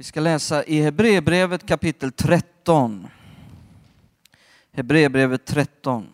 Vi 0.00 0.04
ska 0.04 0.20
läsa 0.20 0.64
i 0.64 0.82
Hebreerbrevet 0.82 1.66
kapitel 1.66 2.12
13. 2.12 3.06
Hebreerbrevet 4.72 5.46
13. 5.46 6.06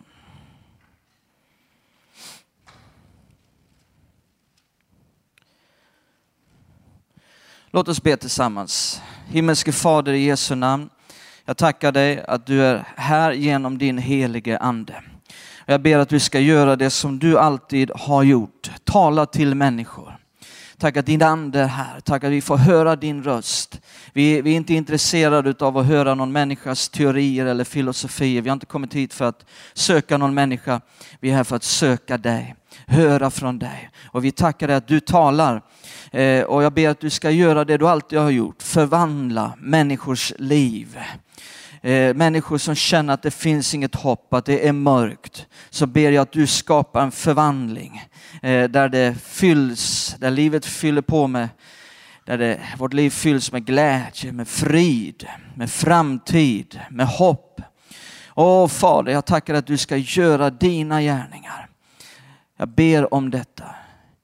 Låt 7.67 7.87
oss 7.87 8.03
be 8.03 8.17
tillsammans. 8.17 9.01
Himmelske 9.27 9.71
Fader 9.71 10.13
i 10.13 10.25
Jesu 10.25 10.55
namn. 10.55 10.89
Jag 11.45 11.57
tackar 11.57 11.91
dig 11.91 12.25
att 12.27 12.45
du 12.45 12.61
är 12.61 12.87
här 12.95 13.31
genom 13.31 13.77
din 13.77 13.97
helige 13.97 14.57
Ande. 14.57 15.03
Jag 15.65 15.81
ber 15.81 15.97
att 15.97 16.09
du 16.09 16.19
ska 16.19 16.39
göra 16.39 16.75
det 16.75 16.89
som 16.89 17.19
du 17.19 17.39
alltid 17.39 17.91
har 17.95 18.23
gjort. 18.23 18.71
Tala 18.83 19.25
till 19.25 19.55
människor. 19.55 20.16
Tack 20.79 20.97
att 20.97 21.05
din 21.05 21.21
ande 21.21 21.59
är 21.59 21.67
här. 21.67 21.99
Tack 21.99 22.23
att 22.23 22.31
vi 22.31 22.41
får 22.41 22.57
höra 22.57 22.95
din 22.95 23.23
röst. 23.23 23.81
Vi, 24.13 24.41
vi 24.41 24.51
är 24.51 24.55
inte 24.55 24.73
intresserade 24.73 25.65
av 25.65 25.77
att 25.77 25.85
höra 25.85 26.15
någon 26.15 26.31
människas 26.31 26.89
teorier 26.89 27.45
eller 27.45 27.63
filosofier. 27.63 28.41
Vi 28.41 28.49
har 28.49 28.53
inte 28.53 28.65
kommit 28.65 28.93
hit 28.93 29.13
för 29.13 29.25
att 29.25 29.45
söka 29.73 30.17
någon 30.17 30.33
människa. 30.33 30.81
Vi 31.19 31.29
är 31.29 31.35
här 31.35 31.43
för 31.43 31.55
att 31.55 31.63
söka 31.63 32.17
dig, 32.17 32.55
höra 32.87 33.29
från 33.29 33.59
dig. 33.59 33.89
Och 34.05 34.25
vi 34.25 34.31
tackar 34.31 34.67
dig 34.67 34.75
att 34.75 34.87
du 34.87 34.99
talar. 34.99 35.61
Eh, 36.11 36.43
och 36.43 36.63
jag 36.63 36.73
ber 36.73 36.89
att 36.89 36.99
du 36.99 37.09
ska 37.09 37.31
göra 37.31 37.65
det 37.65 37.77
du 37.77 37.87
alltid 37.87 38.19
har 38.19 38.29
gjort. 38.29 38.61
Förvandla 38.63 39.53
människors 39.57 40.33
liv. 40.37 40.97
Eh, 41.81 42.15
människor 42.15 42.57
som 42.57 42.75
känner 42.75 43.13
att 43.13 43.21
det 43.21 43.31
finns 43.31 43.73
inget 43.73 43.95
hopp, 43.95 44.33
att 44.33 44.45
det 44.45 44.67
är 44.67 44.73
mörkt, 44.73 45.47
så 45.69 45.85
ber 45.85 46.11
jag 46.11 46.21
att 46.21 46.31
du 46.31 46.47
skapar 46.47 47.01
en 47.03 47.11
förvandling 47.11 48.03
eh, 48.41 48.63
där 48.63 48.89
det 48.89 49.15
fylls, 49.23 50.15
där 50.19 50.31
livet 50.31 50.65
fyller 50.65 51.01
på 51.01 51.27
med, 51.27 51.49
där 52.25 52.37
det, 52.37 52.59
vårt 52.77 52.93
liv 52.93 53.09
fylls 53.09 53.51
med 53.51 53.65
glädje, 53.65 54.31
med 54.31 54.47
frid, 54.47 55.27
med 55.55 55.71
framtid, 55.71 56.79
med 56.89 57.07
hopp. 57.07 57.61
Åh 58.35 58.67
Fader, 58.67 59.11
jag 59.11 59.25
tackar 59.25 59.53
att 59.53 59.67
du 59.67 59.77
ska 59.77 59.97
göra 59.97 60.49
dina 60.49 61.01
gärningar. 61.01 61.67
Jag 62.57 62.67
ber 62.69 63.13
om 63.13 63.29
detta 63.29 63.65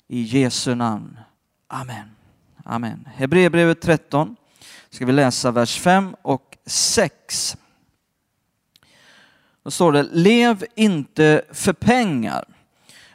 i 0.07 0.21
Jesu 0.21 0.75
namn. 0.75 1.19
Amen. 1.67 2.09
Amen. 2.63 3.07
Hebreerbrevet 3.15 3.81
13 3.81 4.35
ska 4.89 5.05
vi 5.05 5.11
läsa 5.11 5.51
vers 5.51 5.79
5 5.79 6.15
och 6.21 6.52
6. 6.65 7.57
Då 9.63 9.71
står 9.71 9.91
det, 9.91 10.03
lev 10.03 10.65
inte 10.75 11.41
för 11.51 11.73
pengar, 11.73 12.45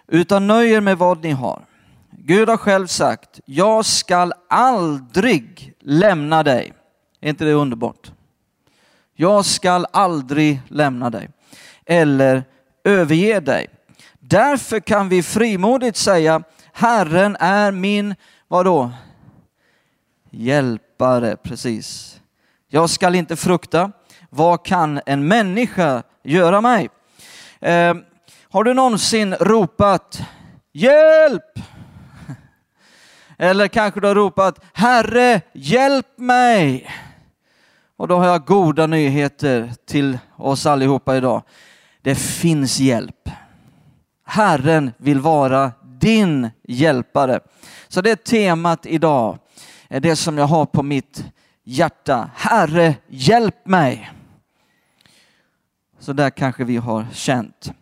utan 0.07 0.47
nöjer 0.47 0.81
med 0.81 0.99
vad 0.99 1.23
ni 1.23 1.31
har. 1.31 1.65
Gud 2.11 2.49
har 2.49 2.57
själv 2.57 2.87
sagt, 2.87 3.41
jag 3.45 3.85
skall 3.85 4.33
aldrig 4.49 5.75
lämna 5.81 6.43
dig. 6.43 6.73
Är 7.21 7.29
inte 7.29 7.45
det 7.45 7.53
underbart? 7.53 8.13
Jag 9.15 9.45
skall 9.45 9.87
aldrig 9.93 10.61
lämna 10.69 11.11
dig 11.11 11.31
eller 11.87 12.45
överge 12.85 13.41
dig. 13.41 13.67
Därför 14.21 14.81
kan 14.81 15.09
vi 15.09 15.23
frimodigt 15.23 15.97
säga, 15.97 16.43
Herren 16.73 17.37
är 17.41 17.73
min, 17.73 18.15
vadå? 18.49 18.91
Hjälpare, 20.31 21.37
precis. 21.37 22.18
Jag 22.71 22.91
skall 22.91 23.15
inte 23.15 23.37
frukta. 23.37 23.93
Vad 24.31 24.65
kan 24.65 25.01
en 25.07 25.29
människa 25.29 26.03
göra 26.25 26.61
mig? 26.61 26.89
Eh, 27.61 27.95
har 28.51 28.65
du 28.65 28.75
någonsin 28.75 29.35
ropat 29.35 30.23
hjälp? 30.73 31.53
Eller 33.39 33.69
kanske 33.69 34.01
du 34.01 34.07
har 34.07 34.15
ropat 34.15 34.65
Herre, 34.73 35.41
hjälp 35.53 36.19
mig. 36.19 36.91
Och 37.97 38.09
då 38.09 38.17
har 38.17 38.27
jag 38.27 38.45
goda 38.45 38.87
nyheter 38.87 39.73
till 39.87 40.19
oss 40.37 40.67
allihopa 40.67 41.17
idag. 41.17 41.43
Det 42.03 42.15
finns 42.15 42.81
hjälp. 42.81 43.29
Herren 44.27 44.93
vill 44.97 45.21
vara 45.21 45.73
din 45.83 46.51
hjälpare. 46.69 47.41
Så 47.89 48.01
det 48.01 48.11
är 48.11 48.17
temat 48.17 48.87
idag, 48.87 49.39
det 49.89 50.17
som 50.17 50.39
jag 50.39 50.47
har 50.47 50.67
på 50.67 50.83
mitt 50.83 51.25
hjärta. 51.69 52.31
Herre, 52.35 52.95
hjälp 53.09 53.67
mig. 53.67 54.11
Så 55.99 56.13
där 56.13 56.31
kanske 56.31 56.65
vi 56.65 56.77
har 56.77 57.07
känt. 57.13 57.73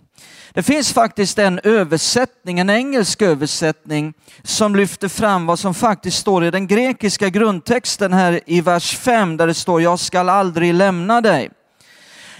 Det 0.52 0.62
finns 0.62 0.92
faktiskt 0.92 1.38
en 1.38 1.60
översättning, 1.64 2.58
en 2.58 2.70
engelsk 2.70 3.22
översättning 3.22 4.14
som 4.42 4.76
lyfter 4.76 5.08
fram 5.08 5.46
vad 5.46 5.58
som 5.58 5.74
faktiskt 5.74 6.18
står 6.18 6.44
i 6.44 6.50
den 6.50 6.66
grekiska 6.66 7.28
grundtexten 7.28 8.12
här 8.12 8.40
i 8.46 8.60
vers 8.60 8.96
5 8.96 9.36
där 9.36 9.46
det 9.46 9.54
står 9.54 9.82
jag 9.82 9.98
skall 9.98 10.28
aldrig 10.28 10.74
lämna 10.74 11.20
dig. 11.20 11.50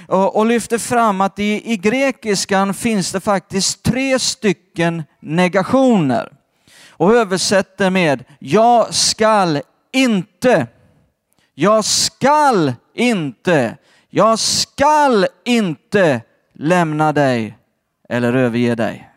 Och, 0.09 0.37
och 0.37 0.47
lyfter 0.47 0.79
fram 0.79 1.21
att 1.21 1.39
i, 1.39 1.73
i 1.73 1.77
grekiskan 1.77 2.75
finns 2.75 3.13
det 3.13 3.21
faktiskt 3.21 3.83
tre 3.83 4.19
stycken 4.19 5.03
negationer. 5.21 6.33
Och 6.91 7.15
översätter 7.15 7.91
med 7.91 8.25
jag 8.39 8.95
skall 8.95 9.63
inte 9.93 10.67
jag 11.59 11.85
skall 11.85 12.75
inte, 12.95 13.77
jag 14.09 14.39
skall 14.39 15.27
inte 15.45 16.21
lämna 16.53 17.13
dig 17.13 17.59
eller 18.09 18.33
överge 18.33 18.75
dig. 18.75 19.11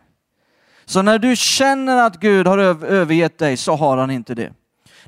Så 0.85 1.01
när 1.01 1.19
du 1.19 1.35
känner 1.35 1.97
att 1.97 2.19
Gud 2.19 2.47
har 2.47 2.57
övergett 2.85 3.37
dig 3.37 3.57
så 3.57 3.75
har 3.75 3.97
han 3.97 4.11
inte 4.11 4.35
det. 4.35 4.53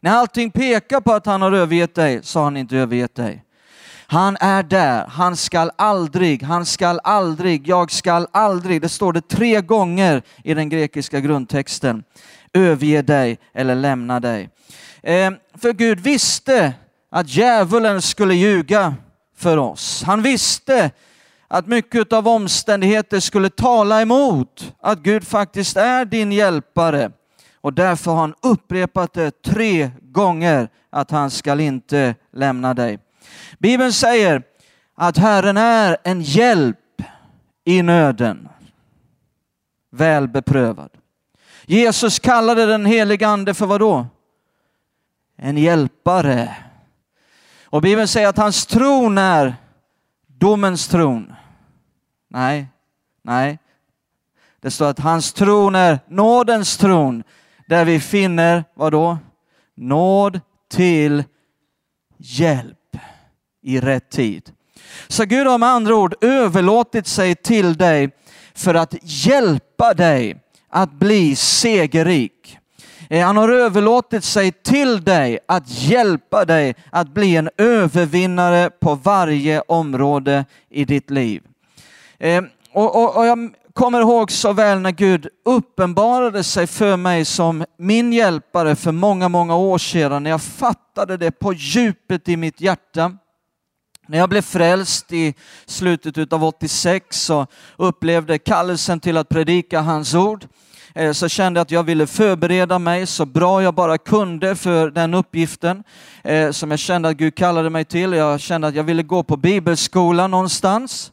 När 0.02 0.12
allting 0.12 0.52
pekar 0.52 1.02
på 1.02 1.14
att 1.14 1.26
han 1.26 1.42
har 1.42 1.52
övergett 1.52 1.96
dig 1.96 2.20
så 2.24 2.40
har 2.40 2.44
han 2.44 2.58
inte 2.58 2.78
övergett 2.78 3.16
dig. 3.16 3.44
Han 4.08 4.38
är 4.40 4.64
där, 4.64 5.06
han 5.08 5.36
skall 5.36 5.72
aldrig, 5.76 6.44
han 6.44 6.66
skall 6.66 7.00
aldrig, 7.04 7.68
jag 7.68 7.92
skall 7.92 8.28
aldrig. 8.32 8.82
Det 8.82 8.90
står 8.90 9.14
det 9.14 9.28
tre 9.28 9.62
gånger 9.62 10.22
i 10.44 10.54
den 10.54 10.70
grekiska 10.70 11.20
grundtexten. 11.20 12.04
Överge 12.54 13.02
dig 13.02 13.40
eller 13.54 13.76
lämna 13.76 14.20
dig. 14.20 14.50
Eh, 15.04 15.32
för 15.62 15.74
Gud 15.74 16.00
visste 16.00 16.74
att 17.12 17.30
djävulen 17.30 18.02
skulle 18.02 18.36
ljuga 18.36 18.96
för 19.36 19.58
oss. 19.58 20.04
Han 20.04 20.22
visste 20.22 20.92
att 21.48 21.68
mycket 21.68 22.14
av 22.14 22.28
omständigheter 22.28 23.20
skulle 23.20 23.50
tala 23.50 24.02
emot 24.02 24.74
att 24.80 25.00
Gud 25.00 25.28
faktiskt 25.28 25.78
är 25.78 26.06
din 26.06 26.32
hjälpare. 26.32 27.12
Och 27.62 27.74
därför 27.74 28.12
har 28.12 28.20
han 28.20 28.36
upprepat 28.42 29.14
det 29.14 29.42
tre 29.42 29.92
gånger 30.02 30.70
att 30.90 31.12
han 31.12 31.32
skall 31.32 31.60
inte 31.60 32.16
lämna 32.34 32.74
dig. 32.74 33.00
Bibeln 33.60 33.94
säger 33.94 34.44
att 34.96 35.18
Herren 35.18 35.58
är 35.58 35.98
en 36.04 36.22
hjälp 36.22 36.78
i 37.66 37.82
nöden. 37.82 38.50
Väl 39.92 40.28
beprövad. 40.28 40.90
Jesus 41.66 42.20
kallade 42.20 42.66
den 42.66 42.86
helige 42.86 43.28
ande 43.28 43.54
för 43.54 43.66
vad 43.66 43.80
då? 43.80 44.08
En 45.38 45.58
hjälpare. 45.58 46.56
Och 47.72 47.82
Bibeln 47.82 48.08
säger 48.08 48.28
att 48.28 48.38
hans 48.38 48.66
tron 48.66 49.18
är 49.18 49.56
domens 50.28 50.88
tron. 50.88 51.34
Nej, 52.30 52.68
nej. 53.24 53.60
Det 54.62 54.72
står 54.72 54.90
att 54.90 55.00
hans 55.00 55.34
tron 55.34 55.76
är 55.76 56.00
nådens 56.08 56.78
tron, 56.78 57.24
där 57.68 57.86
vi 57.86 58.00
finner, 58.00 58.64
vad 58.74 58.92
då? 58.92 59.18
Nåd 59.76 60.40
till 60.70 61.24
hjälp 62.18 62.98
i 63.62 63.80
rätt 63.80 64.10
tid. 64.10 64.52
Så 65.08 65.26
Gud 65.26 65.48
har 65.48 65.58
med 65.58 65.70
andra 65.70 65.96
ord 65.96 66.16
överlåtit 66.22 67.08
sig 67.08 67.36
till 67.36 67.78
dig 67.78 68.10
för 68.54 68.76
att 68.76 68.96
hjälpa 69.02 69.94
dig 69.94 70.44
att 70.70 70.92
bli 70.92 71.36
segerrik. 71.36 72.58
Eh, 73.12 73.26
han 73.26 73.38
har 73.38 73.50
överlåtit 73.50 74.24
sig 74.24 74.52
till 74.52 75.04
dig 75.04 75.40
att 75.48 75.64
hjälpa 75.68 76.46
dig 76.46 76.76
att 76.90 77.14
bli 77.14 77.36
en 77.36 77.50
övervinnare 77.58 78.70
på 78.70 78.96
varje 78.96 79.62
område 79.62 80.46
i 80.70 80.86
ditt 80.86 81.10
liv. 81.10 81.44
Eh, 82.20 82.44
och, 82.74 82.96
och, 82.96 83.18
och 83.18 83.26
jag 83.26 83.54
kommer 83.74 84.02
ihåg 84.02 84.32
så 84.32 84.54
väl 84.54 84.80
när 84.80 84.92
Gud 84.92 85.28
uppenbarade 85.46 86.44
sig 86.44 86.68
för 86.68 86.98
mig 86.98 87.26
som 87.26 87.66
min 87.78 88.14
hjälpare 88.14 88.76
för 88.76 88.92
många, 88.92 89.30
många 89.30 89.56
år 89.56 89.78
sedan, 89.78 90.24
när 90.24 90.30
jag 90.30 90.42
fattade 90.42 91.18
det 91.18 91.32
på 91.32 91.54
djupet 91.54 92.30
i 92.30 92.38
mitt 92.38 92.62
hjärta. 92.62 93.18
När 94.12 94.18
jag 94.18 94.30
blev 94.30 94.42
frälst 94.42 95.14
i 95.14 95.34
slutet 95.66 96.34
av 96.34 96.44
86 96.44 97.30
och 97.30 97.48
upplevde 97.78 98.38
kallelsen 98.38 99.00
till 99.00 99.18
att 99.18 99.30
predika 99.30 99.82
hans 99.82 100.14
ord 100.14 100.48
eh, 100.96 101.12
så 101.12 101.30
kände 101.30 101.58
jag 101.58 101.62
att 101.62 101.72
jag 101.72 101.84
ville 101.84 102.08
förbereda 102.08 102.80
mig 102.80 103.08
så 103.08 103.26
bra 103.26 103.64
jag 103.64 103.74
bara 103.74 103.98
kunde 103.98 104.56
för 104.56 104.92
den 104.92 105.14
uppgiften 105.14 105.84
eh, 106.24 106.52
som 106.52 106.72
jag 106.72 106.80
kände 106.80 107.10
att 107.10 107.18
Gud 107.18 107.36
kallade 107.36 107.70
mig 107.70 107.86
till. 107.86 108.14
Jag 108.14 108.40
kände 108.40 108.68
att 108.68 108.76
jag 108.76 108.84
ville 108.84 109.04
gå 109.04 109.24
på 109.24 109.38
bibelskola 109.38 110.28
någonstans 110.28 111.12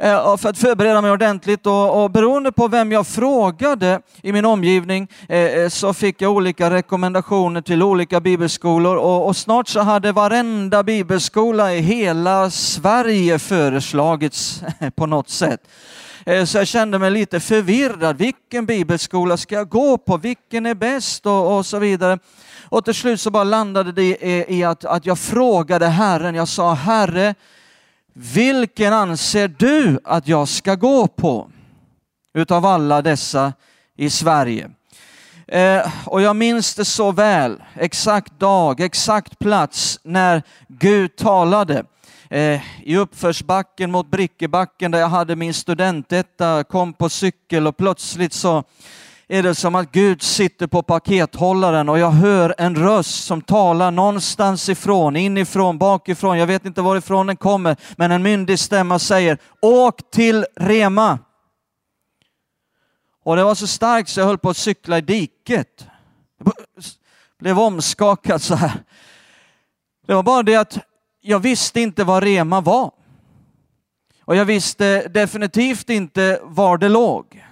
eh, 0.00 0.36
för 0.36 0.48
att 0.48 0.58
förbereda 0.58 1.00
mig 1.00 1.10
ordentligt 1.10 1.66
och, 1.66 2.02
och 2.02 2.10
beroende 2.10 2.52
på 2.52 2.68
vem 2.68 2.92
jag 2.92 3.06
frågade 3.06 4.00
i 4.22 4.32
min 4.32 4.44
omgivning 4.44 5.08
eh, 5.28 5.38
eh, 5.38 5.68
så 5.68 5.94
fick 5.94 6.22
jag 6.22 6.32
olika 6.32 6.70
rekommendationer 6.70 7.60
till 7.60 7.82
olika 7.82 8.20
bibelskolor 8.20 8.96
och, 8.96 9.26
och 9.26 9.36
snart 9.36 9.68
så 9.68 9.80
hade 9.80 10.12
varenda 10.12 10.82
bibelskola 10.82 11.74
i 11.74 11.80
hela 11.80 12.50
Sverige 12.50 13.38
föreslagits 13.38 14.62
på 14.96 15.06
något 15.06 15.28
sätt. 15.28 15.60
Eh, 16.26 16.44
så 16.44 16.58
jag 16.58 16.66
kände 16.66 16.98
mig 16.98 17.10
lite 17.10 17.40
förvirrad. 17.40 18.18
Vilken 18.18 18.66
bibelskola 18.66 19.36
ska 19.36 19.54
jag 19.54 19.68
gå 19.68 19.98
på? 19.98 20.16
Vilken 20.16 20.66
är 20.66 20.74
bäst? 20.74 21.26
Och, 21.26 21.56
och 21.56 21.66
så 21.66 21.78
vidare. 21.78 22.18
Och 22.62 22.84
till 22.84 22.94
slut 22.94 23.20
så 23.20 23.30
bara 23.30 23.44
landade 23.44 23.92
det 23.92 24.02
i, 24.02 24.44
i 24.48 24.64
att, 24.64 24.84
att 24.84 25.06
jag 25.06 25.18
frågade 25.18 25.86
Herren. 25.86 26.34
Jag 26.34 26.48
sa 26.48 26.74
Herre, 26.74 27.34
vilken 28.22 28.92
anser 28.92 29.48
du 29.48 29.98
att 30.04 30.28
jag 30.28 30.48
ska 30.48 30.74
gå 30.74 31.06
på 31.06 31.50
utav 32.34 32.66
alla 32.66 33.02
dessa 33.02 33.52
i 33.96 34.10
Sverige? 34.10 34.70
Eh, 35.48 35.92
och 36.06 36.22
jag 36.22 36.36
minns 36.36 36.74
det 36.74 36.84
så 36.84 37.12
väl, 37.12 37.62
exakt 37.74 38.38
dag, 38.38 38.80
exakt 38.80 39.38
plats 39.38 40.00
när 40.02 40.42
Gud 40.68 41.16
talade. 41.16 41.84
Eh, 42.30 42.60
I 42.82 42.96
uppförsbacken 42.96 43.90
mot 43.90 44.10
Brickebacken 44.10 44.90
där 44.90 44.98
jag 44.98 45.08
hade 45.08 45.36
min 45.36 45.54
studentetta, 45.54 46.64
kom 46.64 46.92
på 46.92 47.08
cykel 47.08 47.66
och 47.66 47.76
plötsligt 47.76 48.32
så 48.32 48.64
är 49.32 49.42
det 49.42 49.54
som 49.54 49.74
att 49.74 49.92
Gud 49.92 50.22
sitter 50.22 50.66
på 50.66 50.82
pakethållaren 50.82 51.88
och 51.88 51.98
jag 51.98 52.10
hör 52.10 52.54
en 52.58 52.76
röst 52.76 53.24
som 53.24 53.42
talar 53.42 53.90
någonstans 53.90 54.68
ifrån, 54.68 55.16
inifrån, 55.16 55.78
bakifrån, 55.78 56.38
jag 56.38 56.46
vet 56.46 56.64
inte 56.64 56.82
varifrån 56.82 57.26
den 57.26 57.36
kommer, 57.36 57.76
men 57.96 58.10
en 58.10 58.22
myndig 58.22 58.58
stämma 58.58 58.98
säger 58.98 59.38
åk 59.62 60.10
till 60.10 60.46
Rema. 60.56 61.18
Och 63.24 63.36
det 63.36 63.44
var 63.44 63.54
så 63.54 63.66
starkt 63.66 64.08
så 64.08 64.20
jag 64.20 64.26
höll 64.26 64.38
på 64.38 64.50
att 64.50 64.56
cykla 64.56 64.98
i 64.98 65.00
diket. 65.00 65.86
Jag 66.44 66.52
blev 67.38 67.58
omskakad 67.58 68.42
så 68.42 68.54
här. 68.54 68.82
Det 70.06 70.14
var 70.14 70.22
bara 70.22 70.42
det 70.42 70.56
att 70.56 70.78
jag 71.20 71.38
visste 71.38 71.80
inte 71.80 72.04
vad 72.04 72.22
Rema 72.22 72.60
var. 72.60 72.90
Och 74.24 74.36
jag 74.36 74.44
visste 74.44 75.08
definitivt 75.08 75.90
inte 75.90 76.40
var 76.42 76.78
det 76.78 76.88
låg. 76.88 77.44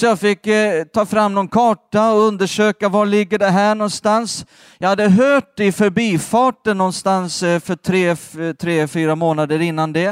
Så 0.00 0.06
jag 0.06 0.20
fick 0.20 0.46
eh, 0.46 0.84
ta 0.84 1.06
fram 1.06 1.34
någon 1.34 1.48
karta 1.48 2.12
och 2.12 2.20
undersöka 2.20 2.88
var 2.88 3.06
ligger 3.06 3.38
det 3.38 3.50
här 3.50 3.74
någonstans. 3.74 4.46
Jag 4.78 4.88
hade 4.88 5.08
hört 5.08 5.56
det 5.56 5.66
i 5.66 5.72
förbifarten 5.72 6.78
någonstans 6.78 7.42
eh, 7.42 7.60
för 7.60 7.76
tre, 7.76 8.16
tre, 8.54 8.88
fyra 8.88 9.14
månader 9.14 9.60
innan 9.60 9.92
det. 9.92 10.06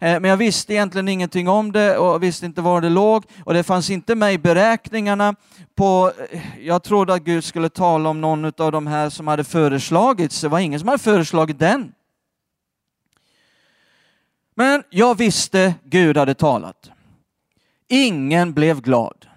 Eh, 0.00 0.20
men 0.20 0.24
jag 0.24 0.36
visste 0.36 0.74
egentligen 0.74 1.08
ingenting 1.08 1.48
om 1.48 1.72
det 1.72 1.98
och 1.98 2.22
visste 2.22 2.46
inte 2.46 2.60
var 2.60 2.80
det 2.80 2.88
låg. 2.88 3.24
Och 3.44 3.54
det 3.54 3.62
fanns 3.62 3.90
inte 3.90 4.14
med 4.14 4.32
i 4.32 4.38
beräkningarna 4.38 5.34
på, 5.76 6.12
eh, 6.30 6.40
jag 6.60 6.82
trodde 6.82 7.14
att 7.14 7.22
Gud 7.22 7.44
skulle 7.44 7.68
tala 7.68 8.08
om 8.08 8.20
någon 8.20 8.44
av 8.44 8.72
de 8.72 8.86
här 8.86 9.10
som 9.10 9.28
hade 9.28 9.44
föreslagits. 9.44 10.40
Det 10.40 10.48
var 10.48 10.58
ingen 10.58 10.80
som 10.80 10.88
hade 10.88 11.02
föreslagit 11.02 11.58
den. 11.58 11.92
Men 14.54 14.82
jag 14.90 15.18
visste 15.18 15.74
Gud 15.84 16.16
hade 16.16 16.34
talat. 16.34 16.90
Ingen 17.88 18.52
blev 18.52 18.80
glad. 18.80 19.27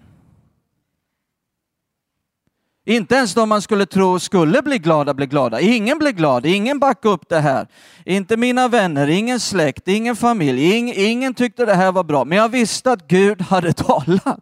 Inte 2.84 3.14
ens 3.14 3.34
de 3.34 3.48
man 3.48 3.62
skulle 3.62 3.86
tro 3.86 4.18
skulle 4.18 4.62
bli 4.62 4.78
glada 4.78 5.14
blir 5.14 5.26
glada. 5.26 5.60
Ingen 5.60 5.98
blir 5.98 6.12
glad, 6.12 6.46
ingen 6.46 6.78
backar 6.78 7.10
upp 7.10 7.28
det 7.28 7.40
här. 7.40 7.66
Inte 8.04 8.36
mina 8.36 8.68
vänner, 8.68 9.08
ingen 9.08 9.40
släkt, 9.40 9.88
ingen 9.88 10.16
familj, 10.16 10.76
ingen, 10.76 10.94
ingen 10.96 11.34
tyckte 11.34 11.64
det 11.64 11.74
här 11.74 11.92
var 11.92 12.04
bra. 12.04 12.24
Men 12.24 12.38
jag 12.38 12.48
visste 12.48 12.92
att 12.92 13.08
Gud 13.08 13.42
hade 13.42 13.72
talat. 13.72 14.40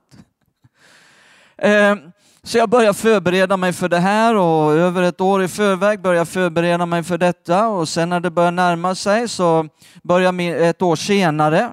Ehm, 1.58 1.98
så 2.42 2.58
jag 2.58 2.68
började 2.68 2.94
förbereda 2.94 3.56
mig 3.56 3.72
för 3.72 3.88
det 3.88 3.98
här 3.98 4.34
och 4.36 4.72
över 4.72 5.02
ett 5.02 5.20
år 5.20 5.42
i 5.42 5.48
förväg 5.48 6.00
började 6.00 6.18
jag 6.18 6.28
förbereda 6.28 6.86
mig 6.86 7.02
för 7.02 7.18
detta 7.18 7.68
och 7.68 7.88
sen 7.88 8.08
när 8.08 8.20
det 8.20 8.30
började 8.30 8.56
närma 8.56 8.94
sig 8.94 9.28
så 9.28 9.68
började 10.02 10.42
jag 10.42 10.68
ett 10.68 10.82
år 10.82 10.96
senare 10.96 11.70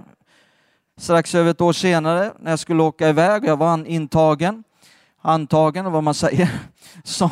strax 0.98 1.36
över 1.36 1.52
ett 1.52 1.62
år 1.62 1.74
senare 1.74 2.32
när 2.40 2.52
jag 2.52 2.60
skulle 2.60 2.84
åka 2.84 3.10
iväg, 3.10 3.46
jag 3.46 3.58
var 3.58 3.88
intagen, 3.88 4.64
antagen 5.28 5.92
vad 5.92 6.04
man 6.04 6.14
säger, 6.14 6.50
så, 7.04 7.30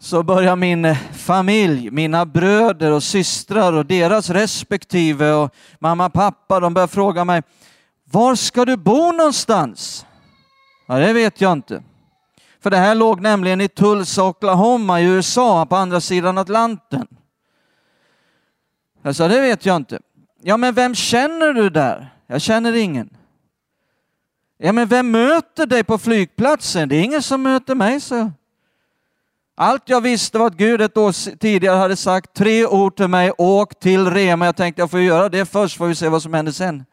så 0.00 0.22
börjar 0.22 0.56
min 0.56 0.84
eh, 0.84 0.96
familj, 1.12 1.90
mina 1.90 2.26
bröder 2.26 2.92
och 2.92 3.02
systrar 3.02 3.72
och 3.72 3.86
deras 3.86 4.30
respektive 4.30 5.32
och 5.32 5.54
mamma 5.78 6.06
och 6.06 6.12
pappa, 6.12 6.60
de 6.60 6.74
börjar 6.74 6.86
fråga 6.86 7.24
mig, 7.24 7.42
var 8.04 8.34
ska 8.34 8.64
du 8.64 8.76
bo 8.76 9.12
någonstans? 9.12 10.06
Ja, 10.86 10.94
det 10.98 11.12
vet 11.12 11.40
jag 11.40 11.52
inte. 11.52 11.82
För 12.60 12.70
det 12.70 12.76
här 12.76 12.94
låg 12.94 13.20
nämligen 13.20 13.60
i 13.60 13.68
Tulsa, 13.68 14.24
Oklahoma 14.24 15.00
i 15.00 15.04
USA 15.04 15.66
på 15.66 15.76
andra 15.76 16.00
sidan 16.00 16.38
Atlanten. 16.38 17.06
Jag 19.02 19.16
sa, 19.16 19.28
det 19.28 19.40
vet 19.40 19.66
jag 19.66 19.76
inte. 19.76 20.00
Ja, 20.42 20.56
men 20.56 20.74
vem 20.74 20.94
känner 20.94 21.52
du 21.52 21.70
där? 21.70 22.14
Jag 22.26 22.40
känner 22.40 22.76
ingen. 22.76 23.17
Ja, 24.60 24.72
men 24.72 24.88
vem 24.88 25.10
möter 25.10 25.66
dig 25.66 25.84
på 25.84 25.98
flygplatsen? 25.98 26.88
Det 26.88 26.96
är 26.96 27.02
ingen 27.02 27.22
som 27.22 27.42
möter 27.42 27.74
mig, 27.74 28.00
så. 28.00 28.32
Allt 29.56 29.88
jag 29.88 30.00
visste 30.00 30.38
var 30.38 30.46
att 30.46 30.56
Gud 30.56 30.80
ett 30.80 30.96
år 30.96 31.36
tidigare 31.36 31.76
hade 31.76 31.96
sagt 31.96 32.34
tre 32.34 32.66
ord 32.66 32.96
till 32.96 33.08
mig, 33.08 33.32
åk 33.38 33.78
till 33.78 34.10
Rema. 34.10 34.44
Jag 34.44 34.56
tänkte 34.56 34.82
jag 34.82 34.90
får 34.90 35.00
göra 35.00 35.28
det 35.28 35.44
först, 35.46 35.76
får 35.76 35.86
vi 35.86 35.94
se 35.94 36.08
vad 36.08 36.22
som 36.22 36.34
händer 36.34 36.52
sen. 36.52 36.84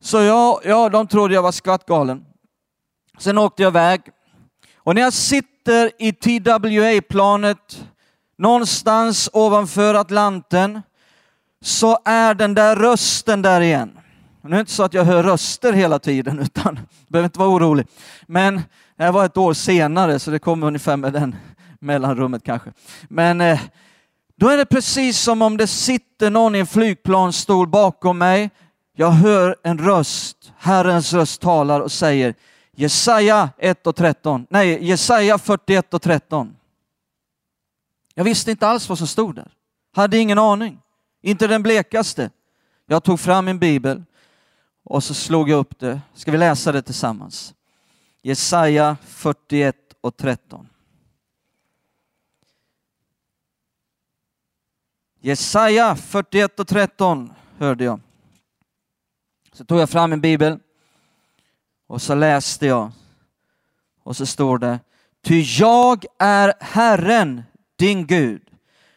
Så 0.00 0.22
ja, 0.22 0.60
ja, 0.64 0.88
de 0.88 1.06
trodde 1.06 1.34
jag 1.34 1.42
var 1.42 1.52
skvattgalen. 1.52 2.24
Sen 3.18 3.38
åkte 3.38 3.62
jag 3.62 3.70
iväg. 3.70 4.00
Och 4.76 4.94
när 4.94 5.02
jag 5.02 5.12
sitter 5.12 5.90
i 5.98 6.12
TWA-planet 6.12 7.84
någonstans 8.38 9.30
ovanför 9.32 9.94
Atlanten 9.94 10.82
så 11.60 11.98
är 12.04 12.34
den 12.34 12.54
där 12.54 12.76
rösten 12.76 13.42
där 13.42 13.60
igen. 13.60 13.97
Nu 14.48 14.54
är 14.54 14.58
det 14.58 14.60
inte 14.60 14.72
så 14.72 14.82
att 14.82 14.94
jag 14.94 15.04
hör 15.04 15.22
röster 15.22 15.72
hela 15.72 15.98
tiden, 15.98 16.38
utan 16.42 16.80
behöver 17.08 17.26
inte 17.26 17.38
vara 17.38 17.48
orolig. 17.48 17.86
Men 18.26 18.62
det 18.96 19.04
här 19.04 19.12
var 19.12 19.24
ett 19.24 19.36
år 19.36 19.52
senare, 19.52 20.18
så 20.18 20.30
det 20.30 20.38
kommer 20.38 20.66
ungefär 20.66 20.96
med 20.96 21.12
den 21.12 21.36
mellanrummet 21.80 22.44
kanske. 22.44 22.72
Men 23.08 23.40
eh, 23.40 23.60
då 24.36 24.48
är 24.48 24.56
det 24.56 24.66
precis 24.66 25.18
som 25.18 25.42
om 25.42 25.56
det 25.56 25.66
sitter 25.66 26.30
någon 26.30 26.54
i 26.54 26.58
en 26.58 26.66
flygplansstol 26.66 27.68
bakom 27.68 28.18
mig. 28.18 28.50
Jag 28.96 29.10
hör 29.10 29.56
en 29.62 29.78
röst, 29.78 30.52
Herrens 30.58 31.12
röst 31.12 31.40
talar 31.40 31.80
och 31.80 31.92
säger 31.92 32.34
Jesaja 32.76 33.50
1 33.58 33.86
och 33.86 33.96
13. 33.96 34.46
Nej, 34.50 34.84
Jesaja 34.84 35.38
41 35.38 35.94
och 35.94 36.02
13. 36.02 36.56
Jag 38.14 38.24
visste 38.24 38.50
inte 38.50 38.66
alls 38.68 38.88
vad 38.88 38.98
som 38.98 39.06
stod 39.06 39.34
där. 39.34 39.50
Hade 39.94 40.18
ingen 40.18 40.38
aning. 40.38 40.78
Inte 41.22 41.46
den 41.46 41.62
blekaste. 41.62 42.30
Jag 42.86 43.04
tog 43.04 43.20
fram 43.20 43.44
min 43.44 43.58
bibel 43.58 44.02
och 44.88 45.04
så 45.04 45.14
slog 45.14 45.50
jag 45.50 45.58
upp 45.58 45.78
det. 45.78 46.00
Ska 46.14 46.30
vi 46.30 46.38
läsa 46.38 46.72
det 46.72 46.82
tillsammans? 46.82 47.54
Jesaja 48.22 48.96
41 49.04 49.76
och 50.00 50.16
13. 50.16 50.68
Jesaja 55.20 55.96
41 55.96 56.60
och 56.60 56.68
13 56.68 57.32
hörde 57.58 57.84
jag. 57.84 58.00
Så 59.52 59.64
tog 59.64 59.78
jag 59.78 59.90
fram 59.90 60.12
en 60.12 60.20
bibel 60.20 60.58
och 61.86 62.02
så 62.02 62.14
läste 62.14 62.66
jag. 62.66 62.92
Och 64.02 64.16
så 64.16 64.26
står 64.26 64.58
det, 64.58 64.80
ty 65.24 65.40
jag 65.40 66.04
är 66.18 66.54
Herren, 66.60 67.42
din 67.76 68.06
Gud, 68.06 68.42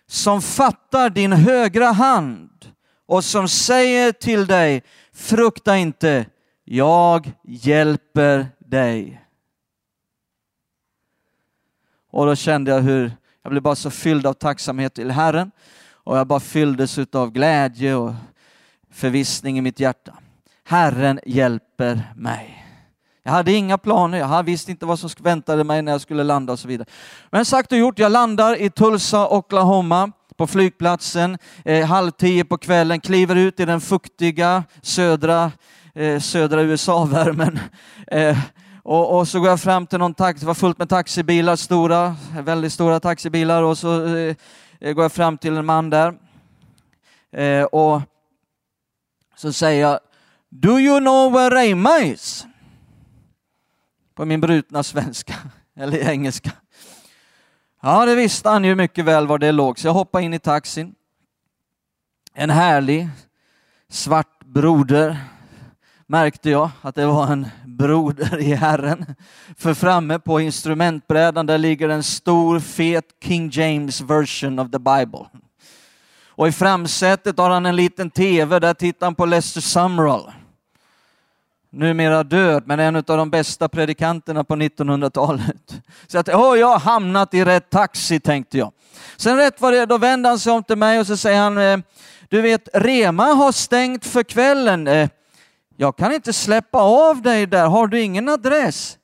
som 0.08 0.42
fattar 0.42 1.10
din 1.10 1.32
högra 1.34 1.92
hand 1.92 2.72
och 3.06 3.24
som 3.24 3.48
säger 3.48 4.12
till 4.12 4.48
dig, 4.48 4.84
frukta 5.22 5.78
inte, 5.78 6.26
jag 6.64 7.32
hjälper 7.44 8.48
dig. 8.60 9.22
Och 12.12 12.26
då 12.26 12.36
kände 12.36 12.72
jag 12.72 12.82
hur 12.82 13.12
jag 13.42 13.52
blev 13.52 13.64
bara 13.64 13.76
så 13.76 13.90
fylld 13.90 14.28
av 14.28 14.34
tacksamhet 14.34 14.94
till 14.94 15.12
Herren 15.12 15.52
och 16.04 16.18
jag 16.18 16.28
bara 16.28 16.40
fylldes 16.40 16.98
av 16.98 17.32
glädje 17.32 17.96
och 17.96 18.14
förvissning 18.92 19.58
i 19.58 19.62
mitt 19.62 19.80
hjärta. 19.80 20.14
Herren 20.64 21.20
hjälper 21.26 22.14
mig. 22.16 22.66
Jag 23.24 23.32
hade 23.32 23.52
inga 23.52 23.78
planer, 23.78 24.18
jag 24.18 24.44
visste 24.44 24.72
inte 24.72 24.86
vad 24.86 25.00
som 25.00 25.10
väntade 25.20 25.64
mig 25.64 25.82
när 25.82 25.92
jag 25.92 26.02
skulle 26.02 26.24
landa 26.24 26.54
och 26.54 26.60
så 26.60 26.68
vidare. 26.68 26.88
Men 27.30 27.46
sagt 27.46 27.72
och 27.72 27.78
gjort, 27.78 28.00
jag 28.00 28.12
landar 28.12 28.62
i 28.62 28.70
Tulsa, 28.70 29.28
Oklahoma 29.28 30.12
på 30.38 30.48
flygplatsen 30.48 31.38
eh, 31.66 31.86
halv 31.86 32.12
tio 32.12 32.46
på 32.46 32.58
kvällen, 32.58 33.00
kliver 33.02 33.36
ut 33.36 33.60
i 33.60 33.66
den 33.66 33.82
fuktiga 33.82 34.64
södra, 34.82 35.52
eh, 35.96 36.20
södra 36.20 36.62
USA-värmen. 36.62 37.60
Eh, 38.08 38.38
och, 38.84 39.18
och, 39.18 39.28
så 39.28 39.40
går 39.40 39.50
jag 39.50 39.60
fram 39.60 39.88
till 39.88 40.00
någon 40.00 40.14
taxi, 40.14 40.40
det 40.40 40.46
var 40.46 40.54
fullt 40.54 40.78
med 40.78 40.90
taxibilar, 40.90 41.56
stora, 41.56 42.16
väldigt 42.44 42.74
stora 42.74 43.00
taxibilar 43.00 43.64
och 43.64 43.78
så 43.78 44.06
eh, 44.06 44.36
eh 44.80 44.94
går 44.94 45.04
jag 45.04 45.12
fram 45.12 45.38
till 45.38 45.58
en 45.58 45.66
man 45.66 45.90
där 45.90 46.14
Eh, 47.32 47.64
och 47.64 48.02
så 49.36 49.54
säger 49.54 49.82
jag, 49.82 50.00
Do 50.50 50.80
you 50.80 51.00
know 51.00 51.32
where 51.32 51.56
Reima 51.56 52.00
is? 52.00 52.46
På 54.16 54.26
min 54.26 54.42
brutna 54.42 54.84
svenska, 54.84 55.36
eller 55.76 56.10
engelska. 56.10 56.52
Ja, 57.84 58.06
det 58.06 58.16
visste 58.16 58.50
han 58.50 58.64
ju 58.64 58.76
mycket 58.76 59.06
väl 59.06 59.28
var 59.28 59.38
det 59.38 59.52
låg, 59.52 59.80
så 59.80 59.88
jag 59.88 59.94
hoppade 59.94 60.24
in 60.24 60.34
i 60.34 60.40
taxin. 60.40 60.96
En 62.34 62.50
härlig 62.50 63.10
svart 63.90 64.46
broder 64.46 65.18
märkte 66.08 66.50
jag 66.50 66.70
att 66.82 66.96
det 66.96 67.06
var 67.06 67.28
en 67.28 67.48
broder 67.66 68.38
i 68.38 68.54
Herren. 68.54 69.16
För 69.58 69.74
framme 69.74 70.20
på 70.20 70.40
instrumentbrädan 70.40 71.46
där 71.46 71.58
ligger 71.58 71.90
en 71.90 72.04
stor 72.04 72.60
fet 72.60 73.06
King 73.24 73.50
James 73.54 74.02
version 74.02 74.60
of 74.60 74.72
the 74.72 74.80
Bible. 74.80 75.26
Och 76.28 76.48
i 76.48 76.52
framsätet 76.52 77.38
har 77.38 77.50
han 77.50 77.66
en 77.66 77.76
liten 77.76 78.10
tv, 78.10 78.60
där 78.60 78.74
tittar 78.74 79.06
han 79.06 79.16
på 79.16 79.26
Lester 79.26 79.62
Sumrall. 79.62 80.32
Numera 81.74 82.24
död, 82.24 82.64
men 82.66 82.80
en 82.80 82.96
av 82.96 83.04
de 83.04 83.30
bästa 83.30 83.70
predikanterna 83.70 84.44
på 84.44 84.56
1900-talet. 84.56 85.82
Så 86.08 86.20
att, 86.20 86.30
åh, 86.30 86.60
jag 86.60 86.68
har 86.68 86.80
hamnat 86.80 87.34
i 87.34 87.46
rätt 87.46 87.70
taxi, 87.70 88.20
tänkte 88.20 88.58
jag. 88.58 88.72
Sen 89.18 89.38
rätt 89.38 89.62
vad 89.62 89.74
det 89.74 89.86
då 89.86 89.98
vänder 89.98 90.30
han 90.30 90.40
sig 90.40 90.54
om 90.54 90.64
till 90.64 90.76
mig 90.76 91.00
och 91.00 91.08
så 91.08 91.18
säger 91.18 91.40
han, 91.42 91.58
eh, 91.58 91.80
du 92.30 92.42
vet, 92.42 92.70
Rema 92.74 93.24
har 93.24 93.52
stängt 93.52 94.06
för 94.06 94.24
kvällen. 94.24 94.88
Eh, 94.88 95.10
jag 95.78 95.98
kan 95.98 96.14
inte 96.14 96.34
släppa 96.34 96.80
av 96.80 97.22
dig 97.22 97.46
där, 97.46 97.68
har 97.68 97.88
du 97.88 98.02
ingen 98.02 98.30
adress? 98.30 98.98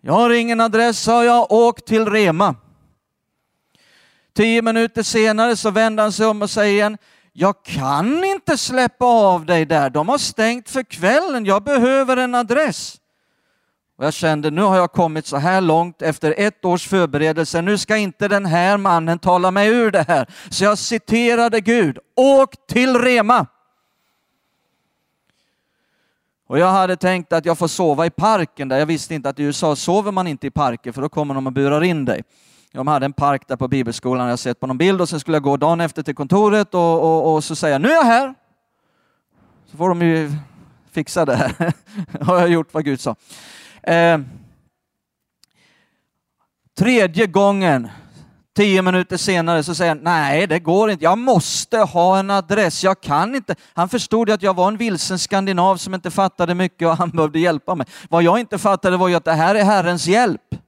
Jag 0.00 0.12
har 0.12 0.30
ingen 0.30 0.60
adress, 0.60 1.00
sa 1.00 1.24
jag, 1.24 1.52
åk 1.52 1.84
till 1.84 2.06
Rema. 2.06 2.54
Tio 4.36 4.62
minuter 4.62 5.02
senare 5.02 5.56
så 5.56 5.70
vänder 5.70 6.02
han 6.02 6.12
sig 6.12 6.26
om 6.26 6.42
och 6.42 6.50
säger 6.50 6.72
igen, 6.72 6.98
jag 7.40 7.62
kan 7.62 8.24
inte 8.24 8.58
släppa 8.58 9.04
av 9.04 9.46
dig 9.46 9.64
där, 9.64 9.90
de 9.90 10.08
har 10.08 10.18
stängt 10.18 10.70
för 10.70 10.82
kvällen, 10.82 11.44
jag 11.44 11.62
behöver 11.62 12.16
en 12.16 12.34
adress. 12.34 13.00
Och 13.98 14.04
jag 14.04 14.14
kände, 14.14 14.50
nu 14.50 14.62
har 14.62 14.76
jag 14.76 14.92
kommit 14.92 15.26
så 15.26 15.36
här 15.36 15.60
långt 15.60 16.02
efter 16.02 16.34
ett 16.36 16.64
års 16.64 16.88
förberedelse, 16.88 17.62
nu 17.62 17.78
ska 17.78 17.96
inte 17.96 18.28
den 18.28 18.46
här 18.46 18.76
mannen 18.76 19.18
tala 19.18 19.50
mig 19.50 19.68
ur 19.68 19.90
det 19.90 20.08
här. 20.08 20.26
Så 20.50 20.64
jag 20.64 20.78
citerade 20.78 21.60
Gud, 21.60 21.98
åk 22.16 22.66
till 22.66 22.96
Rema. 22.96 23.46
Och 26.46 26.58
jag 26.58 26.70
hade 26.70 26.96
tänkt 26.96 27.32
att 27.32 27.44
jag 27.44 27.58
får 27.58 27.68
sova 27.68 28.06
i 28.06 28.10
parken 28.10 28.68
där. 28.68 28.78
Jag 28.78 28.86
visste 28.86 29.14
inte 29.14 29.28
att 29.28 29.38
i 29.38 29.42
USA 29.42 29.76
sover 29.76 30.12
man 30.12 30.26
inte 30.26 30.46
i 30.46 30.50
parker 30.50 30.92
för 30.92 31.02
då 31.02 31.08
kommer 31.08 31.34
de 31.34 31.46
och 31.46 31.52
burar 31.52 31.84
in 31.84 32.04
dig. 32.04 32.22
De 32.78 32.86
hade 32.86 33.06
en 33.06 33.12
park 33.12 33.42
där 33.48 33.56
på 33.56 33.68
bibelskolan, 33.68 34.28
jag 34.28 34.38
sett 34.38 34.60
på 34.60 34.66
någon 34.66 34.78
bild 34.78 35.00
och 35.00 35.08
sen 35.08 35.20
skulle 35.20 35.36
jag 35.36 35.42
gå 35.42 35.56
dagen 35.56 35.80
efter 35.80 36.02
till 36.02 36.14
kontoret 36.14 36.74
och, 36.74 37.02
och, 37.02 37.34
och 37.34 37.44
så 37.44 37.56
säga 37.56 37.78
nu 37.78 37.88
är 37.88 37.94
jag 37.94 38.04
här. 38.04 38.34
Så 39.70 39.76
får 39.76 39.88
de 39.88 40.02
ju 40.02 40.32
fixa 40.90 41.24
det 41.24 41.36
här. 41.36 41.72
har 42.20 42.38
jag 42.38 42.48
gjort 42.48 42.74
vad 42.74 42.84
Gud 42.84 43.00
sa. 43.00 43.16
Eh, 43.82 44.18
tredje 46.78 47.26
gången 47.26 47.88
Tio 48.56 48.82
minuter 48.82 49.16
senare 49.16 49.62
så 49.62 49.74
säger 49.74 49.90
han, 49.90 50.00
nej 50.02 50.46
det 50.46 50.58
går 50.58 50.90
inte, 50.90 51.04
jag 51.04 51.18
måste 51.18 51.78
ha 51.78 52.18
en 52.18 52.30
adress, 52.30 52.84
jag 52.84 53.00
kan 53.00 53.34
inte. 53.34 53.54
Han 53.74 53.88
förstod 53.88 54.30
att 54.30 54.42
jag 54.42 54.54
var 54.54 54.68
en 54.68 54.76
vilsen 54.76 55.18
skandinav 55.18 55.76
som 55.76 55.94
inte 55.94 56.10
fattade 56.10 56.54
mycket 56.54 56.88
och 56.88 56.96
han 56.96 57.10
behövde 57.10 57.38
hjälpa 57.38 57.74
mig. 57.74 57.86
Vad 58.08 58.22
jag 58.22 58.40
inte 58.40 58.58
fattade 58.58 58.96
var 58.96 59.08
ju 59.08 59.14
att 59.14 59.24
det 59.24 59.32
här 59.32 59.54
är 59.54 59.64
Herrens 59.64 60.06
hjälp. 60.06 60.67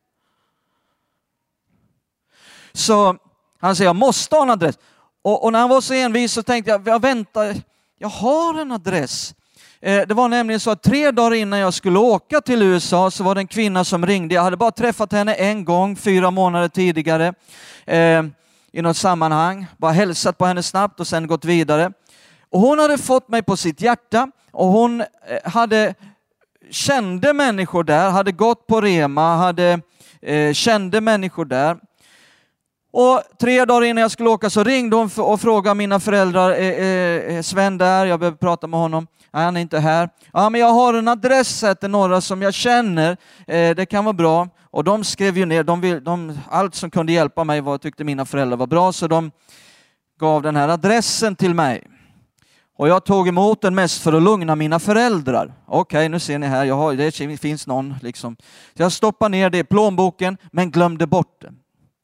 Så 2.72 3.16
han 3.60 3.76
säger, 3.76 3.88
jag 3.88 3.96
måste 3.96 4.36
ha 4.36 4.42
en 4.42 4.50
adress. 4.50 4.78
Och, 5.22 5.44
och 5.44 5.52
när 5.52 5.58
han 5.58 5.68
var 5.68 5.80
så 5.80 5.94
envis 5.94 6.32
så 6.32 6.42
tänkte 6.42 6.70
jag, 6.70 6.88
jag 6.88 7.02
väntar, 7.02 7.56
jag 7.98 8.08
har 8.08 8.60
en 8.60 8.72
adress. 8.72 9.34
Eh, 9.80 10.06
det 10.06 10.14
var 10.14 10.28
nämligen 10.28 10.60
så 10.60 10.70
att 10.70 10.82
tre 10.82 11.10
dagar 11.10 11.34
innan 11.34 11.58
jag 11.58 11.74
skulle 11.74 11.98
åka 11.98 12.40
till 12.40 12.62
USA 12.62 13.10
så 13.10 13.24
var 13.24 13.34
det 13.34 13.40
en 13.40 13.46
kvinna 13.46 13.84
som 13.84 14.06
ringde. 14.06 14.34
Jag 14.34 14.42
hade 14.42 14.56
bara 14.56 14.70
träffat 14.70 15.12
henne 15.12 15.34
en 15.34 15.64
gång, 15.64 15.96
fyra 15.96 16.30
månader 16.30 16.68
tidigare 16.68 17.34
eh, 17.86 18.22
i 18.72 18.82
något 18.82 18.96
sammanhang. 18.96 19.66
Bara 19.76 19.92
hälsat 19.92 20.38
på 20.38 20.46
henne 20.46 20.62
snabbt 20.62 21.00
och 21.00 21.06
sen 21.06 21.26
gått 21.26 21.44
vidare. 21.44 21.92
Och 22.50 22.60
hon 22.60 22.78
hade 22.78 22.98
fått 22.98 23.28
mig 23.28 23.42
på 23.42 23.56
sitt 23.56 23.80
hjärta 23.80 24.30
och 24.50 24.66
hon 24.66 25.00
eh, 25.00 25.06
hade, 25.44 25.94
kände 26.70 27.32
människor 27.32 27.84
där, 27.84 28.10
hade 28.10 28.32
gått 28.32 28.66
på 28.66 28.80
Rema, 28.80 29.36
hade, 29.36 29.80
eh, 30.22 30.52
kände 30.52 31.00
människor 31.00 31.44
där. 31.44 31.76
Och 32.92 33.22
tre 33.40 33.64
dagar 33.64 33.86
innan 33.86 34.02
jag 34.02 34.10
skulle 34.10 34.28
åka 34.28 34.50
så 34.50 34.64
ringde 34.64 34.96
hon 34.96 35.10
och 35.16 35.40
frågade 35.40 35.74
mina 35.74 36.00
föräldrar, 36.00 36.50
är 36.50 37.42
Sven 37.42 37.78
där? 37.78 38.06
Jag 38.06 38.20
behöver 38.20 38.38
prata 38.38 38.66
med 38.66 38.80
honom. 38.80 39.06
Nej, 39.32 39.44
han 39.44 39.56
är 39.56 39.60
inte 39.60 39.78
här. 39.78 40.08
Ja, 40.32 40.50
men 40.50 40.60
jag 40.60 40.72
har 40.72 40.94
en 40.94 41.08
adress 41.08 41.62
här 41.62 41.74
till 41.74 41.90
några 41.90 42.20
som 42.20 42.42
jag 42.42 42.54
känner. 42.54 43.16
Eh, 43.46 43.74
det 43.76 43.86
kan 43.86 44.04
vara 44.04 44.12
bra. 44.12 44.48
Och 44.70 44.84
de 44.84 45.04
skrev 45.04 45.38
ju 45.38 45.46
ner, 45.46 45.64
de 45.64 45.80
vill, 45.80 46.04
de, 46.04 46.38
allt 46.50 46.74
som 46.74 46.90
kunde 46.90 47.12
hjälpa 47.12 47.44
mig 47.44 47.60
var, 47.60 47.78
tyckte 47.78 48.04
mina 48.04 48.24
föräldrar 48.24 48.56
var 48.56 48.66
bra, 48.66 48.92
så 48.92 49.06
de 49.06 49.30
gav 50.20 50.42
den 50.42 50.56
här 50.56 50.68
adressen 50.68 51.36
till 51.36 51.54
mig. 51.54 51.86
Och 52.78 52.88
jag 52.88 53.04
tog 53.04 53.28
emot 53.28 53.62
den 53.62 53.74
mest 53.74 54.02
för 54.02 54.12
att 54.12 54.22
lugna 54.22 54.56
mina 54.56 54.78
föräldrar. 54.78 55.54
Okej, 55.66 55.98
okay, 55.98 56.08
nu 56.08 56.18
ser 56.18 56.38
ni 56.38 56.46
här, 56.46 56.64
jag 56.64 56.74
har, 56.74 56.94
det 56.94 57.38
finns 57.38 57.66
någon 57.66 57.94
liksom. 58.02 58.36
Så 58.76 58.82
jag 58.82 58.92
stoppade 58.92 59.28
ner 59.28 59.50
det 59.50 59.58
i 59.58 59.64
plånboken, 59.64 60.36
men 60.52 60.70
glömde 60.70 61.06
bort 61.06 61.40
den. 61.40 61.59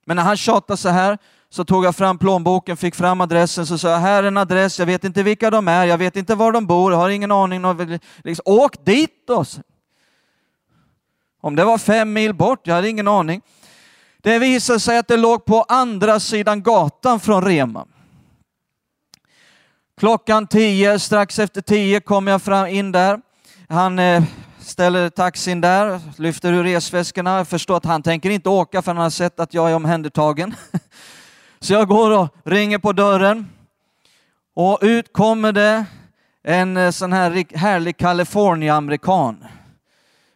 Men 0.07 0.17
när 0.17 0.23
han 0.23 0.37
tjatade 0.37 0.77
så 0.77 0.89
här 0.89 1.19
så 1.49 1.65
tog 1.65 1.85
jag 1.85 1.97
fram 1.97 2.19
plånboken, 2.19 2.77
fick 2.77 2.95
fram 2.95 3.21
adressen, 3.21 3.67
så 3.67 3.79
sa 3.79 3.89
jag, 3.89 3.99
här 3.99 4.23
är 4.23 4.29
en 4.29 4.37
adress, 4.37 4.79
jag 4.79 4.87
vet 4.87 5.05
inte 5.05 5.23
vilka 5.23 5.51
de 5.51 5.69
är, 5.69 5.85
jag 5.85 5.99
vet 5.99 6.17
inte 6.17 6.35
var 6.35 6.53
de 6.53 6.67
bor, 6.67 6.93
jag 6.93 6.99
har 6.99 7.11
ingen 7.11 7.33
aning. 7.33 7.63
Liksom, 8.25 8.43
Åk 8.47 8.85
dit 8.85 9.27
då! 9.27 9.45
Om 11.41 11.57
det 11.57 11.65
var 11.65 11.79
fem 11.79 12.13
mil 12.13 12.35
bort, 12.35 12.61
jag 12.63 12.75
hade 12.75 12.89
ingen 12.89 13.09
aning. 13.09 13.43
Det 14.23 14.39
visade 14.39 14.81
sig 14.81 14.99
att 14.99 15.09
det 15.09 15.17
låg 15.17 15.45
på 15.45 15.63
andra 15.69 16.21
sidan 16.21 16.63
gatan 16.63 17.21
från 17.21 17.45
Rema. 17.45 17.87
Klockan 19.99 20.47
tio, 20.47 20.99
strax 20.99 21.39
efter 21.39 21.61
tio 21.61 22.01
kom 22.01 22.27
jag 22.27 22.43
fram 22.43 22.67
in 22.67 22.93
där. 22.93 23.21
Han 23.69 23.99
eh, 23.99 24.23
ställer 24.67 25.11
taxin 25.11 25.61
där, 25.61 26.01
lyfter 26.17 26.53
ur 26.53 26.65
resväskorna. 26.65 27.37
Jag 27.37 27.49
förstår 27.49 27.77
att 27.77 27.85
han 27.85 28.03
tänker 28.03 28.31
inte 28.31 28.49
åka 28.49 28.83
för 28.83 28.93
han 28.93 29.03
har 29.03 29.11
sett 29.11 29.41
att 29.41 29.55
jag 29.55 29.71
är 29.71 29.75
omhändertagen. 29.75 30.55
Så 31.61 31.73
jag 31.73 31.89
går 31.89 32.19
och 32.19 32.29
ringer 32.45 32.79
på 32.79 32.93
dörren 32.93 33.49
och 34.55 34.79
ut 34.83 35.13
kommer 35.13 35.53
det 35.53 35.85
en 36.43 36.77
eh, 36.77 36.91
sån 36.91 37.13
här 37.13 37.57
härlig 37.57 37.97
California-amerikan. 37.97 39.45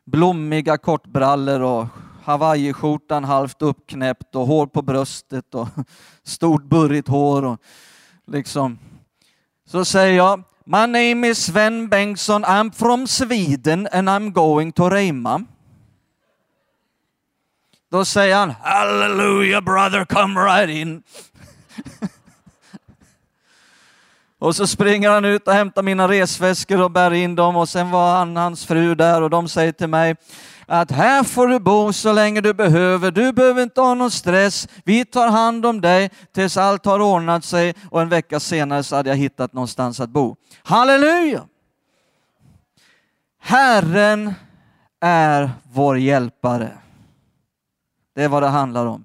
Blommiga 0.06 0.78
kortbrallor 0.78 1.60
och 1.60 1.86
hawaiiskjortan 2.22 3.24
halvt 3.24 3.62
uppknäppt 3.62 4.34
och 4.34 4.46
hår 4.46 4.66
på 4.66 4.82
bröstet 4.82 5.54
och 5.54 5.68
stort 6.22 6.64
burrigt 6.64 7.08
hår. 7.08 7.44
Och 7.44 7.58
liksom. 8.26 8.78
Så 9.66 9.84
säger 9.84 10.16
jag, 10.16 10.42
My 10.72 10.86
name 10.86 11.24
is 11.24 11.46
Sven 11.46 11.88
Bengtsson, 11.88 12.44
I'm 12.46 12.70
from 12.70 13.08
Sweden 13.08 13.88
and 13.90 14.08
I'm 14.08 14.30
going 14.30 14.72
to 14.72 14.82
Reima. 14.82 15.44
Då 17.90 18.04
säger 18.04 18.36
han 18.36 18.54
Hallelujah 18.62 19.60
brother, 19.60 20.04
come 20.04 20.40
right 20.40 20.70
in. 20.70 21.02
och 24.38 24.56
så 24.56 24.66
springer 24.66 25.10
han 25.10 25.24
ut 25.24 25.48
och 25.48 25.54
hämtar 25.54 25.82
mina 25.82 26.08
resväskor 26.08 26.80
och 26.80 26.90
bär 26.90 27.12
in 27.12 27.34
dem 27.34 27.56
och 27.56 27.68
sen 27.68 27.90
var 27.90 28.16
han 28.16 28.36
hans 28.36 28.66
fru 28.66 28.94
där 28.94 29.22
och 29.22 29.30
de 29.30 29.48
säger 29.48 29.72
till 29.72 29.88
mig 29.88 30.16
att 30.72 30.90
här 30.90 31.24
får 31.24 31.48
du 31.48 31.58
bo 31.58 31.92
så 31.92 32.12
länge 32.12 32.40
du 32.40 32.54
behöver. 32.54 33.10
Du 33.10 33.32
behöver 33.32 33.62
inte 33.62 33.80
ha 33.80 33.94
någon 33.94 34.10
stress. 34.10 34.68
Vi 34.84 35.04
tar 35.04 35.28
hand 35.28 35.66
om 35.66 35.80
dig 35.80 36.10
tills 36.32 36.56
allt 36.56 36.84
har 36.84 37.00
ordnat 37.00 37.44
sig 37.44 37.74
och 37.90 38.02
en 38.02 38.08
vecka 38.08 38.40
senare 38.40 38.82
så 38.82 38.96
hade 38.96 39.10
jag 39.10 39.16
hittat 39.16 39.52
någonstans 39.52 40.00
att 40.00 40.10
bo. 40.10 40.36
Halleluja! 40.62 41.46
Herren 43.40 44.34
är 45.00 45.50
vår 45.72 45.98
hjälpare. 45.98 46.78
Det 48.14 48.22
är 48.22 48.28
vad 48.28 48.42
det 48.42 48.48
handlar 48.48 48.86
om. 48.86 49.04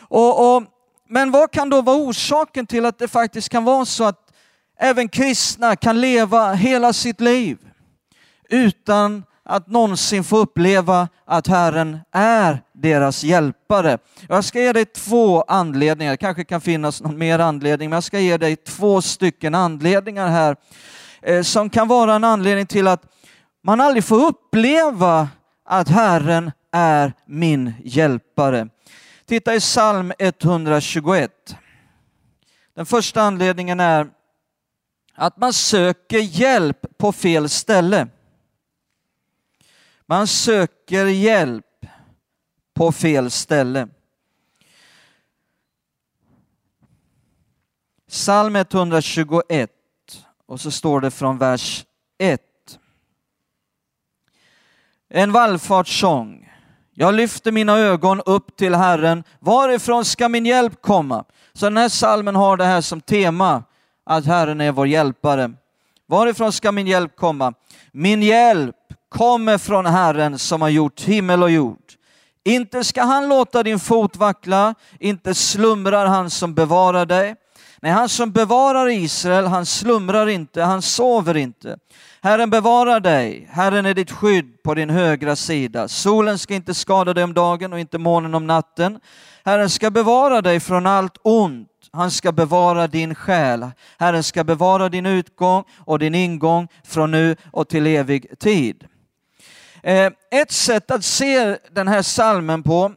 Och, 0.00 0.56
och, 0.56 0.62
men 1.08 1.30
vad 1.30 1.50
kan 1.50 1.70
då 1.70 1.82
vara 1.82 1.96
orsaken 1.96 2.66
till 2.66 2.86
att 2.86 2.98
det 2.98 3.08
faktiskt 3.08 3.48
kan 3.48 3.64
vara 3.64 3.84
så 3.84 4.04
att 4.04 4.32
även 4.78 5.08
kristna 5.08 5.76
kan 5.76 6.00
leva 6.00 6.52
hela 6.52 6.92
sitt 6.92 7.20
liv 7.20 7.58
utan 8.48 9.24
att 9.48 9.66
någonsin 9.66 10.24
få 10.24 10.38
uppleva 10.38 11.08
att 11.24 11.46
Herren 11.46 11.98
är 12.12 12.62
deras 12.74 13.24
hjälpare. 13.24 13.98
Jag 14.28 14.44
ska 14.44 14.60
ge 14.60 14.72
dig 14.72 14.84
två 14.84 15.42
anledningar, 15.42 16.10
det 16.10 16.16
kanske 16.16 16.44
kan 16.44 16.60
finnas 16.60 17.02
någon 17.02 17.18
mer 17.18 17.38
anledning, 17.38 17.90
men 17.90 17.96
jag 17.96 18.04
ska 18.04 18.20
ge 18.20 18.36
dig 18.36 18.56
två 18.56 19.02
stycken 19.02 19.54
anledningar 19.54 20.28
här 20.28 20.56
eh, 21.22 21.42
som 21.42 21.70
kan 21.70 21.88
vara 21.88 22.14
en 22.14 22.24
anledning 22.24 22.66
till 22.66 22.88
att 22.88 23.02
man 23.64 23.80
aldrig 23.80 24.04
får 24.04 24.26
uppleva 24.26 25.28
att 25.64 25.88
Herren 25.88 26.52
är 26.72 27.12
min 27.26 27.72
hjälpare. 27.84 28.68
Titta 29.26 29.54
i 29.54 29.60
psalm 29.60 30.12
121. 30.18 31.30
Den 32.76 32.86
första 32.86 33.22
anledningen 33.22 33.80
är 33.80 34.06
att 35.14 35.36
man 35.36 35.52
söker 35.52 36.18
hjälp 36.18 36.98
på 36.98 37.12
fel 37.12 37.48
ställe. 37.48 38.08
Man 40.10 40.26
söker 40.26 41.06
hjälp 41.06 41.64
på 42.74 42.92
fel 42.92 43.30
ställe. 43.30 43.88
Psalm 48.08 48.56
121 48.56 49.70
och 50.46 50.60
så 50.60 50.70
står 50.70 51.00
det 51.00 51.10
från 51.10 51.38
vers 51.38 51.84
1. 52.18 52.40
En 55.08 55.32
vallfartssång. 55.32 56.52
Jag 56.94 57.14
lyfter 57.14 57.52
mina 57.52 57.78
ögon 57.78 58.20
upp 58.26 58.56
till 58.56 58.74
Herren. 58.74 59.24
Varifrån 59.40 60.04
ska 60.04 60.28
min 60.28 60.46
hjälp 60.46 60.82
komma? 60.82 61.24
Så 61.52 61.66
den 61.66 61.76
här 61.76 61.88
salmen 61.88 62.36
har 62.36 62.56
det 62.56 62.64
här 62.64 62.80
som 62.80 63.00
tema, 63.00 63.64
att 64.04 64.26
Herren 64.26 64.60
är 64.60 64.72
vår 64.72 64.86
hjälpare. 64.86 65.52
Varifrån 66.06 66.52
ska 66.52 66.72
min 66.72 66.86
hjälp 66.86 67.16
komma? 67.16 67.54
Min 67.92 68.22
hjälp 68.22 68.76
kommer 69.08 69.58
från 69.58 69.86
Herren 69.86 70.38
som 70.38 70.62
har 70.62 70.68
gjort 70.68 71.00
himmel 71.00 71.42
och 71.42 71.50
jord. 71.50 71.92
Inte 72.44 72.84
ska 72.84 73.02
han 73.02 73.28
låta 73.28 73.62
din 73.62 73.78
fot 73.78 74.16
vackla, 74.16 74.74
inte 75.00 75.34
slumrar 75.34 76.06
han 76.06 76.30
som 76.30 76.54
bevarar 76.54 77.06
dig. 77.06 77.34
Nej, 77.82 77.92
han 77.92 78.08
som 78.08 78.32
bevarar 78.32 78.88
Israel, 78.88 79.46
han 79.46 79.66
slumrar 79.66 80.26
inte, 80.26 80.62
han 80.62 80.82
sover 80.82 81.36
inte. 81.36 81.78
Herren 82.22 82.50
bevarar 82.50 83.00
dig, 83.00 83.48
Herren 83.50 83.86
är 83.86 83.94
ditt 83.94 84.10
skydd 84.10 84.62
på 84.62 84.74
din 84.74 84.90
högra 84.90 85.36
sida. 85.36 85.88
Solen 85.88 86.38
ska 86.38 86.54
inte 86.54 86.74
skada 86.74 87.14
dig 87.14 87.24
om 87.24 87.34
dagen 87.34 87.72
och 87.72 87.80
inte 87.80 87.98
månen 87.98 88.34
om 88.34 88.46
natten. 88.46 89.00
Herren 89.44 89.70
ska 89.70 89.90
bevara 89.90 90.42
dig 90.42 90.60
från 90.60 90.86
allt 90.86 91.16
ont. 91.22 91.68
Han 91.92 92.10
ska 92.10 92.32
bevara 92.32 92.86
din 92.86 93.14
själ. 93.14 93.70
Herren 93.98 94.22
ska 94.22 94.44
bevara 94.44 94.88
din 94.88 95.06
utgång 95.06 95.64
och 95.78 95.98
din 95.98 96.14
ingång 96.14 96.68
från 96.84 97.10
nu 97.10 97.36
och 97.52 97.68
till 97.68 97.86
evig 97.86 98.38
tid. 98.38 98.84
Eh, 99.88 100.10
ett 100.30 100.52
sätt 100.52 100.90
att 100.90 101.04
se 101.04 101.58
den 101.70 101.88
här 101.88 102.02
salmen 102.02 102.62
på 102.62 102.92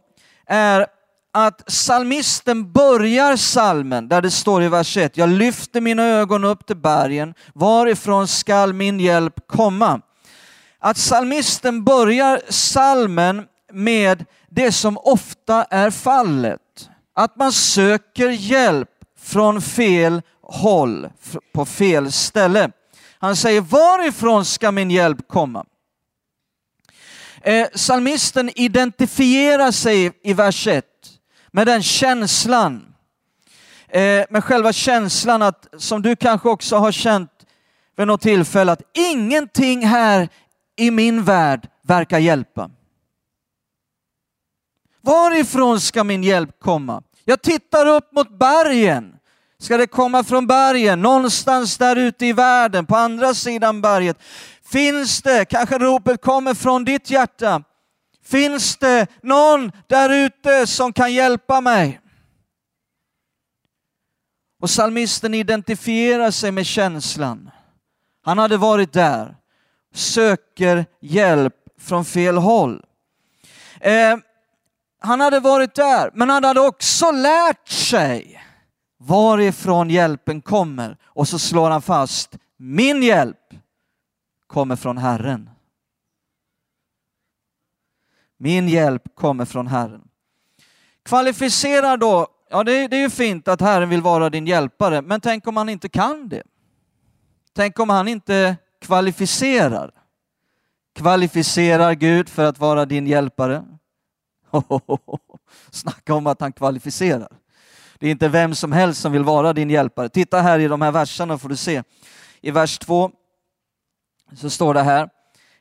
är 0.47 0.87
att 1.33 1.71
salmisten 1.71 2.71
börjar 2.71 3.35
salmen 3.35 4.07
där 4.07 4.21
det 4.21 4.31
står 4.31 4.63
i 4.63 4.67
vers 4.67 4.97
1, 4.97 5.17
jag 5.17 5.29
lyfter 5.29 5.81
mina 5.81 6.03
ögon 6.03 6.43
upp 6.43 6.65
till 6.65 6.77
bergen, 6.77 7.33
varifrån 7.53 8.27
skall 8.27 8.73
min 8.73 8.99
hjälp 8.99 9.47
komma? 9.47 10.01
Att 10.79 10.97
salmisten 10.97 11.83
börjar 11.83 12.41
salmen 12.49 13.45
med 13.73 14.25
det 14.49 14.71
som 14.71 14.97
ofta 14.97 15.63
är 15.63 15.91
fallet, 15.91 16.89
att 17.15 17.35
man 17.35 17.51
söker 17.51 18.29
hjälp 18.29 18.89
från 19.19 19.61
fel 19.61 20.21
håll, 20.41 21.09
på 21.53 21.65
fel 21.65 22.11
ställe. 22.11 22.71
Han 23.19 23.35
säger, 23.35 23.61
varifrån 23.61 24.45
ska 24.45 24.71
min 24.71 24.91
hjälp 24.91 25.27
komma? 25.27 25.65
Eh, 27.43 27.67
salmisten 27.75 28.49
identifierar 28.55 29.71
sig 29.71 30.11
i 30.23 30.33
vers 30.33 30.67
1 30.67 30.85
med 31.51 31.67
den 31.67 31.83
känslan, 31.83 32.93
eh, 33.87 34.25
med 34.29 34.43
själva 34.43 34.73
känslan 34.73 35.41
att, 35.41 35.67
som 35.77 36.01
du 36.01 36.15
kanske 36.15 36.49
också 36.49 36.77
har 36.77 36.91
känt 36.91 37.31
vid 37.97 38.07
något 38.07 38.21
tillfälle, 38.21 38.71
att 38.71 38.81
ingenting 38.93 39.85
här 39.85 40.29
i 40.75 40.91
min 40.91 41.23
värld 41.23 41.67
verkar 41.81 42.19
hjälpa. 42.19 42.69
Varifrån 45.01 45.81
ska 45.81 46.03
min 46.03 46.23
hjälp 46.23 46.59
komma? 46.59 47.03
Jag 47.25 47.41
tittar 47.41 47.85
upp 47.85 48.11
mot 48.11 48.39
bergen. 48.39 49.15
Ska 49.59 49.77
det 49.77 49.87
komma 49.87 50.23
från 50.23 50.47
bergen, 50.47 51.01
någonstans 51.01 51.77
där 51.77 51.95
ute 51.95 52.25
i 52.25 52.33
världen, 52.33 52.85
på 52.85 52.95
andra 52.95 53.33
sidan 53.33 53.81
berget? 53.81 54.17
Finns 54.71 55.21
det, 55.21 55.45
kanske 55.45 55.77
ropet 55.77 56.21
kommer 56.21 56.53
från 56.53 56.85
ditt 56.85 57.09
hjärta, 57.09 57.63
finns 58.23 58.77
det 58.77 59.07
någon 59.23 59.71
där 59.87 60.09
ute 60.09 60.67
som 60.67 60.93
kan 60.93 61.13
hjälpa 61.13 61.61
mig? 61.61 62.01
Och 64.61 64.69
salmisten 64.69 65.33
identifierar 65.33 66.31
sig 66.31 66.51
med 66.51 66.65
känslan. 66.65 67.51
Han 68.23 68.37
hade 68.37 68.57
varit 68.57 68.93
där, 68.93 69.35
söker 69.93 70.85
hjälp 71.01 71.55
från 71.79 72.05
fel 72.05 72.37
håll. 72.37 72.85
Eh, 73.79 74.17
han 74.99 75.21
hade 75.21 75.39
varit 75.39 75.75
där, 75.75 76.11
men 76.13 76.29
han 76.29 76.43
hade 76.43 76.59
också 76.61 77.11
lärt 77.11 77.69
sig 77.69 78.43
varifrån 78.99 79.89
hjälpen 79.89 80.41
kommer. 80.41 80.97
Och 81.05 81.27
så 81.27 81.39
slår 81.39 81.69
han 81.69 81.81
fast, 81.81 82.37
min 82.57 83.03
hjälp 83.03 83.37
kommer 84.51 84.75
från 84.75 84.97
Herren. 84.97 85.49
Min 88.37 88.67
hjälp 88.67 89.15
kommer 89.15 89.45
från 89.45 89.67
Herren. 89.67 90.01
Kvalificera 91.03 91.97
då, 91.97 92.27
ja 92.49 92.63
det, 92.63 92.87
det 92.87 92.97
är 92.97 93.01
ju 93.01 93.09
fint 93.09 93.47
att 93.47 93.61
Herren 93.61 93.89
vill 93.89 94.01
vara 94.01 94.29
din 94.29 94.47
hjälpare, 94.47 95.01
men 95.01 95.21
tänk 95.21 95.47
om 95.47 95.57
han 95.57 95.69
inte 95.69 95.89
kan 95.89 96.29
det? 96.29 96.43
Tänk 97.53 97.79
om 97.79 97.89
han 97.89 98.07
inte 98.07 98.57
kvalificerar? 98.81 99.91
Kvalificerar 100.95 101.93
Gud 101.93 102.29
för 102.29 102.45
att 102.45 102.59
vara 102.59 102.85
din 102.85 103.07
hjälpare? 103.07 103.65
Snacka 105.71 106.13
om 106.13 106.27
att 106.27 106.41
han 106.41 106.53
kvalificerar. 106.53 107.37
Det 107.99 108.07
är 108.07 108.11
inte 108.11 108.27
vem 108.27 108.55
som 108.55 108.71
helst 108.71 109.01
som 109.01 109.11
vill 109.11 109.23
vara 109.23 109.53
din 109.53 109.69
hjälpare. 109.69 110.09
Titta 110.09 110.41
här 110.41 110.59
i 110.59 110.67
de 110.67 110.81
här 110.81 110.91
verserna 110.91 111.37
får 111.37 111.49
du 111.49 111.55
se. 111.55 111.83
I 112.41 112.51
vers 112.51 112.79
2 112.79 113.11
så 114.35 114.49
står 114.49 114.73
det 114.73 114.83
här. 114.83 115.09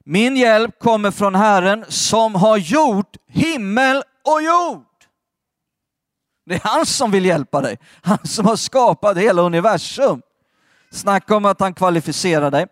Min 0.04 0.36
hjälp 0.36 0.78
kommer 0.78 1.10
från 1.10 1.34
Herren 1.34 1.84
som 1.88 2.34
har 2.34 2.56
gjort 2.56 3.16
himmel 3.28 4.02
och 4.24 4.42
jord. 4.42 4.84
Det 6.46 6.54
är 6.54 6.60
han 6.64 6.86
som 6.86 7.10
vill 7.10 7.24
hjälpa 7.24 7.60
dig. 7.60 7.78
Han 8.02 8.18
som 8.24 8.46
har 8.46 8.56
skapat 8.56 9.16
hela 9.16 9.42
universum. 9.42 10.22
Snacka 10.90 11.36
om 11.36 11.44
att 11.44 11.60
han 11.60 11.74
kvalificerar 11.74 12.50
dig. 12.50 12.66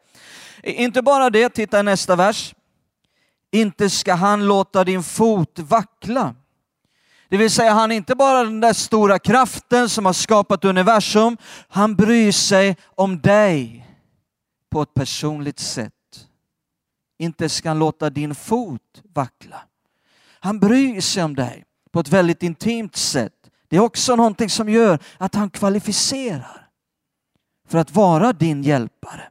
Inte 0.63 1.03
bara 1.03 1.31
det, 1.31 1.49
titta 1.49 1.81
i 1.81 1.83
nästa 1.83 2.17
vers. 2.17 2.55
Inte 3.53 3.91
ska 3.91 4.15
han 4.15 4.47
låta 4.47 4.85
din 4.85 5.03
fot 5.03 5.59
vackla. 5.59 6.35
Det 7.29 7.37
vill 7.37 7.51
säga, 7.51 7.73
han 7.73 7.93
är 7.93 7.97
inte 7.97 8.15
bara 8.15 8.45
den 8.45 8.61
där 8.61 8.73
stora 8.73 9.19
kraften 9.19 9.89
som 9.89 10.07
har 10.07 10.13
skapat 10.13 10.65
universum. 10.65 11.37
Han 11.69 11.95
bryr 11.95 12.33
sig 12.33 12.77
om 12.95 13.21
dig 13.21 13.88
på 14.70 14.83
ett 14.83 14.94
personligt 14.94 15.59
sätt. 15.59 15.92
Inte 17.18 17.48
ska 17.48 17.68
han 17.68 17.78
låta 17.78 18.11
din 18.11 18.35
fot 18.35 19.02
vackla. 19.14 19.61
Han 20.40 20.61
bryr 20.61 21.00
sig 21.00 21.24
om 21.24 21.35
dig 21.35 21.64
på 21.90 22.00
ett 22.00 22.09
väldigt 22.09 22.42
intimt 22.42 22.96
sätt. 22.96 23.33
Det 23.68 23.76
är 23.76 23.81
också 23.81 24.16
någonting 24.16 24.50
som 24.50 24.68
gör 24.68 24.98
att 25.18 25.35
han 25.35 25.50
kvalificerar 25.50 26.68
för 27.68 27.78
att 27.78 27.94
vara 27.94 28.33
din 28.33 28.62
hjälpare. 28.62 29.28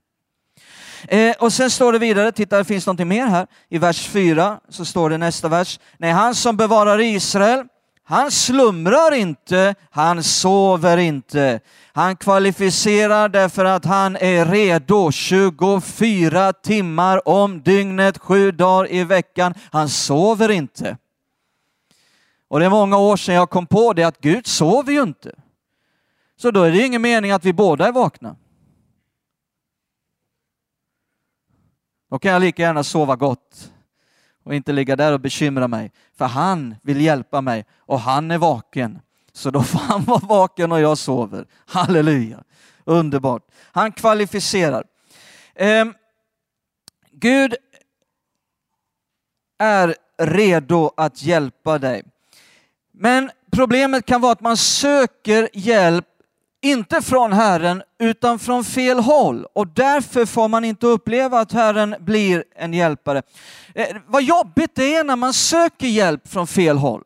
Eh, 1.08 1.36
och 1.39 1.54
sen 1.54 1.71
står 1.71 1.93
det 1.93 2.00
vidare, 2.00 2.32
titta 2.32 2.58
det 2.58 2.65
finns 2.65 2.86
någonting 2.86 3.08
mer 3.08 3.26
här. 3.28 3.47
I 3.69 3.78
vers 3.78 4.08
4 4.08 4.60
så 4.69 4.86
står 4.86 5.10
det 5.10 5.17
nästa 5.17 5.47
vers. 5.47 5.80
Nej, 5.97 6.12
han 6.12 6.36
som 6.36 6.58
bevarar 6.58 7.00
Israel 7.00 7.67
han 8.10 8.32
slumrar 8.32 9.13
inte, 9.13 9.76
han 9.89 10.24
sover 10.24 10.98
inte. 10.98 11.60
Han 11.93 12.15
kvalificerar 12.15 13.30
därför 13.30 13.65
att 13.65 13.86
han 13.86 14.15
är 14.15 14.46
redo 14.46 15.12
24 15.12 16.54
timmar 16.54 17.28
om 17.28 17.62
dygnet, 17.62 18.17
sju 18.17 18.52
dagar 18.52 18.91
i 18.91 19.04
veckan. 19.04 19.54
Han 19.72 19.89
sover 19.89 20.52
inte. 20.52 20.98
Och 22.48 22.60
det 22.60 22.65
är 22.65 22.70
många 22.70 22.98
år 22.98 23.17
sedan 23.17 23.36
jag 23.36 23.50
kom 23.50 23.67
på 23.67 23.93
det 23.93 24.04
att 24.04 24.22
Gud 24.22 24.48
sover 24.48 24.93
ju 24.93 25.04
inte. 25.04 25.36
Så 26.38 26.52
då 26.52 26.63
är 26.63 26.72
det 26.72 26.86
ingen 26.86 27.02
mening 27.02 27.32
att 27.32 27.46
vi 27.46 27.54
båda 27.54 27.88
är 27.88 27.91
vakna. 27.91 28.36
Då 32.10 32.20
kan 32.20 32.32
jag 32.32 32.39
lika 32.39 32.62
gärna 32.62 32.84
sova 32.84 33.15
gott 33.15 33.72
och 34.48 34.56
inte 34.56 34.72
ligga 34.72 34.96
där 34.96 35.14
och 35.14 35.20
bekymra 35.20 35.68
mig. 35.68 35.92
För 36.18 36.26
han 36.26 36.76
vill 36.82 37.02
hjälpa 37.02 37.42
mig 37.42 37.66
och 37.78 38.00
han 38.00 38.32
är 38.32 38.38
vaken. 38.38 39.00
Så 39.34 39.52
då 39.52 39.64
får 39.64 39.80
han 39.80 40.04
vara 40.08 40.20
vaken 40.20 40.72
och 40.72 40.82
jag 40.82 40.98
sover. 40.98 41.46
Halleluja! 41.66 42.44
Underbart. 42.84 43.48
Han 43.72 43.92
kvalificerar. 43.92 44.84
Eh, 45.56 45.86
Gud 47.12 47.56
är 49.60 49.96
redo 50.18 50.92
att 50.98 51.24
hjälpa 51.24 51.78
dig. 51.78 52.04
Men 52.92 53.32
problemet 53.52 54.06
kan 54.06 54.22
vara 54.22 54.32
att 54.32 54.42
man 54.42 54.58
söker 54.58 55.50
hjälp 55.54 56.08
inte 56.70 57.02
från 57.02 57.34
Herren 57.34 57.84
utan 58.00 58.40
från 58.40 58.64
fel 58.64 59.00
håll 59.00 59.46
och 59.54 59.68
därför 59.68 60.26
får 60.26 60.48
man 60.48 60.66
inte 60.66 60.88
uppleva 60.88 61.40
att 61.40 61.52
Herren 61.52 61.96
blir 62.00 62.44
en 62.56 62.74
hjälpare. 62.74 63.22
Eh, 63.76 63.98
vad 64.08 64.24
jobbigt 64.24 64.72
det 64.76 64.96
är 64.96 65.04
när 65.04 65.16
man 65.16 65.34
söker 65.34 65.88
hjälp 65.88 66.28
från 66.28 66.48
fel 66.48 66.78
håll, 66.78 67.04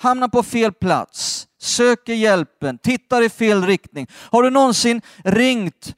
hamnar 0.00 0.28
på 0.28 0.42
fel 0.42 0.72
plats, 0.72 1.46
söker 1.60 2.14
hjälpen, 2.14 2.78
tittar 2.78 3.22
i 3.22 3.28
fel 3.28 3.66
riktning. 3.66 4.06
Har 4.12 4.42
du 4.42 4.50
någonsin 4.50 5.02
ringt 5.24 5.94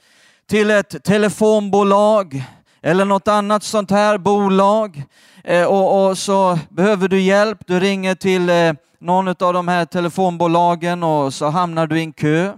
till 0.49 0.71
ett 0.71 1.05
telefonbolag 1.05 2.45
eller 2.83 3.05
något 3.05 3.29
annat 3.29 3.63
sånt 3.63 3.91
här 3.91 4.19
bolag 4.19 5.03
eh, 5.45 5.65
och, 5.65 6.09
och, 6.09 6.19
så 6.19 6.59
behöver 6.69 7.09
du 7.09 7.21
hjälp. 7.21 7.59
Du 7.67 7.81
ringer 7.81 8.15
till 8.15 8.51
eh, 8.51 8.73
någon 9.01 9.29
av 9.29 9.53
de 9.53 9.69
här 9.69 9.85
telefonbolagen 9.85 11.03
och 11.03 11.35
så 11.35 11.47
hamnar 11.47 11.87
du 11.87 11.99
i 11.99 12.03
en 12.03 12.13
kö. 12.13 12.53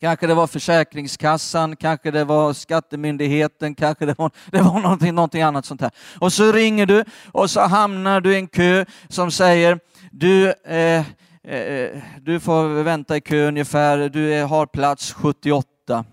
Kanske 0.00 0.26
det 0.26 0.34
var 0.34 0.46
Försäkringskassan, 0.46 1.76
kanske 1.76 2.10
det 2.10 2.24
var 2.24 2.52
Skattemyndigheten, 2.52 3.74
kanske 3.74 4.06
det 4.06 4.18
var, 4.18 4.30
det 4.50 4.62
var 4.62 4.80
någonting, 4.80 5.14
någonting 5.14 5.42
annat 5.42 5.66
sånt 5.66 5.80
här. 5.80 5.90
Och 6.18 6.32
så 6.32 6.52
ringer 6.52 6.86
du 6.86 7.04
och 7.32 7.50
så 7.50 7.60
hamnar 7.60 8.20
du 8.20 8.32
i 8.32 8.36
en 8.36 8.46
kö 8.46 8.84
som 9.08 9.30
säger 9.30 9.80
du, 10.10 10.52
eh, 10.52 11.04
eh, 11.44 12.02
du 12.20 12.40
får 12.40 12.82
vänta 12.82 13.16
i 13.16 13.20
kö 13.20 13.48
ungefär, 13.48 14.08
du 14.08 14.34
är, 14.34 14.46
har 14.46 14.66
plats 14.66 15.12
78. 15.12 16.04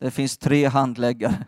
Det 0.00 0.10
finns 0.10 0.38
tre 0.38 0.66
handläggare. 0.66 1.44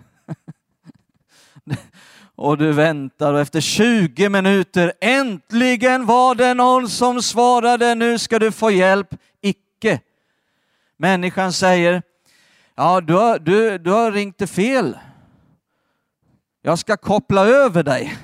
och 2.34 2.58
du 2.58 2.72
väntar 2.72 3.32
och 3.32 3.40
efter 3.40 3.60
20 3.60 4.28
minuter 4.28 4.92
äntligen 5.00 6.06
var 6.06 6.34
det 6.34 6.54
någon 6.54 6.88
som 6.88 7.22
svarade 7.22 7.94
nu 7.94 8.18
ska 8.18 8.38
du 8.38 8.52
få 8.52 8.70
hjälp. 8.70 9.14
Icke. 9.42 10.00
Människan 10.98 11.52
säger 11.52 12.02
ja 12.74 13.00
du 13.00 13.14
har, 13.14 13.38
du, 13.38 13.78
du 13.78 13.90
har 13.90 14.12
ringt 14.12 14.38
till 14.38 14.46
fel. 14.46 14.98
Jag 16.62 16.78
ska 16.78 16.96
koppla 16.96 17.46
över 17.46 17.82
dig. 17.82 18.16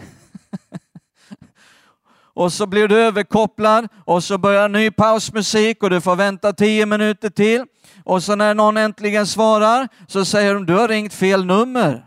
och 2.34 2.52
så 2.52 2.66
blir 2.66 2.88
du 2.88 2.98
överkopplad 2.98 3.88
och 4.04 4.24
så 4.24 4.38
börjar 4.38 4.68
ny 4.68 4.90
pausmusik 4.90 5.82
och 5.82 5.90
du 5.90 6.00
får 6.00 6.16
vänta 6.16 6.52
tio 6.52 6.86
minuter 6.86 7.30
till. 7.30 7.64
Och 8.04 8.22
så 8.22 8.34
när 8.36 8.54
någon 8.54 8.76
äntligen 8.76 9.26
svarar 9.26 9.88
så 10.08 10.24
säger 10.24 10.54
de 10.54 10.66
du 10.66 10.74
har 10.74 10.88
ringt 10.88 11.14
fel 11.14 11.44
nummer. 11.44 12.06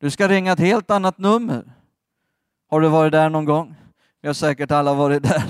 Du 0.00 0.10
ska 0.10 0.28
ringa 0.28 0.52
ett 0.52 0.58
helt 0.58 0.90
annat 0.90 1.18
nummer. 1.18 1.64
Har 2.70 2.80
du 2.80 2.88
varit 2.88 3.12
där 3.12 3.28
någon 3.28 3.44
gång? 3.44 3.74
Vi 4.22 4.28
har 4.28 4.34
säkert 4.34 4.70
alla 4.70 4.94
varit 4.94 5.22
där. 5.22 5.42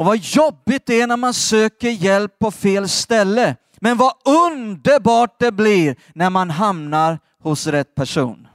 Och 0.00 0.06
vad 0.06 0.16
jobbigt 0.16 0.86
det 0.86 1.00
är 1.00 1.06
när 1.06 1.16
man 1.16 1.34
söker 1.34 1.90
hjälp 1.90 2.38
på 2.38 2.50
fel 2.50 2.88
ställe. 2.88 3.56
Men 3.80 3.96
vad 3.96 4.12
underbart 4.24 5.40
det 5.40 5.52
blir 5.52 5.96
när 6.14 6.30
man 6.30 6.50
hamnar 6.50 7.18
hos 7.42 7.66
rätt 7.66 7.94
person. 7.94 8.48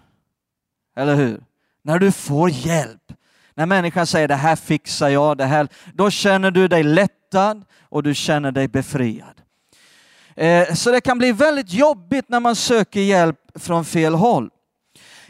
Eller 0.98 1.16
hur? 1.16 1.44
När 1.84 2.00
du 2.00 2.12
får 2.12 2.50
hjälp. 2.50 3.14
När 3.56 3.66
människan 3.66 4.08
säger 4.08 4.28
det 4.28 4.36
här 4.36 4.56
fixar 4.56 5.10
jag, 5.10 5.38
det 5.38 5.46
här, 5.46 5.68
då 5.94 6.10
känner 6.10 6.52
du 6.52 6.68
dig 6.68 6.84
lättad 6.84 7.66
och 7.90 8.04
du 8.04 8.16
känner 8.16 8.52
dig 8.52 8.68
befriad. 8.68 9.42
Eh, 10.36 10.74
så 10.74 10.92
det 10.92 11.02
kan 11.02 11.18
bli 11.18 11.32
väldigt 11.32 11.74
jobbigt 11.74 12.30
när 12.30 12.40
man 12.40 12.56
söker 12.56 13.02
hjälp 13.02 13.40
från 13.56 13.86
fel 13.86 14.14
håll. 14.14 14.50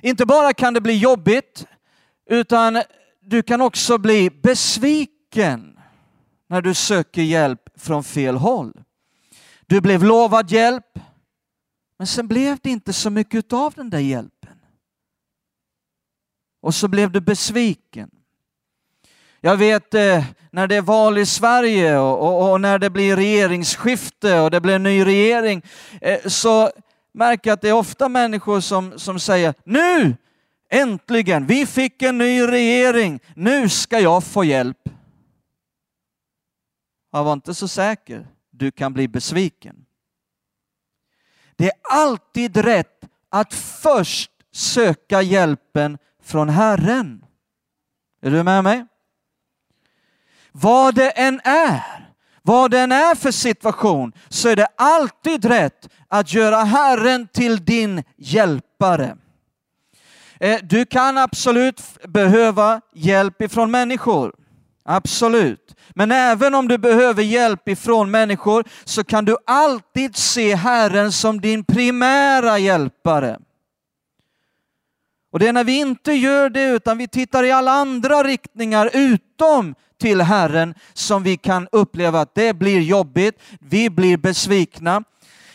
Inte 0.02 0.26
bara 0.26 0.54
kan 0.54 0.74
det 0.74 0.82
bli 0.82 0.98
jobbigt, 0.98 1.68
utan 2.30 2.82
du 3.22 3.42
kan 3.42 3.62
också 3.62 3.98
bli 3.98 4.30
besviken 4.30 5.75
när 6.48 6.62
du 6.62 6.74
söker 6.74 7.22
hjälp 7.22 7.70
från 7.76 8.04
fel 8.04 8.36
håll. 8.36 8.74
Du 9.66 9.82
blev 9.82 10.04
lovad 10.04 10.52
hjälp, 10.52 11.00
men 11.98 12.08
sen 12.08 12.28
blev 12.28 12.58
det 12.64 12.70
inte 12.70 12.94
så 12.94 13.10
mycket 13.10 13.54
av 13.54 13.74
den 13.74 13.90
där 13.90 14.00
hjälpen. 14.00 14.60
Och 16.62 16.76
så 16.76 16.88
blev 16.88 17.12
du 17.12 17.22
besviken. 17.22 18.10
Jag 19.42 19.58
vet 19.58 19.94
eh, 19.94 20.24
när 20.52 20.68
det 20.68 20.76
är 20.76 20.82
val 20.82 21.18
i 21.18 21.26
Sverige 21.26 21.98
och, 21.98 22.20
och, 22.20 22.52
och, 22.52 22.62
när 22.62 22.80
det 22.80 22.90
blir 22.90 23.16
regeringsskifte 23.16 24.40
och 24.40 24.52
det 24.52 24.62
blir 24.62 24.76
en 24.76 24.84
ny 24.84 25.06
regering 25.06 25.62
eh, 26.02 26.20
så 26.26 26.72
märker 27.14 27.50
jag 27.50 27.54
att 27.54 27.62
det 27.62 27.70
är 27.70 27.74
ofta 27.74 28.10
människor 28.10 28.60
som, 28.60 29.00
som 29.00 29.20
säger 29.20 29.54
nu 29.64 30.16
äntligen, 30.70 31.46
vi 31.46 31.66
fick 31.66 32.02
en 32.02 32.18
ny 32.18 32.42
regering, 32.42 33.20
nu 33.36 33.70
ska 33.70 34.00
jag 34.00 34.24
få 34.24 34.44
hjälp. 34.44 34.90
Jag 37.16 37.24
var 37.24 37.34
inte 37.34 37.54
så 37.54 37.68
säker, 37.68 38.28
du 38.52 38.72
kan 38.72 38.94
bli 38.94 39.08
besviken. 39.08 39.86
Det 41.56 41.66
är 41.66 41.74
alltid 41.82 42.58
rätt 42.58 43.04
att 43.30 43.54
först 43.54 44.32
söka 44.52 45.22
hjälpen 45.22 45.98
från 46.24 46.50
Herren. 46.50 47.26
Är 48.22 48.32
du 48.32 48.44
med 48.44 48.64
mig? 48.64 48.86
Vad 50.52 50.96
det 50.96 51.10
än 51.10 51.42
är, 51.44 52.10
vad 52.42 52.72
det 52.72 52.80
än 52.80 52.92
är 52.92 53.16
för 53.16 53.32
situation, 53.32 54.14
så 54.30 54.50
är 54.50 54.56
det 54.56 54.68
alltid 54.78 55.46
rätt 55.46 55.90
att 56.08 56.34
göra 56.34 56.58
Herren 56.58 57.28
till 57.28 57.66
din 57.66 58.04
hjälpare. 58.18 59.18
Eh, 60.40 60.60
du 60.64 60.86
kan 60.86 61.18
absolut 61.18 61.82
behöva 62.08 62.82
hjälp 62.94 63.42
ifrån 63.42 63.72
människor. 63.72 64.45
Absolut. 64.86 65.76
Men 65.90 66.12
även 66.12 66.56
om 66.56 66.68
du 66.68 66.78
behöver 66.78 67.24
hjälp 67.24 67.68
ifrån 67.68 68.12
människor 68.12 68.64
så 68.84 69.04
kan 69.04 69.26
du 69.26 69.38
alltid 69.46 70.16
se 70.16 70.56
Herren 70.56 71.12
som 71.12 71.42
din 71.42 71.64
primära 71.64 72.58
hjälpare. 72.58 73.40
Och 75.32 75.40
det 75.40 75.48
är 75.48 75.54
när 75.54 75.64
vi 75.64 75.80
inte 75.80 76.14
gör 76.14 76.50
det 76.50 76.66
utan 76.66 76.98
vi 76.98 77.08
tittar 77.08 77.44
i 77.44 77.52
alla 77.52 77.72
andra 77.72 78.24
riktningar 78.24 78.90
utom 78.94 79.76
till 80.02 80.22
Herren 80.22 80.74
som 80.94 81.24
vi 81.24 81.38
kan 81.38 81.68
uppleva 81.72 82.22
att 82.22 82.36
det 82.36 82.54
blir 82.54 82.82
jobbigt, 82.82 83.42
vi 83.60 83.90
blir 83.90 84.18
besvikna. 84.18 85.04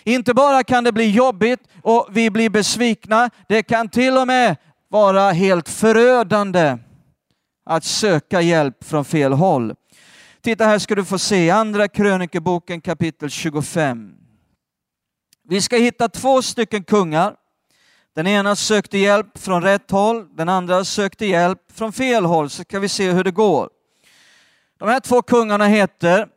Inte 0.04 0.34
bara 0.34 0.64
kan 0.64 0.84
det 0.84 0.92
bli 0.92 1.10
jobbigt 1.10 1.60
och 1.82 2.08
vi 2.10 2.30
blir 2.30 2.50
besvikna, 2.50 3.30
det 3.48 3.62
kan 3.62 3.88
till 3.88 4.16
och 4.16 4.26
med 4.26 4.56
vara 4.88 5.30
helt 5.30 5.68
förödande 5.68 6.78
att 7.70 7.84
söka 7.84 8.40
hjälp 8.40 8.84
från 8.84 9.04
fel 9.04 9.32
håll. 9.32 9.74
Titta 10.40 10.64
här 10.64 10.78
ska 10.78 10.94
du 10.94 11.04
få 11.04 11.18
se 11.18 11.50
Andra 11.50 11.88
krönikeboken 11.88 12.80
kapitel 12.80 13.30
25. 13.30 14.14
Vi 15.48 15.60
ska 15.60 15.76
hitta 15.76 16.08
två 16.08 16.42
stycken 16.42 16.84
kungar. 16.84 17.36
Den 18.14 18.26
ena 18.26 18.56
sökte 18.56 18.98
hjälp 18.98 19.38
från 19.38 19.62
rätt 19.62 19.90
håll, 19.90 20.36
den 20.36 20.48
andra 20.48 20.84
sökte 20.84 21.26
hjälp 21.26 21.58
från 21.72 21.92
fel 21.92 22.24
håll, 22.24 22.50
så 22.50 22.62
ska 22.62 22.78
vi 22.78 22.88
se 22.88 23.12
hur 23.12 23.24
det 23.24 23.30
går. 23.30 23.70
De 24.78 24.88
här 24.88 25.00
två 25.00 25.22
kungarna 25.22 25.66
heter 25.66 26.28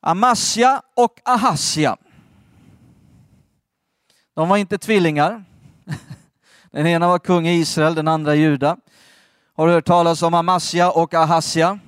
Amasja 0.00 0.82
och 0.96 1.20
Ahasja. 1.24 1.96
De 4.34 4.48
var 4.48 4.56
inte 4.56 4.78
tvillingar. 4.78 5.44
Den 6.72 6.86
ena 6.86 7.08
var 7.08 7.18
kung 7.18 7.46
i 7.46 7.52
Israel, 7.52 7.94
den 7.94 8.08
andra 8.08 8.34
i 8.34 8.38
Juda. 8.38 8.76
Har 9.58 9.66
du 9.66 9.72
hört 9.72 9.86
talas 9.86 10.22
om 10.22 10.34
Amasja 10.34 10.90
och 10.90 11.14
Ahasja? 11.14 11.78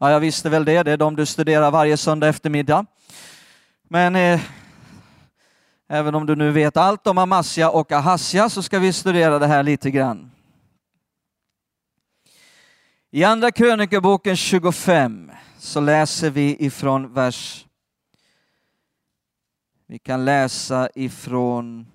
Ja, 0.00 0.10
jag 0.10 0.20
visste 0.20 0.48
väl 0.50 0.64
det. 0.64 0.82
Det 0.82 0.92
är 0.92 0.96
de 0.96 1.16
du 1.16 1.26
studerar 1.26 1.70
varje 1.70 1.96
söndag 1.96 2.28
eftermiddag. 2.28 2.86
Men 3.88 4.16
eh, 4.16 4.40
även 5.88 6.14
om 6.14 6.26
du 6.26 6.36
nu 6.36 6.50
vet 6.50 6.76
allt 6.76 7.06
om 7.06 7.18
Amasja 7.18 7.70
och 7.70 7.92
Ahasja 7.92 8.48
så 8.48 8.62
ska 8.62 8.78
vi 8.78 8.92
studera 8.92 9.38
det 9.38 9.46
här 9.46 9.62
lite 9.62 9.90
grann. 9.90 10.30
I 13.10 13.24
Andra 13.24 13.50
krönikeboken 13.50 14.36
25 14.36 15.30
så 15.58 15.80
läser 15.80 16.30
vi 16.30 16.56
ifrån 16.66 17.14
vers... 17.14 17.66
Vi 19.86 19.98
kan 19.98 20.24
läsa 20.24 20.88
ifrån... 20.94 21.86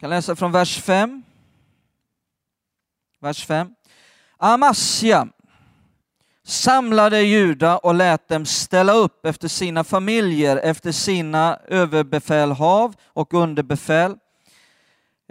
Kan 0.00 0.10
läsa 0.10 0.36
från 0.36 0.52
vers 0.52 0.82
5. 0.82 1.22
Vers 3.20 3.46
5. 3.46 3.74
Amasja 4.36 5.28
samlade 6.44 7.22
Juda 7.22 7.78
och 7.78 7.94
lät 7.94 8.28
dem 8.28 8.46
ställa 8.46 8.92
upp 8.92 9.26
efter 9.26 9.48
sina 9.48 9.84
familjer, 9.84 10.56
efter 10.56 10.92
sina 10.92 11.58
överbefälhav 11.68 12.94
och 13.06 13.34
underbefäl 13.34 14.16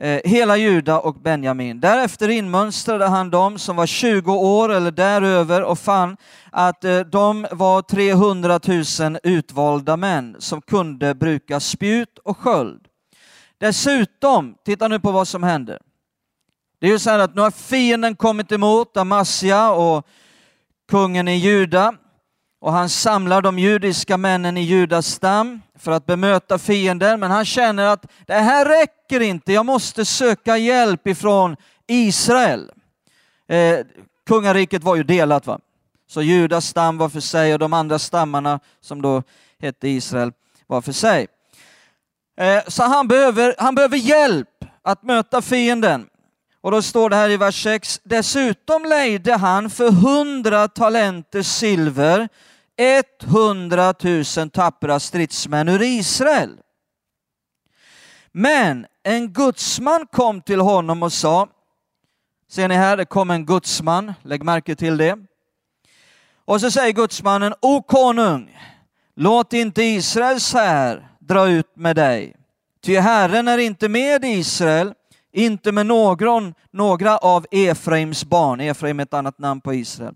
Eh, 0.01 0.21
hela 0.23 0.57
Juda 0.57 0.99
och 0.99 1.15
Benjamin. 1.15 1.79
Därefter 1.79 2.29
inmönstrade 2.29 3.05
han 3.05 3.29
dem 3.29 3.59
som 3.59 3.75
var 3.75 3.85
20 3.85 4.33
år 4.33 4.73
eller 4.73 4.91
däröver 4.91 5.63
och 5.63 5.79
fann 5.79 6.17
att 6.51 6.83
eh, 6.83 6.99
de 6.99 7.47
var 7.51 7.81
300 7.81 8.59
000 9.09 9.17
utvalda 9.23 9.97
män 9.97 10.35
som 10.39 10.61
kunde 10.61 11.15
bruka 11.15 11.59
spjut 11.59 12.19
och 12.23 12.37
sköld. 12.37 12.86
Dessutom, 13.59 14.55
titta 14.65 14.87
nu 14.87 14.99
på 14.99 15.11
vad 15.11 15.27
som 15.27 15.43
händer. 15.43 15.79
Det 16.79 16.87
är 16.87 16.91
ju 16.91 16.99
så 16.99 17.09
här 17.09 17.19
att 17.19 17.35
nu 17.35 17.41
har 17.41 17.51
fienden 17.51 18.15
kommit 18.15 18.51
emot 18.51 18.97
Amasia 18.97 19.71
och 19.71 20.07
kungen 20.87 21.27
i 21.27 21.35
Juda 21.35 21.93
och 22.59 22.71
han 22.71 22.89
samlar 22.89 23.41
de 23.41 23.59
judiska 23.59 24.17
männen 24.17 24.57
i 24.57 24.61
Judas 24.61 25.07
stam 25.07 25.61
för 25.75 25.91
att 25.91 26.05
bemöta 26.05 26.57
fienden, 26.57 27.19
men 27.19 27.31
han 27.31 27.45
känner 27.45 27.85
att 27.85 28.05
det 28.25 28.33
här 28.33 28.65
räcker 28.65 29.19
inte, 29.19 29.53
jag 29.53 29.65
måste 29.65 30.05
söka 30.05 30.57
hjälp 30.57 31.07
ifrån 31.07 31.55
Israel. 31.87 32.71
Eh, 33.47 33.79
kungariket 34.27 34.83
var 34.83 34.95
ju 34.95 35.03
delat, 35.03 35.47
va? 35.47 35.59
Så 36.07 36.21
Judas 36.21 36.65
stam 36.65 36.97
var 36.97 37.09
för 37.09 37.19
sig 37.19 37.53
och 37.53 37.59
de 37.59 37.73
andra 37.73 37.99
stammarna 37.99 38.59
som 38.81 39.01
då 39.01 39.23
hette 39.59 39.89
Israel 39.89 40.31
var 40.67 40.81
för 40.81 40.91
sig. 40.91 41.27
Eh, 42.37 42.63
så 42.67 42.83
han 42.83 43.07
behöver, 43.07 43.55
han 43.57 43.75
behöver 43.75 43.97
hjälp 43.97 44.65
att 44.81 45.03
möta 45.03 45.41
fienden. 45.41 46.07
Och 46.61 46.71
då 46.71 46.81
står 46.81 47.09
det 47.09 47.15
här 47.15 47.29
i 47.29 47.37
vers 47.37 47.63
6. 47.63 48.01
Dessutom 48.03 48.85
lejde 48.85 49.35
han 49.35 49.69
för 49.69 49.91
hundra 49.91 50.67
talenter 50.67 51.41
silver 51.41 52.29
100 52.77 53.93
000 54.37 54.49
tappra 54.49 54.99
stridsmän 54.99 55.69
ur 55.69 55.81
Israel. 55.81 56.57
Men 58.31 58.85
en 59.03 59.33
gudsman 59.33 60.07
kom 60.11 60.41
till 60.41 60.59
honom 60.59 61.03
och 61.03 61.13
sa, 61.13 61.47
ser 62.49 62.67
ni 62.67 62.75
här, 62.75 62.97
det 62.97 63.05
kom 63.05 63.31
en 63.31 63.45
gudsman, 63.45 64.13
lägg 64.23 64.43
märke 64.43 64.75
till 64.75 64.97
det. 64.97 65.17
Och 66.45 66.61
så 66.61 66.71
säger 66.71 66.93
gudsmannen, 66.93 67.53
O 67.61 67.81
konung, 67.81 68.57
låt 69.15 69.53
inte 69.53 69.83
Israels 69.83 70.53
här 70.53 71.07
dra 71.27 71.47
ut 71.47 71.75
med 71.75 71.95
dig. 71.95 72.35
Ty 72.81 72.97
Herren 72.97 73.47
är 73.47 73.57
inte 73.57 73.89
med 73.89 74.25
Israel, 74.25 74.93
inte 75.33 75.71
med 75.71 75.85
någon, 75.85 76.53
några 76.71 77.17
av 77.17 77.45
Efraims 77.51 78.25
barn. 78.25 78.59
Efraim 78.59 78.99
är 78.99 79.03
ett 79.03 79.13
annat 79.13 79.39
namn 79.39 79.61
på 79.61 79.73
Israel. 79.73 80.15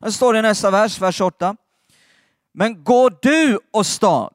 Det 0.00 0.12
står 0.12 0.36
i 0.36 0.42
nästa 0.42 0.70
vers, 0.70 1.00
vers 1.00 1.20
8. 1.20 1.56
Men 2.54 2.84
gå 2.84 3.08
du 3.08 3.58
och 3.72 3.86
stad. 3.86 4.34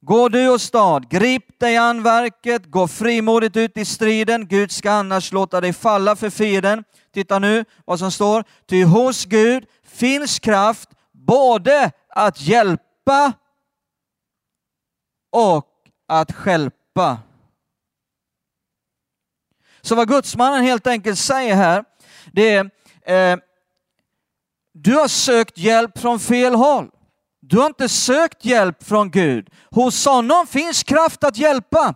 Gå 0.00 0.28
du 0.28 0.48
och 0.48 0.60
stad, 0.60 1.10
grip 1.10 1.60
dig 1.60 1.76
an 1.76 2.02
verket, 2.02 2.66
gå 2.66 2.88
frimodigt 2.88 3.56
ut 3.56 3.76
i 3.76 3.84
striden. 3.84 4.46
Gud 4.46 4.70
ska 4.70 4.90
annars 4.90 5.32
låta 5.32 5.60
dig 5.60 5.72
falla 5.72 6.16
för 6.16 6.30
fienden. 6.30 6.84
Titta 7.14 7.38
nu 7.38 7.64
vad 7.84 7.98
som 7.98 8.10
står. 8.10 8.44
Ty 8.66 8.84
hos 8.84 9.24
Gud 9.24 9.64
finns 9.86 10.38
kraft 10.38 10.88
både 11.12 11.90
att 12.08 12.40
hjälpa 12.40 13.32
och 15.30 15.66
att 16.08 16.32
skälpa. 16.32 17.18
Så 19.80 19.94
vad 19.94 20.08
gudsmannen 20.08 20.62
helt 20.62 20.86
enkelt 20.86 21.18
säger 21.18 21.54
här, 21.54 21.84
det 22.32 22.70
är 23.04 23.32
eh, 23.32 23.38
du 24.74 24.94
har 24.94 25.08
sökt 25.08 25.58
hjälp 25.58 25.98
från 25.98 26.20
fel 26.20 26.54
håll. 26.54 26.90
Du 27.40 27.58
har 27.58 27.66
inte 27.66 27.88
sökt 27.88 28.44
hjälp 28.44 28.84
från 28.84 29.10
Gud. 29.10 29.50
Hos 29.70 30.06
honom 30.06 30.46
finns 30.46 30.82
kraft 30.82 31.24
att 31.24 31.36
hjälpa. 31.36 31.94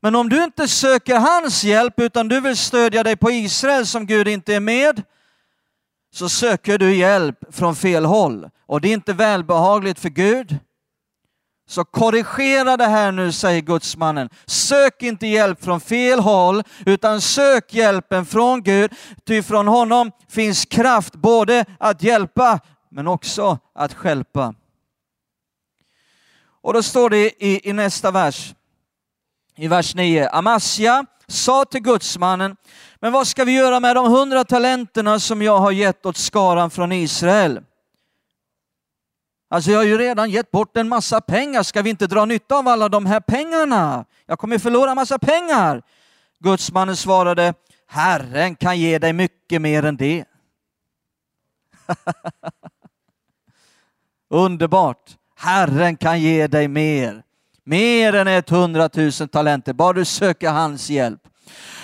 Men 0.00 0.14
om 0.14 0.28
du 0.28 0.44
inte 0.44 0.68
söker 0.68 1.18
hans 1.18 1.64
hjälp 1.64 2.00
utan 2.00 2.28
du 2.28 2.40
vill 2.40 2.56
stödja 2.56 3.02
dig 3.02 3.16
på 3.16 3.30
Israel 3.30 3.86
som 3.86 4.06
Gud 4.06 4.28
inte 4.28 4.54
är 4.54 4.60
med, 4.60 5.02
så 6.14 6.28
söker 6.28 6.78
du 6.78 6.94
hjälp 6.94 7.38
från 7.50 7.76
fel 7.76 8.04
håll. 8.04 8.50
Och 8.66 8.80
det 8.80 8.88
är 8.88 8.92
inte 8.92 9.12
välbehagligt 9.12 10.00
för 10.00 10.08
Gud. 10.08 10.58
Så 11.70 11.84
korrigera 11.84 12.76
det 12.76 12.86
här 12.86 13.12
nu, 13.12 13.32
säger 13.32 13.60
gudsmannen. 13.60 14.28
Sök 14.46 15.02
inte 15.02 15.26
hjälp 15.26 15.64
från 15.64 15.80
fel 15.80 16.20
håll, 16.20 16.62
utan 16.86 17.20
sök 17.20 17.74
hjälpen 17.74 18.26
från 18.26 18.62
Gud. 18.62 18.92
Ty 19.26 19.42
från 19.42 19.68
honom 19.68 20.10
finns 20.28 20.64
kraft 20.64 21.14
både 21.14 21.64
att 21.78 22.02
hjälpa, 22.02 22.60
men 22.88 23.08
också 23.08 23.58
att 23.74 23.94
skälpa. 23.94 24.54
Och 26.62 26.72
då 26.72 26.82
står 26.82 27.10
det 27.10 27.44
i, 27.44 27.68
i 27.70 27.72
nästa 27.72 28.10
vers, 28.10 28.54
i 29.56 29.68
vers 29.68 29.94
9. 29.94 30.28
Amasja 30.28 31.06
sa 31.26 31.64
till 31.64 31.82
gudsmannen, 31.82 32.56
men 33.00 33.12
vad 33.12 33.26
ska 33.26 33.44
vi 33.44 33.52
göra 33.52 33.80
med 33.80 33.96
de 33.96 34.06
hundra 34.06 34.44
talenterna 34.44 35.20
som 35.20 35.42
jag 35.42 35.58
har 35.58 35.72
gett 35.72 36.06
åt 36.06 36.16
skaran 36.16 36.70
från 36.70 36.92
Israel? 36.92 37.60
Alltså 39.52 39.70
jag 39.70 39.78
har 39.78 39.84
ju 39.84 39.98
redan 39.98 40.30
gett 40.30 40.50
bort 40.50 40.76
en 40.76 40.88
massa 40.88 41.20
pengar, 41.20 41.62
ska 41.62 41.82
vi 41.82 41.90
inte 41.90 42.06
dra 42.06 42.24
nytta 42.24 42.54
av 42.54 42.68
alla 42.68 42.88
de 42.88 43.06
här 43.06 43.20
pengarna? 43.20 44.04
Jag 44.26 44.38
kommer 44.38 44.58
förlora 44.58 44.94
massa 44.94 45.18
pengar. 45.18 45.82
Gudsmannen 46.38 46.96
svarade, 46.96 47.54
Herren 47.86 48.56
kan 48.56 48.78
ge 48.78 48.98
dig 48.98 49.12
mycket 49.12 49.62
mer 49.62 49.84
än 49.84 49.96
det. 49.96 50.24
Underbart! 54.30 55.16
Herren 55.36 55.96
kan 55.96 56.20
ge 56.20 56.46
dig 56.46 56.68
mer. 56.68 57.22
Mer 57.64 58.14
än 58.14 58.28
ett 58.28 58.50
hundratusen 58.50 59.28
talenter, 59.28 59.72
bara 59.72 59.92
du 59.92 60.04
söker 60.04 60.50
hans 60.50 60.90
hjälp. 60.90 61.20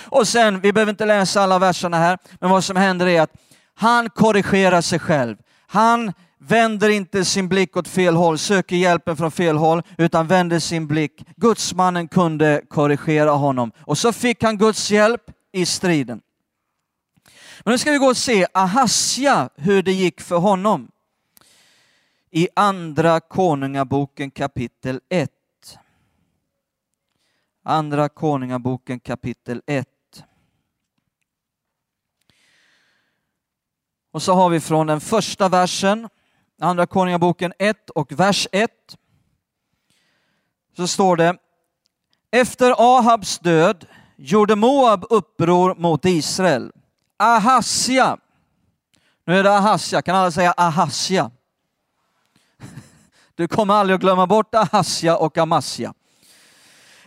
Och 0.05 0.27
sen, 0.27 0.59
vi 0.59 0.73
behöver 0.73 0.89
inte 0.89 1.05
läsa 1.05 1.41
alla 1.41 1.59
verserna 1.59 1.97
här, 1.97 2.17
men 2.39 2.49
vad 2.49 2.63
som 2.63 2.75
händer 2.75 3.07
är 3.07 3.21
att 3.21 3.33
han 3.75 4.09
korrigerar 4.09 4.81
sig 4.81 4.99
själv. 4.99 5.37
Han 5.67 6.13
vänder 6.37 6.89
inte 6.89 7.25
sin 7.25 7.47
blick 7.49 7.77
åt 7.77 7.87
fel 7.87 8.15
håll, 8.15 8.37
söker 8.37 8.75
hjälpen 8.75 9.17
från 9.17 9.31
fel 9.31 9.57
håll, 9.57 9.81
utan 9.97 10.27
vänder 10.27 10.59
sin 10.59 10.87
blick. 10.87 11.25
Gudsmannen 11.35 12.07
kunde 12.07 12.61
korrigera 12.69 13.31
honom 13.31 13.71
och 13.79 13.97
så 13.97 14.13
fick 14.13 14.43
han 14.43 14.57
Guds 14.57 14.91
hjälp 14.91 15.31
i 15.51 15.65
striden. 15.65 16.21
Men 17.63 17.71
nu 17.71 17.77
ska 17.77 17.91
vi 17.91 17.97
gå 17.97 18.07
och 18.07 18.17
se 18.17 18.47
Ahasja, 18.53 19.49
hur 19.55 19.83
det 19.83 19.93
gick 19.93 20.21
för 20.21 20.37
honom. 20.37 20.91
I 22.31 22.47
Andra 22.55 23.19
Konungaboken 23.19 24.31
kapitel 24.31 24.99
1. 25.09 25.31
Andra 27.63 28.09
Konungaboken 28.09 28.99
kapitel 28.99 29.61
1. 29.65 29.87
Och 34.11 34.21
så 34.21 34.33
har 34.33 34.49
vi 34.49 34.59
från 34.59 34.87
den 34.87 35.01
första 35.01 35.49
versen 35.49 36.09
Andra 36.61 36.85
Konungaboken 36.85 37.53
1 37.59 37.89
och 37.89 38.11
vers 38.11 38.47
1 38.51 38.71
så 40.75 40.87
står 40.87 41.15
det 41.15 41.37
Efter 42.31 42.97
Ahabs 42.97 43.39
död 43.39 43.85
gjorde 44.15 44.55
Moab 44.55 45.05
uppror 45.09 45.75
mot 45.75 46.05
Israel. 46.05 46.71
Ahasja, 47.17 48.17
nu 49.25 49.39
är 49.39 49.43
det 49.43 49.57
Ahasja, 49.57 50.01
kan 50.01 50.15
alla 50.15 50.31
säga 50.31 50.51
Ahasja? 50.57 51.31
Du 53.35 53.47
kommer 53.47 53.73
aldrig 53.73 53.95
att 53.95 54.01
glömma 54.01 54.27
bort 54.27 54.55
Ahasja 54.55 55.17
och 55.17 55.37
Amasja. 55.37 55.93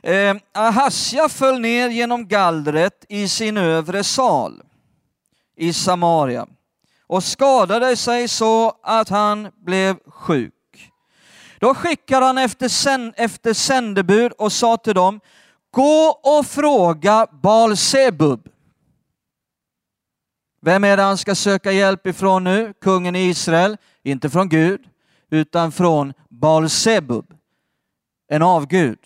Eh, 0.03 0.37
Ahasja 0.53 1.29
föll 1.29 1.61
ner 1.61 1.89
genom 1.89 2.29
gallret 2.29 3.05
i 3.09 3.29
sin 3.29 3.57
övre 3.57 4.05
sal 4.05 4.63
i 5.57 5.73
Samaria 5.73 6.47
och 7.11 7.25
skadade 7.25 7.96
sig 7.96 8.29
så 8.29 8.73
att 8.83 9.09
han 9.09 9.49
blev 9.64 9.96
sjuk. 10.07 10.92
Då 11.59 11.75
skickade 11.75 12.27
han 12.27 12.38
efter, 12.38 12.68
sänd, 12.68 13.14
efter 13.16 13.53
sändebud 13.53 14.33
och 14.33 14.53
sa 14.53 14.77
till 14.77 14.94
dem, 14.94 15.20
gå 15.70 16.20
och 16.23 16.46
fråga 16.46 17.27
Baal 17.42 17.77
Sebub. 17.77 18.49
Vem 20.62 20.85
är 20.85 20.96
det 20.96 21.03
han 21.03 21.18
ska 21.18 21.35
söka 21.35 21.73
hjälp 21.73 22.07
ifrån 22.07 22.44
nu? 22.44 22.75
Kungen 22.81 23.16
i 23.16 23.29
Israel, 23.29 23.77
inte 24.03 24.31
från 24.31 24.49
Gud, 24.49 24.81
utan 25.31 25.73
från 25.73 26.12
Baal 26.29 26.70
Sebub, 26.70 27.35
en 28.29 28.42
avgud. 28.42 28.99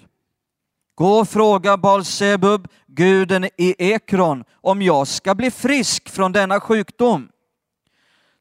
Gå 0.94 1.18
och 1.18 1.28
fråga 1.28 1.76
Baal 1.76 2.04
Sebub, 2.04 2.68
guden 2.86 3.44
i 3.44 3.74
Ekron, 3.78 4.44
om 4.60 4.82
jag 4.82 5.08
ska 5.08 5.34
bli 5.34 5.50
frisk 5.50 6.08
från 6.08 6.32
denna 6.32 6.60
sjukdom. 6.60 7.28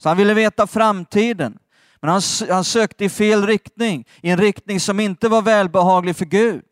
Så 0.04 0.10
han 0.10 0.18
ville 0.18 0.34
veta 0.34 0.68
framtiden. 0.68 1.58
Men 2.02 2.10
han, 2.10 2.22
han 2.50 2.64
sökte 2.64 3.06
i 3.06 3.10
fel 3.10 3.48
riktning, 3.48 4.08
i 4.22 4.30
en 4.30 4.38
riktning 4.38 4.80
som 4.80 5.00
inte 5.00 5.30
var 5.30 5.42
välbehaglig 5.42 6.16
för 6.16 6.26
Gud. 6.26 6.66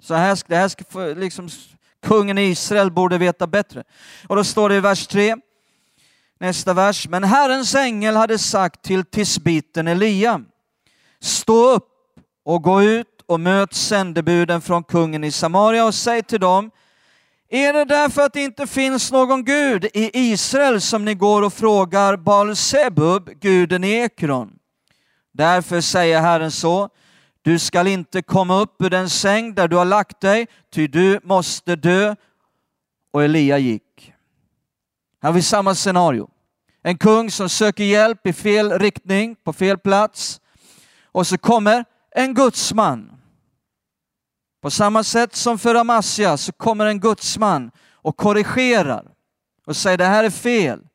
Så 0.00 0.14
här, 0.14 0.38
det 0.46 0.56
här 0.56 0.68
ska 0.68 0.84
liksom, 1.00 1.48
kungen 2.02 2.38
i 2.38 2.42
Israel 2.42 2.90
borde 2.90 3.18
veta 3.18 3.46
bättre. 3.46 3.84
Och 4.28 4.36
då 4.36 4.44
står 4.44 4.68
det 4.68 4.74
i 4.74 4.80
vers 4.80 5.06
3, 5.06 5.36
nästa 6.40 6.74
vers. 6.74 7.08
Men 7.08 7.24
Herrens 7.24 7.74
ängel 7.74 8.16
hade 8.16 8.38
sagt 8.38 8.82
till 8.82 9.04
tisbiten 9.04 9.88
Elia, 9.88 10.40
stå 11.20 11.70
upp 11.70 11.88
och 12.44 12.62
gå 12.62 12.82
ut 12.82 13.22
och 13.26 13.40
möt 13.40 13.74
sändebuden 13.74 14.60
från 14.60 14.84
kungen 14.84 15.24
i 15.24 15.30
Samaria 15.30 15.84
och 15.84 15.94
säg 15.94 16.22
till 16.22 16.40
dem, 16.40 16.70
är 17.50 17.72
det 17.72 17.84
därför 17.84 18.22
att 18.22 18.32
det 18.32 18.40
inte 18.40 18.66
finns 18.66 19.12
någon 19.12 19.44
Gud 19.44 19.84
i 19.84 20.10
Israel 20.30 20.80
som 20.80 21.04
ni 21.04 21.14
går 21.14 21.42
och 21.42 21.52
frågar 21.52 22.16
Baal 22.16 22.56
Sebub, 22.56 23.30
guden 23.40 23.84
i 23.84 23.90
Ekron? 23.90 24.58
Därför 25.32 25.80
säger 25.80 26.20
Herren 26.20 26.50
så, 26.50 26.88
du 27.42 27.58
skall 27.58 27.86
inte 27.86 28.22
komma 28.22 28.60
upp 28.60 28.82
ur 28.82 28.90
den 28.90 29.10
säng 29.10 29.54
där 29.54 29.68
du 29.68 29.76
har 29.76 29.84
lagt 29.84 30.20
dig, 30.20 30.46
ty 30.70 30.86
du 30.86 31.20
måste 31.22 31.76
dö. 31.76 32.14
Och 33.12 33.24
Elia 33.24 33.58
gick. 33.58 34.12
Här 35.22 35.28
har 35.28 35.34
vi 35.34 35.42
samma 35.42 35.74
scenario. 35.74 36.30
En 36.82 36.98
kung 36.98 37.30
som 37.30 37.48
söker 37.48 37.84
hjälp 37.84 38.26
i 38.26 38.32
fel 38.32 38.78
riktning, 38.78 39.36
på 39.44 39.52
fel 39.52 39.78
plats. 39.78 40.40
Och 41.04 41.26
så 41.26 41.38
kommer 41.38 41.84
en 42.10 42.34
gudsman 42.34 43.19
på 44.60 44.70
samma 44.70 45.04
sätt 45.04 45.36
som 45.36 45.58
för 45.58 45.74
Amasja 45.74 46.36
så 46.36 46.52
kommer 46.52 46.86
en 46.86 47.00
gudsman 47.00 47.70
och 47.92 48.16
korrigerar 48.16 49.04
och 49.66 49.76
säger 49.76 49.98
det 49.98 50.04
här 50.04 50.24
är 50.24 50.30
fel. 50.30 50.86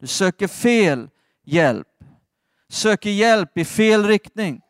Du 0.00 0.06
söker 0.06 0.48
fel 0.48 1.08
hjälp. 1.44 1.86
Söker 2.68 3.10
hjälp 3.10 3.58
i 3.58 3.64
fel 3.64 4.06
riktning. 4.06 4.60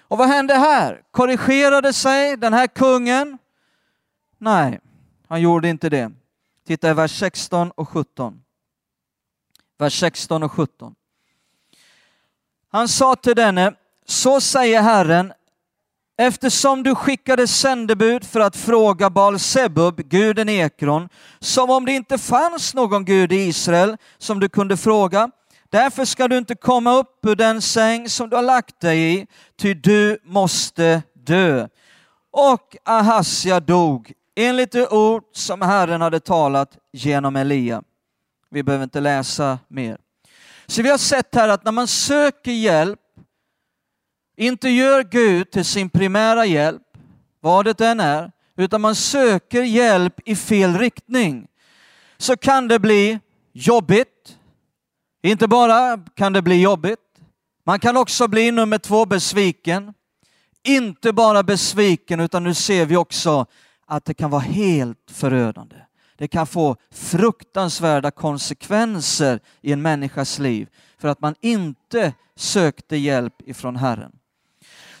Och 0.00 0.18
vad 0.18 0.28
hände 0.28 0.54
här? 0.54 1.02
Korrigerade 1.10 1.92
sig 1.92 2.36
den 2.36 2.52
här 2.52 2.66
kungen? 2.66 3.38
Nej, 4.38 4.80
han 5.28 5.40
gjorde 5.40 5.68
inte 5.68 5.88
det. 5.88 6.12
Titta 6.66 6.90
i 6.90 6.94
vers 6.94 7.18
16 7.18 7.70
och 7.70 7.88
17. 7.88 8.42
Vers 9.78 10.00
16 10.00 10.42
och 10.42 10.52
17. 10.52 10.94
Han 12.68 12.88
sa 12.88 13.16
till 13.16 13.34
denne, 13.34 13.74
så 14.06 14.40
säger 14.40 14.82
Herren, 14.82 15.32
eftersom 16.18 16.82
du 16.82 16.94
skickade 16.94 17.46
sändebud 17.46 18.24
för 18.24 18.40
att 18.40 18.56
fråga 18.56 19.10
Baal 19.10 19.38
Sebub, 19.38 19.96
guden 19.96 20.48
Ekron, 20.48 21.08
som 21.40 21.70
om 21.70 21.84
det 21.84 21.92
inte 21.92 22.18
fanns 22.18 22.74
någon 22.74 23.04
gud 23.04 23.32
i 23.32 23.36
Israel 23.36 23.96
som 24.18 24.40
du 24.40 24.48
kunde 24.48 24.76
fråga, 24.76 25.30
Därför 25.74 26.04
ska 26.04 26.28
du 26.28 26.38
inte 26.38 26.54
komma 26.54 26.94
upp 26.94 27.26
ur 27.26 27.36
den 27.36 27.62
säng 27.62 28.08
som 28.08 28.30
du 28.30 28.36
har 28.36 28.42
lagt 28.42 28.80
dig 28.80 29.14
i, 29.14 29.26
ty 29.56 29.74
du 29.74 30.18
måste 30.24 31.02
dö. 31.14 31.68
Och 32.32 32.76
Ahasja 32.84 33.60
dog 33.60 34.12
enligt 34.36 34.72
det 34.72 34.88
ord 34.88 35.22
som 35.32 35.62
Herren 35.62 36.00
hade 36.00 36.20
talat 36.20 36.78
genom 36.92 37.36
Elia. 37.36 37.82
Vi 38.50 38.62
behöver 38.62 38.84
inte 38.84 39.00
läsa 39.00 39.58
mer. 39.68 39.98
Så 40.66 40.82
vi 40.82 40.90
har 40.90 40.98
sett 40.98 41.34
här 41.34 41.48
att 41.48 41.64
när 41.64 41.72
man 41.72 41.88
söker 41.88 42.52
hjälp, 42.52 43.00
inte 44.36 44.68
gör 44.68 45.02
Gud 45.02 45.50
till 45.50 45.64
sin 45.64 45.90
primära 45.90 46.46
hjälp, 46.46 46.82
vad 47.40 47.64
det 47.64 47.80
än 47.80 48.00
är, 48.00 48.32
utan 48.56 48.80
man 48.80 48.94
söker 48.94 49.62
hjälp 49.62 50.20
i 50.24 50.36
fel 50.36 50.78
riktning, 50.78 51.46
så 52.18 52.36
kan 52.36 52.68
det 52.68 52.78
bli 52.78 53.20
jobbigt, 53.52 54.38
inte 55.22 55.48
bara 55.48 55.98
kan 56.14 56.32
det 56.32 56.42
bli 56.42 56.62
jobbigt, 56.62 56.98
man 57.66 57.80
kan 57.80 57.96
också 57.96 58.28
bli 58.28 58.50
nummer 58.50 58.78
två 58.78 59.06
besviken. 59.06 59.94
Inte 60.66 61.12
bara 61.12 61.42
besviken 61.42 62.20
utan 62.20 62.44
nu 62.44 62.54
ser 62.54 62.86
vi 62.86 62.96
också 62.96 63.46
att 63.86 64.04
det 64.04 64.14
kan 64.14 64.30
vara 64.30 64.42
helt 64.42 65.10
förödande. 65.10 65.76
Det 66.16 66.28
kan 66.28 66.46
få 66.46 66.76
fruktansvärda 66.90 68.10
konsekvenser 68.10 69.40
i 69.60 69.72
en 69.72 69.82
människas 69.82 70.38
liv 70.38 70.68
för 70.98 71.08
att 71.08 71.20
man 71.20 71.34
inte 71.40 72.12
sökte 72.36 72.96
hjälp 72.96 73.34
ifrån 73.48 73.76
Herren. 73.76 74.12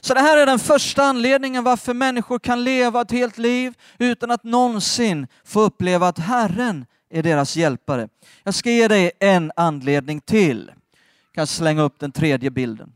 Så 0.04 0.14
det 0.14 0.20
här 0.20 0.36
är 0.36 0.46
den 0.46 0.58
första 0.58 1.02
anledningen 1.02 1.64
varför 1.64 1.94
människor 1.94 2.38
kan 2.38 2.64
leva 2.64 3.00
ett 3.00 3.10
helt 3.10 3.38
liv 3.38 3.74
utan 3.98 4.30
att 4.30 4.44
någonsin 4.44 5.26
få 5.44 5.60
uppleva 5.60 6.08
att 6.08 6.18
Herren 6.18 6.86
är 7.10 7.22
deras 7.22 7.56
hjälpare. 7.56 8.08
Jag 8.42 8.54
ska 8.54 8.70
ge 8.70 8.88
dig 8.88 9.10
en 9.20 9.52
anledning 9.56 10.20
till. 10.20 10.72
Jag 11.24 11.34
kan 11.34 11.46
slänga 11.46 11.82
upp 11.82 11.98
den 11.98 12.12
tredje 12.12 12.50
bilden. 12.50 12.92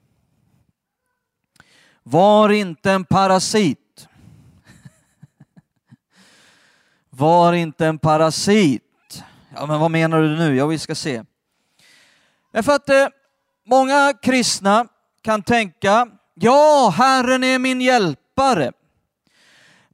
Var 2.03 2.49
inte 2.49 2.93
en 2.93 3.05
parasit. 3.05 4.09
Var 7.11 7.53
inte 7.53 7.87
en 7.87 7.99
parasit. 7.99 9.23
Ja, 9.55 9.67
men 9.67 9.81
vad 9.81 9.91
menar 9.91 10.23
du 10.23 10.37
nu? 10.37 10.57
Ja, 10.57 10.67
vi 10.67 10.79
ska 10.79 10.95
se. 10.95 11.25
Därför 12.53 12.73
att 12.73 12.89
eh, 12.89 13.07
många 13.67 14.13
kristna 14.23 14.87
kan 15.23 15.43
tänka, 15.43 16.18
ja, 16.41 16.95
Herren 16.97 17.45
är 17.45 17.59
min 17.59 17.81
hjälpare. 17.81 18.73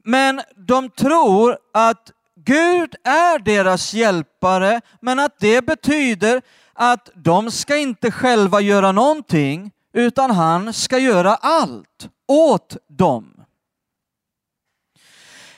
Men 0.03 0.41
de 0.57 0.91
tror 0.91 1.59
att 1.73 2.13
Gud 2.37 2.95
är 3.05 3.39
deras 3.39 3.95
hjälpare, 3.95 4.81
men 5.01 5.19
att 5.19 5.39
det 5.39 5.67
betyder 5.67 6.43
att 6.73 7.11
de 7.15 7.51
ska 7.51 7.77
inte 7.77 8.11
själva 8.11 8.61
göra 8.61 8.93
någonting, 8.93 9.71
utan 9.93 10.31
han 10.31 10.73
ska 10.73 10.99
göra 10.99 11.35
allt 11.35 12.09
åt 12.27 12.77
dem. 12.89 13.45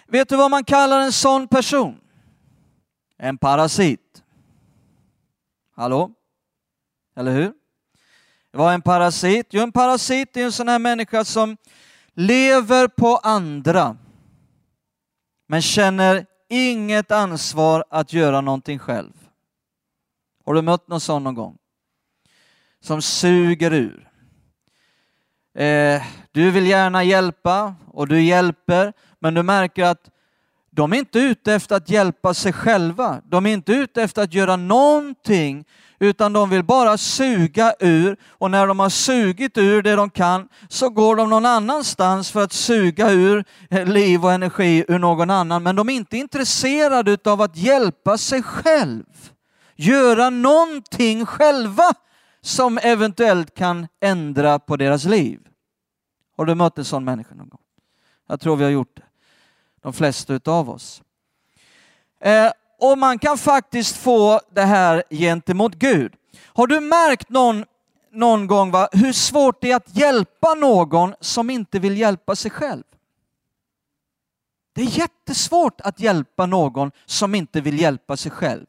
Vet 0.07 0.29
du 0.29 0.37
vad 0.37 0.51
man 0.51 0.65
kallar 0.65 1.01
en 1.01 1.13
sån 1.13 1.49
person? 1.49 2.01
En 3.19 3.39
parasit. 3.39 4.23
Hallå? 5.77 6.11
Eller 7.17 7.33
hur? 7.33 7.53
Vad 8.57 8.71
är 8.71 8.75
en 8.75 8.83
parasit? 8.83 9.47
Jo, 9.51 9.63
en 9.63 9.73
parasit 9.73 10.37
är 10.37 10.45
en 10.45 10.53
sån 10.53 10.69
här 10.69 10.79
människa 10.79 11.25
som 11.25 11.57
lever 12.15 12.89
på 12.89 13.17
andra 13.17 13.97
men 15.49 15.63
känner 15.63 16.27
inget 16.49 17.11
ansvar 17.11 17.85
att 17.91 18.13
göra 18.13 18.41
någonting 18.41 18.79
själv. 18.79 19.13
Har 20.45 20.55
du 20.55 20.63
mött 20.63 20.89
någon 20.89 21.01
sån 21.01 21.25
någon 21.25 21.35
gång? 21.35 21.59
Som 22.81 23.03
suger 23.03 23.73
ur. 23.73 24.11
Eh, 25.55 26.03
du 26.33 26.51
vill 26.51 26.67
gärna 26.67 27.05
hjälpa 27.05 27.75
och 27.87 28.09
du 28.09 28.23
hjälper, 28.23 28.93
men 29.19 29.35
du 29.35 29.43
märker 29.43 29.85
att 29.85 30.11
de 30.77 30.93
är 30.93 30.97
inte 30.97 31.19
ute 31.19 31.55
efter 31.55 31.77
att 31.77 31.91
hjälpa 31.91 32.35
sig 32.35 32.53
själva. 32.53 33.21
De 33.25 33.47
är 33.47 33.53
inte 33.53 33.73
ute 33.73 34.03
efter 34.03 34.23
att 34.23 34.35
göra 34.35 34.57
någonting 34.57 35.65
utan 35.99 36.33
de 36.33 36.51
vill 36.51 36.65
bara 36.65 36.99
suga 36.99 37.75
ur 37.81 38.17
och 38.29 38.51
när 38.51 38.67
de 38.67 38.79
har 38.79 38.89
sugit 38.89 39.59
ur 39.59 39.83
det 39.83 39.97
de 39.97 40.11
kan 40.11 40.49
så 40.69 40.91
går 40.91 41.17
de 41.17 41.31
någon 41.31 41.47
annanstans 41.47 42.31
för 42.31 42.45
att 42.45 42.53
suga 42.53 43.11
ur 43.11 43.45
liv 43.85 44.25
och 44.25 44.33
energi 44.33 44.85
ur 44.89 44.99
någon 44.99 45.31
annan. 45.31 45.63
Men 45.63 45.77
de 45.77 45.89
är 45.89 45.95
inte 45.95 46.17
intresserade 46.17 47.19
av 47.25 47.43
att 47.43 47.57
hjälpa 47.57 48.19
sig 48.19 48.43
själv, 48.43 49.05
göra 49.77 50.31
någonting 50.31 51.27
själva 51.27 51.93
som 52.41 52.79
eventuellt 52.83 53.55
kan 53.55 53.87
ändra 54.01 54.59
på 54.59 54.77
deras 54.77 55.05
liv. 55.05 55.41
Har 56.37 56.45
du 56.45 56.55
mött 56.55 56.79
en 56.79 56.85
sån 56.85 57.05
människa 57.05 57.35
någon 57.35 57.49
gång? 57.49 57.61
Jag 58.29 58.41
tror 58.41 58.57
vi 58.57 58.65
har 58.65 58.71
gjort 58.71 58.97
det, 58.97 59.03
de 59.83 59.93
flesta 59.93 60.41
av 60.45 60.71
oss. 60.71 61.03
Eh, 62.21 62.51
och 62.81 62.99
man 62.99 63.19
kan 63.19 63.39
faktiskt 63.39 63.97
få 63.97 64.41
det 64.51 64.65
här 64.65 65.03
gentemot 65.11 65.75
Gud. 65.75 66.13
Har 66.45 66.67
du 66.67 66.81
märkt 66.81 67.29
någon, 67.29 67.65
någon 68.13 68.47
gång 68.47 68.71
va, 68.71 68.89
hur 68.93 69.13
svårt 69.13 69.61
det 69.61 69.71
är 69.71 69.77
att 69.77 69.97
hjälpa 69.97 70.55
någon 70.55 71.15
som 71.21 71.51
inte 71.51 71.79
vill 71.79 71.97
hjälpa 71.97 72.37
sig 72.37 72.51
själv? 72.51 72.83
Det 74.75 74.83
är 74.83 74.99
jättesvårt 74.99 75.81
att 75.81 76.01
hjälpa 76.01 76.47
någon 76.47 76.91
som 77.07 77.35
inte 77.35 77.61
vill 77.61 77.81
hjälpa 77.81 78.17
sig 78.17 78.31
själv. 78.31 78.67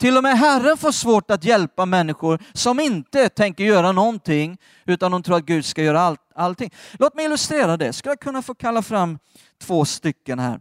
Till 0.00 0.16
och 0.16 0.22
med 0.22 0.38
Herren 0.38 0.76
får 0.76 0.92
svårt 0.92 1.30
att 1.30 1.44
hjälpa 1.44 1.86
människor 1.86 2.42
som 2.52 2.80
inte 2.80 3.28
tänker 3.28 3.64
göra 3.64 3.92
någonting 3.92 4.58
utan 4.84 5.12
de 5.12 5.22
tror 5.22 5.36
att 5.36 5.46
Gud 5.46 5.64
ska 5.64 5.82
göra 5.82 6.00
all, 6.00 6.16
allting. 6.34 6.70
Låt 6.92 7.14
mig 7.14 7.24
illustrera 7.24 7.76
det. 7.76 7.92
Ska 7.92 8.08
jag 8.08 8.20
kunna 8.20 8.42
få 8.42 8.54
kalla 8.54 8.82
fram 8.82 9.18
två 9.58 9.84
stycken 9.84 10.38
här? 10.38 10.60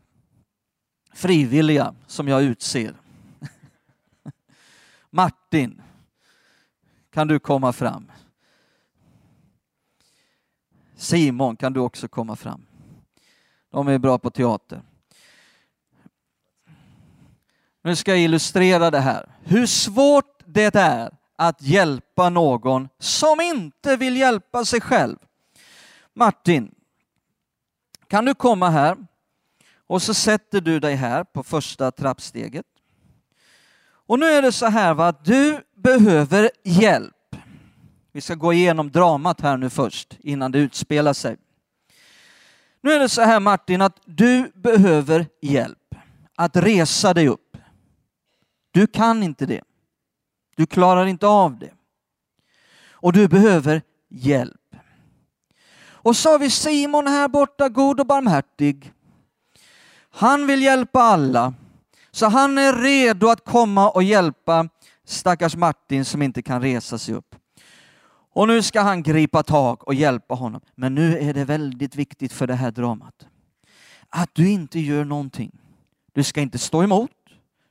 frivilliga 1.20 1.96
som 2.08 2.28
jag 2.28 2.44
utser. 2.44 2.96
Martin, 5.10 5.82
kan 7.10 7.28
du 7.28 7.40
komma 7.40 7.74
fram? 7.74 8.12
Simon, 10.96 11.56
kan 11.56 11.74
du 11.74 11.80
också 11.80 12.08
komma 12.08 12.36
fram? 12.36 12.66
De 13.70 13.88
är 13.88 13.98
bra 13.98 14.18
på 14.18 14.30
teater. 14.30 14.82
Nu 17.90 17.96
ska 17.96 18.12
jag 18.12 18.20
illustrera 18.20 18.92
det 18.92 19.00
här. 19.00 19.30
Hur 19.44 19.66
svårt 19.66 20.44
det 20.46 20.76
är 20.76 21.12
att 21.36 21.62
hjälpa 21.62 22.30
någon 22.30 22.90
som 23.00 23.42
inte 23.42 23.96
vill 23.96 24.18
hjälpa 24.18 24.66
sig 24.66 24.82
själv. 24.82 25.18
Martin, 26.14 26.76
kan 28.08 28.26
du 28.26 28.34
komma 28.34 28.70
här? 28.70 28.98
Och 29.88 30.02
så 30.02 30.14
sätter 30.14 30.62
du 30.62 30.80
dig 30.80 30.96
här 30.96 31.24
på 31.24 31.44
första 31.44 31.92
trappsteget. 31.92 32.66
Och 34.08 34.20
nu 34.20 34.26
är 34.26 34.42
det 34.42 34.52
så 34.52 34.66
här 34.66 34.94
va, 34.94 35.08
att 35.08 35.26
du 35.26 35.64
behöver 35.76 36.50
hjälp. 36.64 37.36
Vi 38.12 38.22
ska 38.22 38.36
gå 38.36 38.54
igenom 38.54 38.92
dramat 38.92 39.42
här 39.42 39.58
nu 39.58 39.70
först 39.70 40.18
innan 40.20 40.52
det 40.52 40.60
utspelar 40.60 41.14
sig. 41.14 41.38
Nu 42.82 42.92
är 42.92 43.00
det 43.00 43.10
så 43.10 43.22
här 43.22 43.40
Martin 43.40 43.82
att 43.82 43.98
du 44.06 44.52
behöver 44.56 45.28
hjälp 45.42 45.96
att 46.36 46.56
resa 46.56 47.14
dig 47.14 47.28
upp. 47.28 47.49
Du 48.72 48.88
kan 48.88 49.24
inte 49.24 49.46
det. 49.46 49.62
Du 50.56 50.66
klarar 50.66 51.06
inte 51.06 51.28
av 51.28 51.60
det. 51.60 51.72
Och 52.92 53.14
du 53.14 53.28
behöver 53.28 53.82
hjälp. 54.10 54.76
Och 55.82 56.16
så 56.16 56.30
har 56.30 56.40
vi 56.40 56.50
Simon 56.50 57.08
här 57.08 57.28
borta, 57.28 57.70
god 57.70 58.00
och 58.00 58.06
barmhärtig. 58.06 58.94
Han 60.10 60.48
vill 60.48 60.62
hjälpa 60.62 61.00
alla. 61.00 61.54
Så 62.12 62.28
han 62.28 62.58
är 62.58 62.74
redo 62.74 63.28
att 63.28 63.46
komma 63.46 63.90
och 63.90 64.04
hjälpa 64.04 64.70
stackars 65.06 65.56
Martin 65.56 66.06
som 66.06 66.22
inte 66.22 66.42
kan 66.42 66.62
resa 66.62 66.98
sig 66.98 67.16
upp. 67.16 67.36
Och 68.34 68.48
nu 68.48 68.62
ska 68.62 68.82
han 68.82 69.04
gripa 69.04 69.44
tag 69.44 69.88
och 69.88 69.94
hjälpa 69.94 70.36
honom. 70.36 70.62
Men 70.76 70.96
nu 70.96 71.20
är 71.20 71.34
det 71.34 71.46
väldigt 71.46 71.96
viktigt 71.96 72.34
för 72.34 72.48
det 72.48 72.56
här 72.56 72.72
dramat 72.72 73.26
att 74.10 74.30
du 74.34 74.50
inte 74.50 74.80
gör 74.80 75.06
någonting. 75.06 75.52
Du 76.14 76.24
ska 76.24 76.42
inte 76.42 76.58
stå 76.58 76.84
emot. 76.84 77.12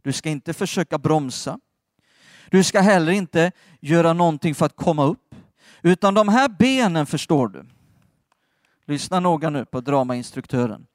Du 0.09 0.13
ska 0.13 0.29
inte 0.29 0.53
försöka 0.53 0.99
bromsa. 0.99 1.59
Du 2.51 2.65
ska 2.65 2.81
heller 2.81 3.13
inte 3.13 3.53
göra 3.81 4.13
någonting 4.13 4.55
för 4.55 4.67
att 4.67 4.77
komma 4.77 5.05
upp. 5.05 5.35
Utan 5.83 6.15
de 6.15 6.29
här 6.29 6.49
benen 6.49 7.07
förstår 7.07 7.49
du. 7.49 7.67
Lyssna 8.87 9.21
noga 9.21 9.51
nu 9.51 9.65
på 9.65 9.81
dramainstruktören. 9.81 10.87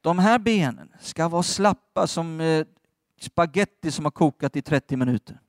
De 0.00 0.18
här 0.18 0.38
benen 0.38 0.92
ska 1.00 1.28
vara 1.28 1.42
slappa 1.42 2.06
som 2.06 2.40
eh, 2.40 2.66
spaghetti 3.20 3.90
som 3.90 4.04
har 4.04 4.12
kokat 4.12 4.56
i 4.56 4.62
30 4.62 4.96
minuter. 4.96 5.40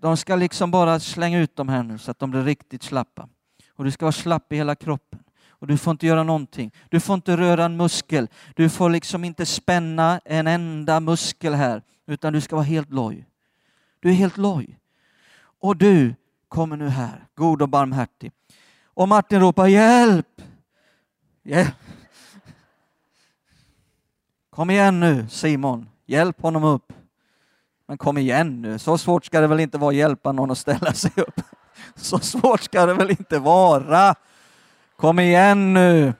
De 0.00 0.16
ska 0.16 0.36
liksom 0.36 0.70
bara 0.70 1.00
slänga 1.00 1.38
ut 1.38 1.56
dem 1.56 1.68
här 1.68 1.82
nu 1.82 1.98
så 1.98 2.10
att 2.10 2.18
de 2.18 2.30
blir 2.30 2.42
riktigt 2.42 2.82
slappa. 2.82 3.28
Och 3.70 3.84
du 3.84 3.90
ska 3.90 4.04
vara 4.04 4.12
slapp 4.12 4.52
i 4.52 4.56
hela 4.56 4.74
kroppen. 4.74 5.23
Och 5.64 5.68
du 5.68 5.78
får 5.78 5.90
inte 5.90 6.06
göra 6.06 6.22
någonting. 6.22 6.72
Du 6.88 7.00
får 7.00 7.14
inte 7.14 7.36
röra 7.36 7.64
en 7.64 7.76
muskel. 7.76 8.28
Du 8.54 8.68
får 8.68 8.90
liksom 8.90 9.24
inte 9.24 9.46
spänna 9.46 10.20
en 10.24 10.46
enda 10.46 11.00
muskel 11.00 11.54
här, 11.54 11.82
utan 12.06 12.32
du 12.32 12.40
ska 12.40 12.56
vara 12.56 12.64
helt 12.64 12.90
loj. 12.90 13.26
Du 14.00 14.08
är 14.08 14.12
helt 14.12 14.36
loj. 14.36 14.78
Och 15.60 15.76
du 15.76 16.14
kommer 16.48 16.76
nu 16.76 16.88
här, 16.88 17.26
god 17.34 17.62
och 17.62 17.68
barmhärtig. 17.68 18.32
Och 18.84 19.08
Martin 19.08 19.40
ropar 19.40 19.66
hjälp! 19.66 20.42
hjälp. 21.42 21.74
Kom 24.50 24.70
igen 24.70 25.00
nu 25.00 25.26
Simon, 25.28 25.88
hjälp 26.06 26.40
honom 26.40 26.64
upp. 26.64 26.92
Men 27.88 27.98
kom 27.98 28.18
igen 28.18 28.62
nu, 28.62 28.78
så 28.78 28.98
svårt 28.98 29.24
ska 29.24 29.40
det 29.40 29.46
väl 29.46 29.60
inte 29.60 29.78
vara 29.78 29.90
att 29.90 29.96
hjälpa 29.96 30.32
någon 30.32 30.50
att 30.50 30.58
ställa 30.58 30.92
sig 30.92 31.12
upp. 31.16 31.40
Så 31.94 32.18
svårt 32.18 32.60
ska 32.60 32.86
det 32.86 32.94
väl 32.94 33.10
inte 33.10 33.38
vara. 33.38 34.14
Kom 34.96 35.18
igen 35.18 35.74
nu. 35.74 36.12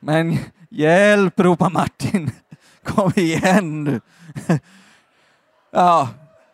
Men 0.00 0.38
hjälp, 0.70 1.40
ropar 1.40 1.70
Martin. 1.70 2.30
Kom 2.84 3.12
igen 3.16 3.84
nu. 3.84 4.00
Ja, 5.70 6.08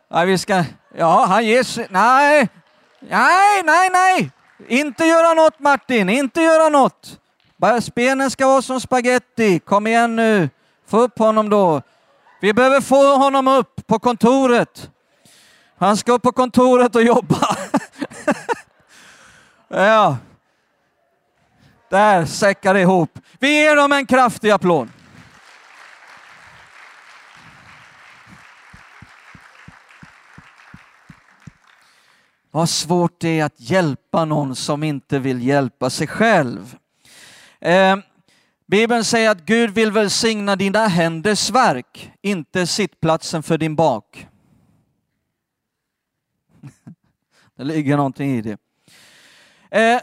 ja 0.08 0.24
vi 0.24 0.38
ska... 0.38 0.64
Ja, 0.96 1.24
han 1.28 1.46
ger 1.46 1.62
sig... 1.62 1.86
Nej, 1.90 2.48
nej, 3.00 3.62
nej, 3.64 3.90
nej. 3.90 4.30
Inte 4.68 5.04
göra 5.04 5.34
något 5.34 5.58
Martin, 5.58 6.08
inte 6.08 6.40
göra 6.40 6.68
något. 6.68 7.20
Spenen 7.82 8.30
ska 8.30 8.46
vara 8.46 8.62
som 8.62 8.80
spaghetti. 8.80 9.58
Kom 9.58 9.86
igen 9.86 10.16
nu. 10.16 10.50
Få 10.86 11.00
upp 11.00 11.18
honom 11.18 11.50
då. 11.50 11.82
Vi 12.40 12.52
behöver 12.52 12.80
få 12.80 13.16
honom 13.16 13.48
upp 13.48 13.86
på 13.86 13.98
kontoret. 13.98 14.90
Han 15.78 15.96
ska 15.96 16.12
upp 16.12 16.22
på 16.22 16.32
kontoret 16.32 16.96
och 16.96 17.02
jobba. 17.02 17.56
ja. 19.68 20.16
Där 21.94 22.24
säckar 22.24 22.74
det 22.74 22.80
ihop. 22.80 23.18
Vi 23.38 23.48
ger 23.48 23.76
dem 23.76 23.92
en 23.92 24.06
kraftig 24.06 24.50
applåd. 24.50 24.88
Vad 32.50 32.68
svårt 32.68 33.20
det 33.20 33.40
är 33.40 33.44
att 33.44 33.60
hjälpa 33.60 34.24
någon 34.24 34.56
som 34.56 34.82
inte 34.82 35.18
vill 35.18 35.42
hjälpa 35.42 35.90
sig 35.90 36.06
själv. 36.06 36.76
Eh, 37.60 37.96
Bibeln 38.66 39.04
säger 39.04 39.30
att 39.30 39.40
Gud 39.40 39.70
vill 39.70 39.90
välsigna 39.90 40.56
dina 40.56 40.86
händers 40.86 41.50
verk, 41.50 42.12
inte 42.22 42.66
sittplatsen 42.66 43.42
för 43.42 43.58
din 43.58 43.76
bak. 43.76 44.26
Det 47.56 47.64
ligger 47.64 47.96
någonting 47.96 48.30
i 48.30 48.42
det. 48.42 48.58
Eh, 49.70 50.00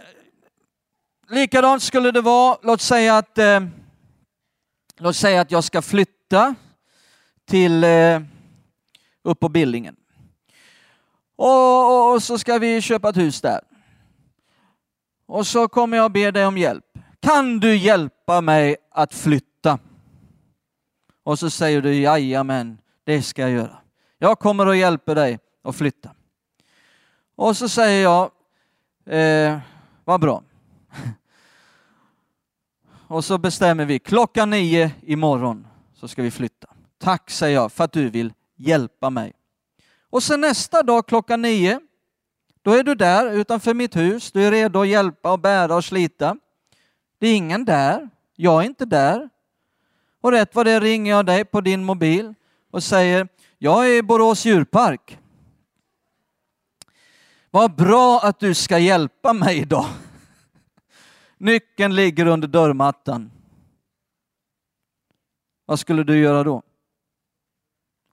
likadant 1.31 1.83
skulle 1.83 2.11
det 2.11 2.21
vara, 2.21 2.57
låt 2.63 2.81
säga 2.81 3.17
att, 3.17 3.37
eh, 3.37 3.59
låt 4.97 5.15
säga 5.15 5.41
att 5.41 5.51
jag 5.51 5.63
ska 5.63 5.81
flytta 5.81 6.55
till 7.45 7.83
eh, 7.83 8.21
upp 9.23 9.39
på 9.39 9.49
Billingen. 9.49 9.95
Och, 11.35 12.13
och, 12.13 12.23
så 12.23 12.37
ska 12.37 12.57
vi 12.57 12.81
köpa 12.81 13.09
ett 13.09 13.17
hus 13.17 13.41
där. 13.41 13.61
Och 15.25 15.47
så 15.47 15.67
kommer 15.67 15.97
jag 15.97 16.11
be 16.11 16.31
dig 16.31 16.45
om 16.45 16.57
hjälp. 16.57 16.85
Kan 17.19 17.59
du 17.59 17.75
hjälpa 17.75 18.41
mig 18.41 18.75
att 18.91 19.13
flytta? 19.13 19.79
Och 21.23 21.39
så 21.39 21.49
säger 21.49 21.81
du 21.81 21.93
jajamän, 21.93 22.77
det 23.03 23.21
ska 23.21 23.41
jag 23.41 23.51
göra. 23.51 23.77
Jag 24.17 24.39
kommer 24.39 24.67
att 24.67 24.77
hjälpa 24.77 25.13
dig 25.13 25.39
att 25.63 25.75
flytta. 25.75 26.09
Och 27.35 27.57
så 27.57 27.69
säger 27.69 28.03
jag, 28.03 28.31
eh, 29.05 29.59
vad 30.03 30.21
bra. 30.21 30.43
Och 33.11 33.25
så 33.25 33.37
bestämmer 33.37 33.85
vi 33.85 33.99
klockan 33.99 34.49
nio 34.49 34.91
imorgon 35.01 35.67
så 35.93 36.07
ska 36.07 36.21
vi 36.21 36.31
flytta. 36.31 36.67
Tack 36.97 37.29
säger 37.29 37.55
jag 37.55 37.71
för 37.71 37.83
att 37.83 37.91
du 37.91 38.09
vill 38.09 38.33
hjälpa 38.55 39.09
mig. 39.09 39.33
Och 40.09 40.23
sen 40.23 40.41
nästa 40.41 40.83
dag 40.83 41.07
klockan 41.07 41.41
nio, 41.41 41.79
då 42.61 42.71
är 42.71 42.83
du 42.83 42.95
där 42.95 43.31
utanför 43.31 43.73
mitt 43.73 43.95
hus. 43.95 44.31
Du 44.31 44.43
är 44.43 44.51
redo 44.51 44.81
att 44.81 44.87
hjälpa 44.87 45.31
och 45.31 45.39
bära 45.39 45.75
och 45.75 45.85
slita. 45.85 46.37
Det 47.19 47.27
är 47.27 47.35
ingen 47.35 47.65
där. 47.65 48.09
Jag 48.35 48.61
är 48.61 48.65
inte 48.65 48.85
där. 48.85 49.29
Och 50.21 50.31
rätt 50.31 50.55
vad 50.55 50.65
det 50.65 50.79
ringer 50.79 51.11
jag 51.11 51.25
dig 51.25 51.45
på 51.45 51.61
din 51.61 51.83
mobil 51.83 52.33
och 52.71 52.83
säger 52.83 53.27
jag 53.57 53.89
är 53.89 53.97
i 53.97 54.01
Borås 54.01 54.45
djurpark. 54.45 55.19
Vad 57.49 57.75
bra 57.75 58.19
att 58.23 58.39
du 58.39 58.53
ska 58.53 58.77
hjälpa 58.77 59.33
mig 59.33 59.57
idag. 59.57 59.85
Nyckeln 61.41 61.95
ligger 61.95 62.25
under 62.25 62.47
dörrmattan. 62.47 63.31
Vad 65.65 65.79
skulle 65.79 66.03
du 66.03 66.17
göra 66.17 66.43
då? 66.43 66.63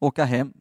Åka 0.01 0.25
hem. 0.25 0.53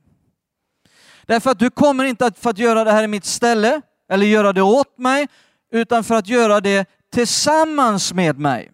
Därför 1.26 1.52
att 1.52 1.60
du 1.60 1.70
kommer 1.70 2.04
inte 2.04 2.26
att 2.26 2.40
för 2.40 2.50
att 2.50 2.58
göra 2.58 2.84
det 2.84 2.92
här 2.92 3.04
i 3.04 3.08
mitt 3.08 3.26
ställe 3.26 3.82
eller 4.10 4.26
göra 4.26 4.54
det 4.54 4.62
åt 4.62 4.98
mig, 4.98 5.28
utan 5.72 6.04
för 6.04 6.16
att 6.16 6.28
göra 6.28 6.62
det 6.62 6.90
tillsammans 7.12 8.14
med 8.14 8.40
mig. 8.40 8.72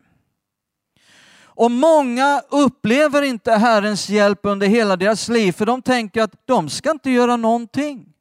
Och 1.43 1.71
många 1.71 2.41
upplever 2.49 3.21
inte 3.21 3.51
Herrens 3.51 4.09
hjälp 4.09 4.39
under 4.43 4.67
hela 4.67 4.95
deras 4.95 5.29
liv, 5.29 5.51
för 5.51 5.65
de 5.65 5.81
tänker 5.81 6.21
att 6.21 6.47
de 6.47 6.69
ska 6.69 6.91
inte 6.91 7.09
göra 7.11 7.35
någonting. 7.35 8.13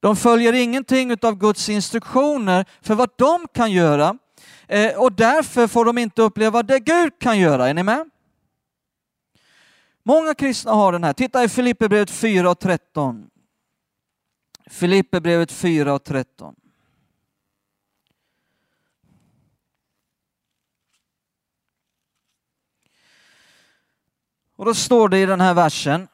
De 0.00 0.16
följer 0.16 0.52
ingenting 0.52 1.16
av 1.22 1.38
Guds 1.38 1.68
instruktioner 1.68 2.64
för 2.82 2.94
vad 2.94 3.10
de 3.16 3.48
kan 3.54 3.72
göra 3.72 4.18
eh, 4.70 5.00
och 5.00 5.12
därför 5.12 5.66
får 5.66 5.84
de 5.84 5.98
inte 5.98 6.22
uppleva 6.22 6.62
det 6.62 6.80
Gud 6.80 7.18
kan 7.18 7.38
göra. 7.38 7.68
Är 7.68 7.74
ni 7.74 7.82
med? 7.82 8.10
Många 10.02 10.34
kristna 10.34 10.72
har 10.72 10.92
den 10.92 11.04
här. 11.04 11.12
Titta 11.12 11.44
i 11.44 11.48
Filipperbrevet 11.48 12.10
4 12.10 12.50
och 12.50 12.58
13. 12.58 13.30
Filipperbrevet 14.66 15.52
4 15.52 15.94
och 15.94 16.04
13. 16.04 16.54
Och 24.56 24.66
då 24.66 24.74
står 24.74 25.08
det 25.08 25.18
i 25.18 25.26
den 25.26 25.40
här 25.40 25.54
versen, 25.54 26.08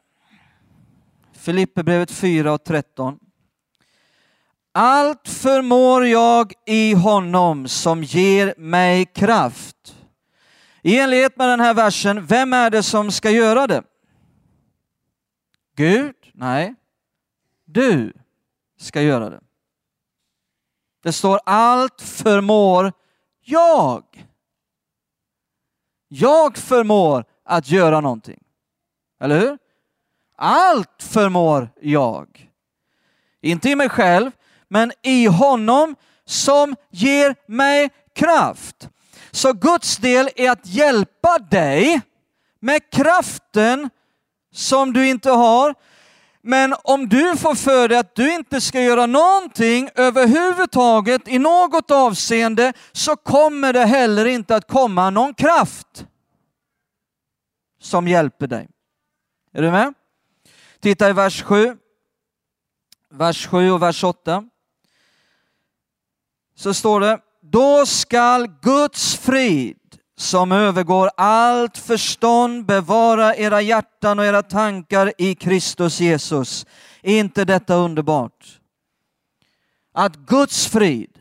Filipperbrevet 1.33 2.11
4 2.11 2.53
och 2.53 2.65
13. 2.65 3.19
Allt 4.79 5.29
förmår 5.29 6.07
jag 6.07 6.53
i 6.67 6.95
honom 6.95 7.69
som 7.69 8.03
ger 8.03 8.55
mig 8.57 9.05
kraft. 9.05 9.97
I 10.83 10.99
enlighet 10.99 11.37
med 11.37 11.49
den 11.49 11.61
här 11.61 11.75
versen, 11.75 12.27
vem 12.27 12.53
är 12.53 12.71
det 12.71 12.83
som 12.83 13.11
ska 13.11 13.31
göra 13.31 13.67
det? 13.67 13.83
Gud? 15.77 16.15
Nej. 16.35 16.75
Du 17.65 18.13
ska 18.79 19.03
göra 19.03 19.31
det. 19.31 19.41
Det 21.03 21.13
står 21.13 21.41
allt 21.47 22.01
förmår 22.01 22.93
jag. 23.41 24.27
Jag 26.09 26.57
förmår 26.57 27.25
att 27.45 27.71
göra 27.71 28.01
någonting. 28.01 28.43
Eller 29.21 29.41
hur? 29.41 29.59
Allt 30.37 31.03
förmår 31.03 31.69
jag. 31.81 32.51
Inte 33.41 33.71
i 33.71 33.77
mig 33.77 33.89
själv, 33.89 34.31
men 34.71 34.93
i 35.03 35.27
honom 35.27 35.97
som 36.25 36.77
ger 36.91 37.37
mig 37.47 37.91
kraft. 38.15 38.89
Så 39.31 39.53
Guds 39.53 39.97
del 39.97 40.29
är 40.37 40.51
att 40.51 40.67
hjälpa 40.67 41.39
dig 41.39 42.01
med 42.61 42.91
kraften 42.91 43.91
som 44.53 44.93
du 44.93 45.09
inte 45.09 45.31
har. 45.31 45.75
Men 46.43 46.75
om 46.85 47.09
du 47.09 47.37
får 47.37 47.55
för 47.55 47.89
dig 47.89 47.99
att 47.99 48.15
du 48.15 48.33
inte 48.33 48.61
ska 48.61 48.81
göra 48.81 49.07
någonting 49.07 49.91
överhuvudtaget 49.95 51.29
i 51.29 51.39
något 51.39 51.91
avseende 51.91 52.73
så 52.93 53.17
kommer 53.17 53.73
det 53.73 53.85
heller 53.85 54.25
inte 54.25 54.57
att 54.57 54.69
komma 54.69 55.11
någon 55.11 55.35
kraft 55.35 56.07
som 57.81 58.09
hjälper 58.09 58.47
dig. 58.47 58.69
Är 59.53 59.63
du 59.63 59.71
med? 59.71 59.95
Titta 60.81 61.11
i 61.11 61.13
vers 61.13 61.43
7. 61.43 61.77
Vers 63.11 63.47
7 63.47 63.71
och 63.71 63.83
vers 63.83 64.05
8. 64.05 64.45
Så 66.57 66.75
står 66.75 67.01
det, 67.01 67.19
då 67.43 67.87
skall 67.87 68.47
Guds 68.63 69.17
frid 69.17 69.77
som 70.19 70.53
övergår 70.53 71.11
allt 71.17 71.79
förstånd 71.79 72.67
bevara 72.67 73.37
era 73.37 73.61
hjärtan 73.61 74.19
och 74.19 74.25
era 74.25 74.43
tankar 74.43 75.13
i 75.19 75.35
Kristus 75.35 76.01
Jesus. 76.01 76.67
Är 77.03 77.19
inte 77.19 77.45
detta 77.45 77.75
underbart? 77.75 78.61
Att 79.95 80.17
Guds 80.17 80.67
frid 80.67 81.19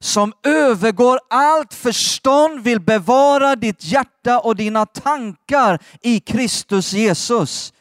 som 0.00 0.32
övergår 0.42 1.20
allt 1.30 1.74
förstånd 1.74 2.60
vill 2.60 2.80
bevara 2.80 3.56
ditt 3.56 3.84
hjärta 3.84 4.40
och 4.40 4.56
dina 4.56 4.86
tankar 4.86 5.78
i 6.00 6.20
Kristus 6.20 6.92
Jesus. 6.92 7.72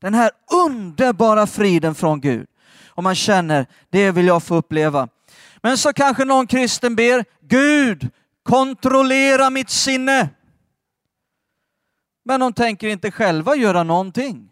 Den 0.00 0.14
här 0.14 0.30
underbara 0.66 1.46
friden 1.46 1.94
från 1.94 2.20
Gud. 2.20 2.46
Och 2.88 3.02
man 3.02 3.14
känner, 3.14 3.66
det 3.90 4.10
vill 4.10 4.26
jag 4.26 4.42
få 4.42 4.54
uppleva. 4.54 5.08
Men 5.62 5.78
så 5.78 5.92
kanske 5.92 6.24
någon 6.24 6.46
kristen 6.46 6.96
ber, 6.96 7.24
Gud, 7.40 8.10
kontrollera 8.42 9.50
mitt 9.50 9.70
sinne. 9.70 10.28
Men 12.24 12.40
de 12.40 12.52
tänker 12.52 12.88
inte 12.88 13.10
själva 13.10 13.56
göra 13.56 13.82
någonting. 13.82 14.50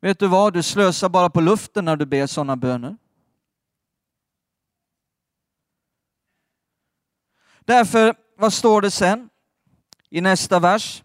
Vet 0.00 0.18
du 0.18 0.26
vad, 0.26 0.52
du 0.52 0.62
slösar 0.62 1.08
bara 1.08 1.30
på 1.30 1.40
luften 1.40 1.84
när 1.84 1.96
du 1.96 2.06
ber 2.06 2.26
sådana 2.26 2.56
böner. 2.56 2.96
Därför, 7.60 8.14
vad 8.36 8.52
står 8.52 8.80
det 8.80 8.90
sen 8.90 9.28
i 10.10 10.20
nästa 10.20 10.58
vers? 10.58 11.02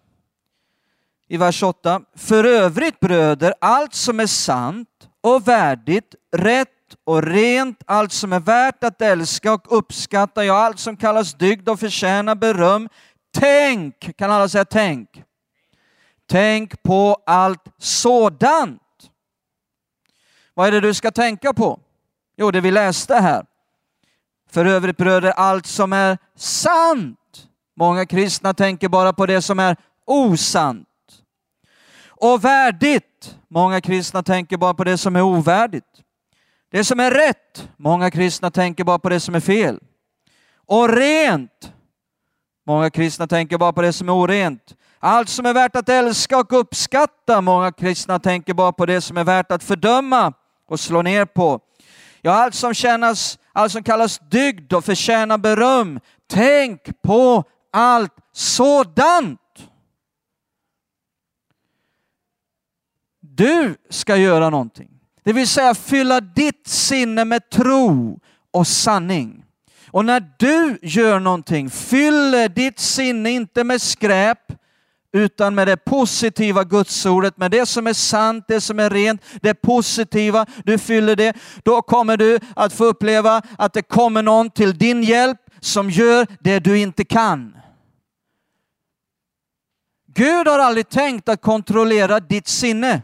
I 1.27 1.37
vers 1.37 1.63
8. 1.63 2.01
För 2.15 2.43
övrigt 2.43 2.99
bröder, 2.99 3.53
allt 3.61 3.93
som 3.93 4.19
är 4.19 4.27
sant 4.27 5.09
och 5.21 5.47
värdigt, 5.47 6.15
rätt 6.31 6.69
och 7.03 7.23
rent, 7.23 7.83
allt 7.85 8.11
som 8.11 8.33
är 8.33 8.39
värt 8.39 8.83
att 8.83 9.01
älska 9.01 9.53
och 9.53 9.77
uppskatta, 9.77 10.45
ja 10.45 10.53
allt 10.53 10.79
som 10.79 10.97
kallas 10.97 11.33
dygd 11.33 11.69
och 11.69 11.79
förtjänar 11.79 12.35
beröm. 12.35 12.89
Tänk, 13.37 14.17
kan 14.17 14.31
alla 14.31 14.49
säga 14.49 14.65
tänk? 14.65 15.23
Tänk 16.29 16.83
på 16.83 17.17
allt 17.25 17.63
sådant. 17.77 18.81
Vad 20.53 20.67
är 20.67 20.71
det 20.71 20.79
du 20.79 20.93
ska 20.93 21.11
tänka 21.11 21.53
på? 21.53 21.79
Jo, 22.37 22.51
det 22.51 22.61
vi 22.61 22.71
läste 22.71 23.15
här. 23.15 23.45
För 24.49 24.65
övrigt 24.65 24.97
bröder, 24.97 25.31
allt 25.31 25.65
som 25.65 25.93
är 25.93 26.17
sant. 26.35 27.47
Många 27.75 28.05
kristna 28.05 28.53
tänker 28.53 28.89
bara 28.89 29.13
på 29.13 29.25
det 29.25 29.41
som 29.41 29.59
är 29.59 29.77
osant. 30.05 30.87
Och 32.07 32.43
värdigt. 32.43 33.37
Många 33.47 33.81
kristna 33.81 34.23
tänker 34.23 34.57
bara 34.57 34.73
på 34.73 34.83
det 34.83 34.97
som 34.97 35.15
är 35.15 35.21
ovärdigt. 35.21 36.03
Det 36.73 36.83
som 36.83 36.99
är 36.99 37.11
rätt. 37.11 37.69
Många 37.77 38.11
kristna 38.11 38.51
tänker 38.51 38.83
bara 38.83 38.99
på 38.99 39.09
det 39.09 39.19
som 39.19 39.35
är 39.35 39.39
fel. 39.39 39.79
Och 40.55 40.89
rent. 40.89 41.73
Många 42.65 42.89
kristna 42.89 43.27
tänker 43.27 43.57
bara 43.57 43.73
på 43.73 43.81
det 43.81 43.93
som 43.93 44.09
är 44.09 44.13
orent. 44.13 44.75
Allt 44.99 45.29
som 45.29 45.45
är 45.45 45.53
värt 45.53 45.75
att 45.75 45.89
älska 45.89 46.37
och 46.37 46.59
uppskatta. 46.59 47.41
Många 47.41 47.71
kristna 47.71 48.19
tänker 48.19 48.53
bara 48.53 48.71
på 48.71 48.85
det 48.85 49.01
som 49.01 49.17
är 49.17 49.23
värt 49.23 49.51
att 49.51 49.63
fördöma 49.63 50.33
och 50.67 50.79
slå 50.79 51.01
ner 51.01 51.25
på. 51.25 51.59
Ja, 52.21 52.31
allt 52.31 52.55
som 52.55 52.73
kännas, 52.73 53.39
allt 53.51 53.71
som 53.71 53.83
kallas 53.83 54.19
dygd 54.19 54.73
och 54.73 54.85
förtjänar 54.85 55.37
beröm. 55.37 55.99
Tänk 56.27 57.01
på 57.01 57.43
allt 57.71 58.13
sådant. 58.31 59.39
Du 63.19 63.75
ska 63.89 64.15
göra 64.15 64.49
någonting. 64.49 64.92
Det 65.23 65.33
vill 65.33 65.47
säga 65.47 65.75
fylla 65.75 66.21
ditt 66.21 66.67
sinne 66.67 67.25
med 67.25 67.49
tro 67.49 68.19
och 68.51 68.67
sanning. 68.67 69.45
Och 69.87 70.05
när 70.05 70.25
du 70.37 70.79
gör 70.81 71.19
någonting, 71.19 71.69
fyller 71.69 72.49
ditt 72.49 72.79
sinne 72.79 73.31
inte 73.31 73.63
med 73.63 73.81
skräp, 73.81 74.39
utan 75.13 75.55
med 75.55 75.67
det 75.67 75.77
positiva 75.77 76.63
gudsordet, 76.63 77.37
med 77.37 77.51
det 77.51 77.65
som 77.65 77.87
är 77.87 77.93
sant, 77.93 78.45
det 78.47 78.61
som 78.61 78.79
är 78.79 78.89
rent, 78.89 79.21
det 79.41 79.53
positiva, 79.53 80.45
du 80.65 80.77
fyller 80.77 81.15
det, 81.15 81.33
då 81.63 81.81
kommer 81.81 82.17
du 82.17 82.39
att 82.55 82.73
få 82.73 82.85
uppleva 82.85 83.41
att 83.57 83.73
det 83.73 83.81
kommer 83.81 84.23
någon 84.23 84.49
till 84.49 84.77
din 84.77 85.03
hjälp 85.03 85.39
som 85.59 85.89
gör 85.89 86.27
det 86.39 86.59
du 86.59 86.79
inte 86.79 87.05
kan. 87.05 87.57
Gud 90.07 90.47
har 90.47 90.59
aldrig 90.59 90.89
tänkt 90.89 91.29
att 91.29 91.41
kontrollera 91.41 92.19
ditt 92.19 92.47
sinne. 92.47 93.01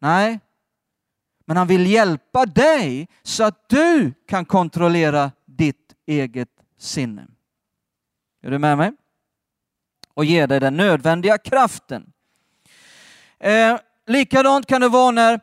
Nej, 0.00 0.40
men 1.50 1.56
han 1.56 1.66
vill 1.66 1.86
hjälpa 1.86 2.46
dig 2.46 3.08
så 3.22 3.44
att 3.44 3.68
du 3.68 4.12
kan 4.28 4.44
kontrollera 4.44 5.32
ditt 5.46 5.94
eget 6.06 6.48
sinne. 6.78 7.26
Är 8.42 8.50
du 8.50 8.58
med 8.58 8.78
mig? 8.78 8.92
Och 10.14 10.24
ge 10.24 10.46
dig 10.46 10.60
den 10.60 10.76
nödvändiga 10.76 11.38
kraften. 11.38 12.12
Eh, 13.38 13.78
likadant 14.06 14.66
kan 14.66 14.80
det 14.80 14.88
vara 14.88 15.10
när 15.10 15.40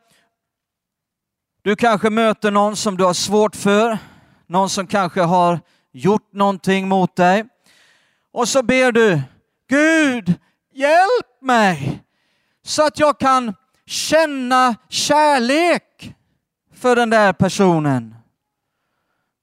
du 1.62 1.76
kanske 1.76 2.10
möter 2.10 2.52
någon 2.52 2.76
som 2.76 2.98
du 2.98 3.04
har 3.04 3.14
svårt 3.14 3.56
för, 3.56 3.98
någon 4.46 4.70
som 4.70 4.88
kanske 4.88 5.22
har 5.22 5.60
gjort 5.92 6.34
någonting 6.34 6.88
mot 6.88 7.16
dig. 7.16 7.46
Och 8.32 8.50
så 8.50 8.64
ber 8.64 8.92
du, 8.92 9.22
Gud, 9.70 10.34
hjälp 10.74 11.42
mig 11.42 12.04
så 12.64 12.86
att 12.86 13.00
jag 13.00 13.20
kan 13.20 13.54
känna 13.88 14.76
kärlek 14.90 16.16
för 16.74 16.96
den 16.96 17.10
där 17.10 17.34
personen. 17.34 18.16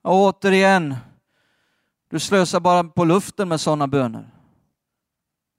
Och 0.03 0.15
återigen, 0.15 0.97
du 2.11 2.21
slösar 2.21 2.61
bara 2.61 2.85
på 2.85 3.05
luften 3.05 3.49
med 3.49 3.61
sådana 3.61 3.87
böner. 3.87 4.31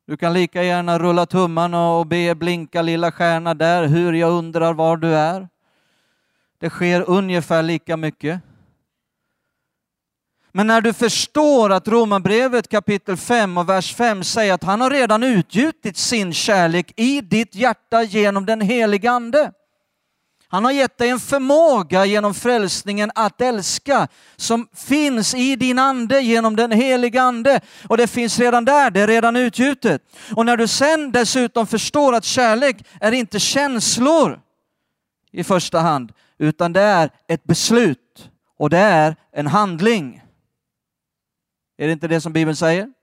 Du 0.08 0.18
kan 0.18 0.34
lika 0.34 0.64
gärna 0.64 1.00
rulla 1.00 1.26
tummarna 1.26 1.90
och 1.90 2.08
be 2.08 2.36
blinka 2.36 2.82
lilla 2.82 3.12
stjärna 3.12 3.54
där, 3.54 3.88
hur 3.88 4.14
jag 4.14 4.32
undrar 4.32 4.74
var 4.74 4.98
du 4.98 5.16
är. 5.16 5.50
Det 6.60 6.70
sker 6.70 7.10
ungefär 7.10 7.64
lika 7.64 7.98
mycket. 7.98 8.42
Men 10.58 10.68
när 10.68 10.82
du 10.82 10.94
förstår 10.94 11.72
att 11.72 11.88
Romarbrevet 11.88 12.68
kapitel 12.68 13.18
5 13.18 13.58
och 13.58 13.70
vers 13.70 13.96
5 13.96 14.24
säger 14.24 14.54
att 14.54 14.64
han 14.64 14.82
har 14.82 14.90
redan 14.90 15.24
utgjutit 15.24 15.98
sin 15.98 16.34
kärlek 16.34 16.94
i 16.96 17.22
ditt 17.22 17.56
hjärta 17.56 18.04
genom 18.04 18.46
den 18.46 18.62
helige 18.62 19.12
Ande. 19.12 19.52
Han 20.48 20.66
har 20.66 20.72
gett 20.72 20.98
dig 20.98 21.10
en 21.10 21.20
förmåga 21.20 22.06
genom 22.06 22.34
frälsningen 22.34 23.12
att 23.16 23.42
älska 23.42 24.08
som 24.36 24.68
finns 24.74 25.36
i 25.36 25.56
din 25.56 25.80
ande 25.80 26.22
genom 26.22 26.56
den 26.56 26.72
heliga 26.72 27.22
ande. 27.22 27.62
Och 27.88 27.98
det 27.98 28.08
finns 28.08 28.40
redan 28.40 28.66
där, 28.66 28.92
det 28.92 29.02
är 29.02 29.08
redan 29.08 29.36
utgjutet. 29.36 30.02
Och 30.36 30.46
när 30.46 30.58
du 30.58 30.68
sen 30.68 31.12
dessutom 31.12 31.68
förstår 31.68 32.16
att 32.16 32.26
kärlek 32.26 32.78
är 33.02 33.12
inte 33.12 33.40
känslor 33.40 34.40
i 35.32 35.44
första 35.44 35.80
hand, 35.80 36.12
utan 36.38 36.74
det 36.74 36.82
är 36.82 37.10
ett 37.28 37.44
beslut 37.44 38.30
och 38.60 38.70
det 38.70 38.78
är 38.78 39.16
en 39.32 39.48
handling. 39.48 40.22
Är 41.78 41.88
det 41.88 41.94
inte 41.94 42.08
det 42.08 42.22
som 42.22 42.34
Bibeln 42.34 42.56
säger? 42.56 42.94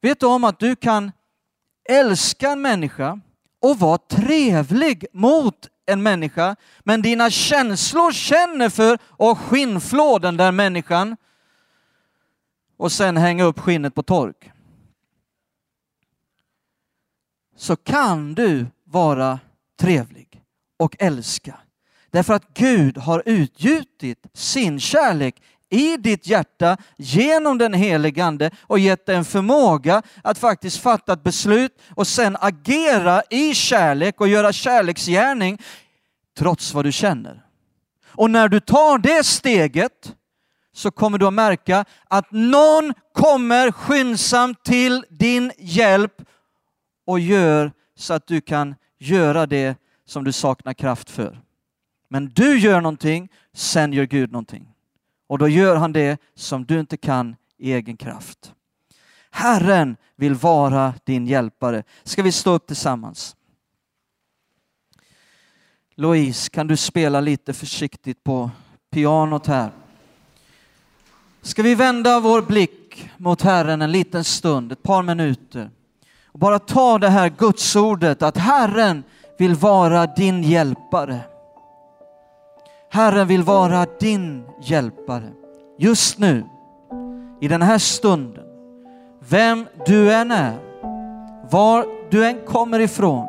Vet 0.00 0.20
du 0.20 0.26
om 0.26 0.44
att 0.44 0.58
du 0.58 0.76
kan 0.76 1.12
älska 1.84 2.50
en 2.50 2.62
människa 2.62 3.20
och 3.60 3.78
vara 3.78 3.98
trevlig 3.98 5.06
mot 5.12 5.68
en 5.86 6.02
människa, 6.02 6.56
men 6.80 7.02
dina 7.02 7.30
känslor 7.30 8.12
känner 8.12 8.68
för 8.68 8.98
att 9.18 9.38
skinnflå 9.38 10.18
den 10.18 10.36
där 10.36 10.52
människan 10.52 11.16
och 12.76 12.92
sen 12.92 13.16
hänga 13.16 13.44
upp 13.44 13.58
skinnet 13.58 13.94
på 13.94 14.02
tork. 14.02 14.50
Så 17.56 17.76
kan 17.76 18.34
du 18.34 18.66
vara 18.84 19.40
trevlig 19.78 20.42
och 20.76 20.96
älska 20.98 21.60
Därför 22.12 22.34
att 22.34 22.54
Gud 22.54 22.98
har 22.98 23.22
utgjutit 23.26 24.26
sin 24.34 24.80
kärlek 24.80 25.42
i 25.70 25.96
ditt 25.96 26.26
hjärta 26.26 26.76
genom 26.96 27.58
den 27.58 27.72
helige 27.72 28.24
Ande 28.24 28.50
och 28.60 28.78
gett 28.78 29.06
dig 29.06 29.16
en 29.16 29.24
förmåga 29.24 30.02
att 30.24 30.38
faktiskt 30.38 30.80
fatta 30.80 31.12
ett 31.12 31.22
beslut 31.22 31.78
och 31.94 32.06
sen 32.06 32.36
agera 32.40 33.22
i 33.30 33.54
kärlek 33.54 34.20
och 34.20 34.28
göra 34.28 34.52
kärleksgärning 34.52 35.58
trots 36.38 36.74
vad 36.74 36.84
du 36.84 36.92
känner. 36.92 37.42
Och 38.06 38.30
när 38.30 38.48
du 38.48 38.60
tar 38.60 38.98
det 38.98 39.26
steget 39.26 40.14
så 40.74 40.90
kommer 40.90 41.18
du 41.18 41.26
att 41.26 41.34
märka 41.34 41.84
att 42.08 42.30
någon 42.30 42.94
kommer 43.12 43.72
skyndsamt 43.72 44.64
till 44.64 45.04
din 45.08 45.52
hjälp 45.58 46.22
och 47.06 47.20
gör 47.20 47.72
så 47.96 48.14
att 48.14 48.26
du 48.26 48.40
kan 48.40 48.74
göra 48.98 49.46
det 49.46 49.76
som 50.06 50.24
du 50.24 50.32
saknar 50.32 50.74
kraft 50.74 51.10
för. 51.10 51.41
Men 52.12 52.28
du 52.28 52.58
gör 52.58 52.80
någonting, 52.80 53.28
sen 53.52 53.92
gör 53.92 54.04
Gud 54.04 54.32
någonting. 54.32 54.68
Och 55.26 55.38
då 55.38 55.48
gör 55.48 55.76
han 55.76 55.92
det 55.92 56.20
som 56.34 56.64
du 56.64 56.80
inte 56.80 56.96
kan 56.96 57.36
i 57.58 57.72
egen 57.72 57.96
kraft. 57.96 58.52
Herren 59.30 59.96
vill 60.16 60.34
vara 60.34 60.94
din 61.04 61.26
hjälpare. 61.26 61.82
Ska 62.02 62.22
vi 62.22 62.32
stå 62.32 62.52
upp 62.52 62.66
tillsammans? 62.66 63.36
Louise, 65.94 66.50
kan 66.50 66.66
du 66.66 66.76
spela 66.76 67.20
lite 67.20 67.52
försiktigt 67.52 68.24
på 68.24 68.50
pianot 68.90 69.46
här? 69.46 69.70
Ska 71.42 71.62
vi 71.62 71.74
vända 71.74 72.20
vår 72.20 72.42
blick 72.42 73.10
mot 73.16 73.42
Herren 73.42 73.82
en 73.82 73.92
liten 73.92 74.24
stund, 74.24 74.72
ett 74.72 74.82
par 74.82 75.02
minuter 75.02 75.70
och 76.24 76.38
bara 76.38 76.58
ta 76.58 76.98
det 76.98 77.10
här 77.10 77.28
gudsordet 77.28 78.22
att 78.22 78.36
Herren 78.36 79.04
vill 79.38 79.54
vara 79.54 80.06
din 80.06 80.42
hjälpare. 80.42 81.20
Herren 82.94 83.28
vill 83.28 83.42
vara 83.42 83.86
din 84.00 84.44
hjälpare. 84.60 85.32
Just 85.78 86.18
nu, 86.18 86.44
i 87.40 87.48
den 87.48 87.62
här 87.62 87.78
stunden, 87.78 88.44
vem 89.18 89.66
du 89.86 90.12
än 90.12 90.30
är, 90.30 90.58
var 91.50 91.86
du 92.10 92.24
än 92.24 92.40
kommer 92.46 92.80
ifrån, 92.80 93.26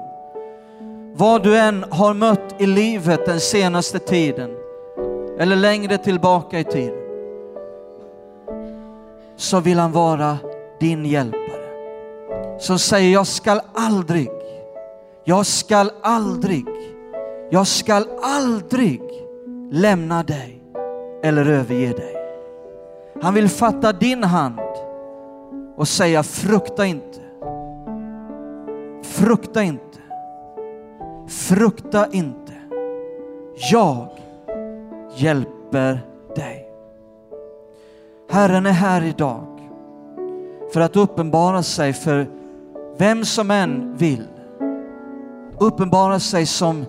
vad 1.14 1.44
du 1.44 1.58
än 1.58 1.86
har 1.90 2.14
mött 2.14 2.56
i 2.58 2.66
livet 2.66 3.26
den 3.26 3.40
senaste 3.40 4.00
tiden 4.00 4.52
eller 5.40 5.56
längre 5.56 5.98
tillbaka 5.98 6.60
i 6.60 6.64
tiden, 6.64 7.04
så 9.36 9.60
vill 9.60 9.80
han 9.80 9.92
vara 9.92 10.38
din 10.80 11.06
hjälpare. 11.06 11.40
Som 12.60 12.80
säger, 12.80 13.14
jag 13.14 13.28
skall 13.28 13.62
aldrig, 13.74 14.30
jag 15.24 15.46
skall 15.46 15.92
aldrig, 16.02 16.66
jag 17.52 17.68
skall 17.68 18.08
aldrig 18.22 19.03
lämna 19.74 20.24
dig 20.24 20.64
eller 21.24 21.50
överge 21.50 21.94
dig. 21.94 22.16
Han 23.22 23.34
vill 23.34 23.50
fatta 23.50 23.94
din 23.94 24.24
hand 24.24 24.60
och 25.76 25.88
säga 25.88 26.24
frukta 26.24 26.86
inte. 26.86 27.20
Frukta 29.04 29.64
inte. 29.64 30.00
Frukta 31.28 32.08
inte. 32.12 32.54
Jag 33.72 34.08
hjälper 35.16 36.00
dig. 36.36 36.70
Herren 38.30 38.66
är 38.66 38.72
här 38.72 39.04
idag 39.04 39.70
för 40.74 40.82
att 40.82 40.96
uppenbara 40.96 41.64
sig 41.64 41.94
för 41.94 42.28
vem 42.98 43.26
som 43.26 43.52
än 43.52 43.96
vill. 43.98 44.28
Uppenbara 45.60 46.20
sig 46.20 46.46
som 46.46 46.86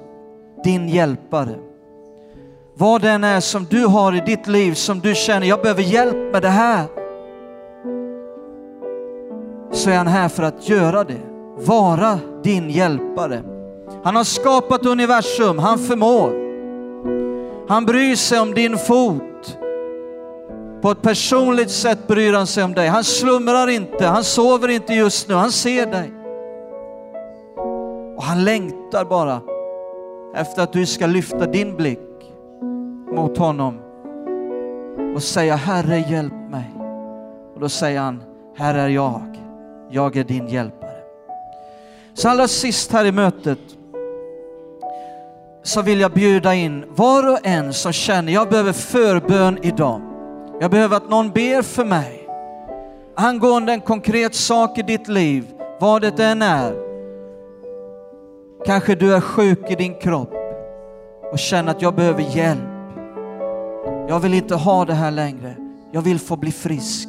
din 0.65 0.89
hjälpare. 0.89 1.64
Vad 2.77 3.03
det 3.03 3.11
än 3.11 3.25
är 3.25 3.41
som 3.41 3.67
du 3.71 3.87
har 3.87 4.17
i 4.17 4.21
ditt 4.21 4.47
liv 4.47 4.75
som 4.75 5.01
du 5.01 5.15
känner, 5.15 5.47
jag 5.47 5.63
behöver 5.63 5.83
hjälp 5.83 6.33
med 6.33 6.43
det 6.43 6.49
här. 6.49 6.85
Så 9.73 9.91
är 9.91 9.97
han 9.97 10.07
här 10.07 10.29
för 10.29 10.43
att 10.43 10.69
göra 10.69 11.05
det. 11.05 11.21
Vara 11.57 12.19
din 12.43 12.71
hjälpare. 12.71 13.43
Han 14.05 14.17
har 14.17 14.25
skapat 14.25 14.87
universum, 14.87 15.59
han 15.59 15.79
förmår. 15.79 16.45
Han 17.69 17.85
bryr 17.87 18.17
sig 18.17 18.41
om 18.41 18.55
din 18.55 18.79
fot. 18.79 19.59
På 20.83 20.91
ett 20.91 21.03
personligt 21.03 21.71
sätt 21.71 22.07
bryr 22.07 22.33
han 22.33 22.47
sig 22.47 22.65
om 22.65 22.75
dig. 22.75 22.89
Han 22.89 23.05
slumrar 23.05 23.69
inte, 23.69 24.07
han 24.07 24.25
sover 24.25 24.69
inte 24.69 24.95
just 24.95 25.29
nu, 25.29 25.35
han 25.35 25.53
ser 25.53 25.87
dig. 25.87 26.13
Och 28.17 28.23
han 28.23 28.45
längtar 28.45 29.05
bara 29.05 29.41
efter 30.35 30.63
att 30.63 30.73
du 30.73 30.87
ska 30.87 31.07
lyfta 31.07 31.47
din 31.47 31.77
blick 31.77 32.14
mot 33.15 33.39
honom 33.39 33.79
och 35.15 35.23
säga 35.23 35.57
Herre 35.57 35.99
hjälp 35.99 36.51
mig. 36.51 36.75
Och 37.55 37.61
då 37.61 37.69
säger 37.69 38.01
han, 38.01 38.23
här 38.57 38.75
är 38.75 38.89
jag, 38.89 39.23
jag 39.91 40.17
är 40.17 40.25
din 40.25 40.49
hjälpare. 40.49 40.91
Så 42.15 42.29
allra 42.29 42.49
sist 42.49 42.93
här 42.93 43.05
i 43.05 43.13
mötet 43.13 43.59
så 45.63 45.83
vill 45.83 46.01
jag 46.01 46.13
bjuda 46.13 46.55
in 46.55 46.85
var 46.89 47.33
och 47.33 47.47
en 47.47 47.73
som 47.73 47.93
känner, 47.93 48.33
jag 48.33 48.49
behöver 48.49 48.73
förbön 48.73 49.59
idag. 49.63 50.01
Jag 50.61 50.71
behöver 50.71 50.97
att 50.97 51.11
någon 51.11 51.31
ber 51.31 51.63
för 51.63 51.85
mig 51.85 52.29
angående 53.15 53.73
en 53.73 53.81
konkret 53.81 54.35
sak 54.35 54.79
i 54.79 54.83
ditt 54.83 55.09
liv, 55.09 55.45
vad 55.81 56.03
det 56.03 56.25
än 56.25 56.43
är. 56.43 56.75
Kanske 58.67 58.95
du 58.95 59.15
är 59.15 59.21
sjuk 59.21 59.71
i 59.71 59.75
din 59.75 59.95
kropp 59.95 60.35
och 61.33 61.39
känner 61.39 61.71
att 61.71 61.83
jag 61.83 61.95
behöver 61.95 62.37
hjälp. 62.37 62.74
Jag 64.09 64.21
vill 64.21 64.35
inte 64.35 64.55
ha 64.55 64.85
det 64.85 64.95
här 64.95 65.11
längre. 65.11 65.55
Jag 65.93 66.03
vill 66.03 66.19
få 66.19 66.37
bli 66.37 66.53
frisk. 66.53 67.09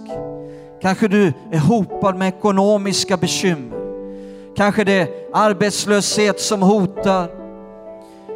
Kanske 0.82 1.08
du 1.08 1.34
är 1.52 1.60
hopad 1.60 2.16
med 2.16 2.28
ekonomiska 2.28 3.18
bekymmer. 3.18 3.78
Kanske 4.56 4.84
det 4.84 4.93
är 4.93 5.10
arbetslöshet 5.34 6.39
som 6.39 6.62
hotar. 6.62 7.30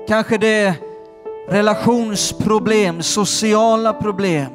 Kanske 0.08 0.38
det 0.38 0.48
är 0.48 0.74
relationsproblem, 1.50 3.02
sociala 3.02 3.94
problem. 3.94 4.52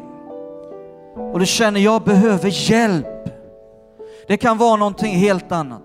Och 1.33 1.39
du 1.39 1.47
känner, 1.47 1.81
jag 1.81 2.03
behöver 2.03 2.71
hjälp. 2.71 3.07
Det 4.27 4.37
kan 4.37 4.59
vara 4.59 4.77
någonting 4.77 5.15
helt 5.15 5.53
annat. 5.53 5.83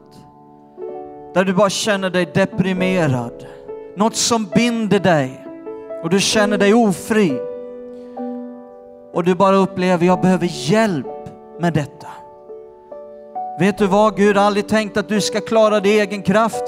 Där 1.33 1.45
du 1.45 1.53
bara 1.53 1.69
känner 1.69 2.09
dig 2.09 2.29
deprimerad. 2.33 3.45
Något 3.95 4.15
som 4.15 4.45
binder 4.45 4.99
dig 4.99 5.45
och 6.03 6.09
du 6.09 6.19
känner 6.19 6.57
dig 6.57 6.73
ofri. 6.73 7.48
Och 9.13 9.23
du 9.23 9.35
bara 9.35 9.55
upplever, 9.55 10.05
jag 10.05 10.21
behöver 10.21 10.47
hjälp 10.51 11.07
med 11.59 11.73
detta. 11.73 12.07
Vet 13.59 13.77
du 13.77 13.87
vad? 13.87 14.15
Gud 14.15 14.37
har 14.37 14.43
aldrig 14.43 14.67
tänkt 14.67 14.97
att 14.97 15.09
du 15.09 15.21
ska 15.21 15.41
klara 15.41 15.79
det 15.79 15.89
i 15.89 15.99
egen 15.99 16.23
kraft. 16.23 16.63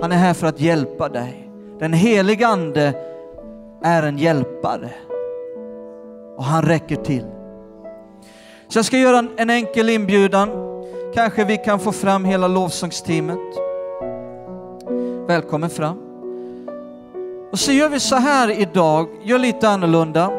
Han 0.00 0.12
är 0.12 0.16
här 0.16 0.34
för 0.34 0.46
att 0.46 0.60
hjälpa 0.60 1.08
dig. 1.08 1.50
Den 1.78 1.92
helige 1.92 2.46
Ande 2.46 2.94
är 3.82 4.02
en 4.02 4.18
hjälpare 4.18 4.90
och 6.36 6.44
han 6.44 6.62
räcker 6.62 6.96
till. 6.96 7.24
Så 8.68 8.78
jag 8.78 8.84
ska 8.84 8.98
göra 8.98 9.26
en 9.36 9.50
enkel 9.50 9.90
inbjudan. 9.90 10.50
Kanske 11.14 11.44
vi 11.44 11.56
kan 11.56 11.80
få 11.80 11.92
fram 11.92 12.24
hela 12.24 12.48
lovsångsteamet. 12.48 13.38
Välkommen 15.26 15.70
fram. 15.70 15.98
Och 17.52 17.58
så 17.58 17.72
gör 17.72 17.88
vi 17.88 18.00
så 18.00 18.16
här 18.16 18.60
idag, 18.60 19.08
gör 19.22 19.38
lite 19.38 19.68
annorlunda. 19.68 20.30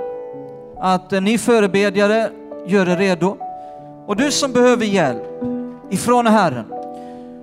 Att 0.81 1.13
eh, 1.13 1.21
ni 1.21 1.37
förebedjare 1.37 2.29
gör 2.65 2.89
er 2.89 2.97
redo. 2.97 3.37
Och 4.07 4.15
du 4.15 4.31
som 4.31 4.51
behöver 4.51 4.85
hjälp 4.85 5.23
ifrån 5.89 6.27
Herren, 6.27 6.65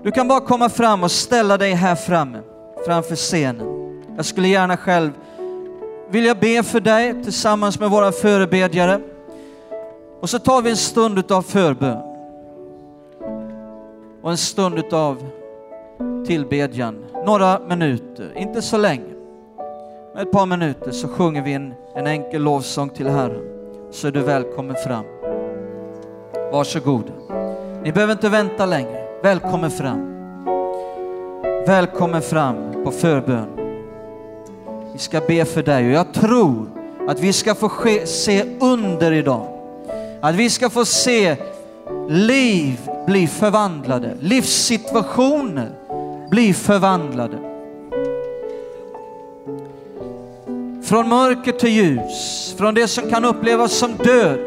du 0.03 0.11
kan 0.11 0.29
bara 0.29 0.41
komma 0.41 0.69
fram 0.69 1.03
och 1.03 1.11
ställa 1.11 1.59
dig 1.59 1.73
här 1.73 1.95
framme, 1.95 2.39
framför 2.87 3.17
scenen. 3.17 3.67
Jag 4.17 4.25
skulle 4.25 4.49
gärna 4.49 4.77
själv 4.77 5.11
vilja 6.11 6.35
be 6.35 6.63
för 6.63 6.81
dig 6.81 7.25
tillsammans 7.25 7.81
med 7.81 7.91
våra 7.91 8.13
förebedjare. 8.13 9.01
Och 10.21 10.31
så 10.31 10.39
tar 10.39 10.63
vi 10.63 10.71
en 10.71 10.77
stund 10.77 11.33
av 11.33 11.43
förbön. 11.43 12.03
Och 14.23 14.31
en 14.31 14.37
stund 14.37 14.95
av 14.95 15.31
tillbedjan. 16.27 17.05
Några 17.27 17.59
minuter, 17.59 18.33
inte 18.37 18.63
så 18.63 18.77
länge. 18.77 19.18
Med 20.15 20.23
ett 20.23 20.33
par 20.33 20.47
minuter 20.47 20.91
så 20.91 21.09
sjunger 21.09 21.43
vi 21.43 21.53
en, 21.53 21.75
en 21.95 22.07
enkel 22.07 22.43
lovsång 22.43 22.91
till 22.91 23.09
Herren. 23.09 23.43
Så 23.91 24.07
är 24.07 24.13
du 24.13 24.21
välkommen 24.21 24.77
fram. 24.87 25.05
Varsågod. 26.53 27.13
Ni 27.83 27.93
behöver 27.93 28.13
inte 28.13 28.29
vänta 28.29 28.67
längre. 28.67 29.05
Välkommen 29.23 29.71
fram. 29.71 30.15
Välkommen 31.67 32.23
fram 32.23 32.85
på 32.85 32.91
förbön. 32.91 33.49
Vi 34.93 34.99
ska 34.99 35.21
be 35.21 35.45
för 35.45 35.63
dig 35.63 35.87
och 35.87 35.93
jag 35.93 36.15
tror 36.15 36.67
att 37.09 37.21
vi 37.21 37.33
ska 37.33 37.55
få 37.55 37.71
se 38.05 38.45
under 38.61 39.13
idag. 39.13 39.47
Att 40.21 40.35
vi 40.35 40.51
ska 40.51 40.71
få 40.71 40.85
se 40.85 41.37
liv 42.09 42.81
bli 43.07 43.27
förvandlade, 43.27 44.17
livssituationer 44.21 45.71
bli 46.31 46.55
förvandlade. 46.55 47.48
Från 50.89 51.09
mörker 51.09 51.53
till 51.53 51.71
ljus, 51.71 52.55
från 52.59 52.75
det 52.75 52.89
som 52.89 53.11
kan 53.11 53.25
upplevas 53.25 53.73
som 53.73 53.97
död 53.97 54.39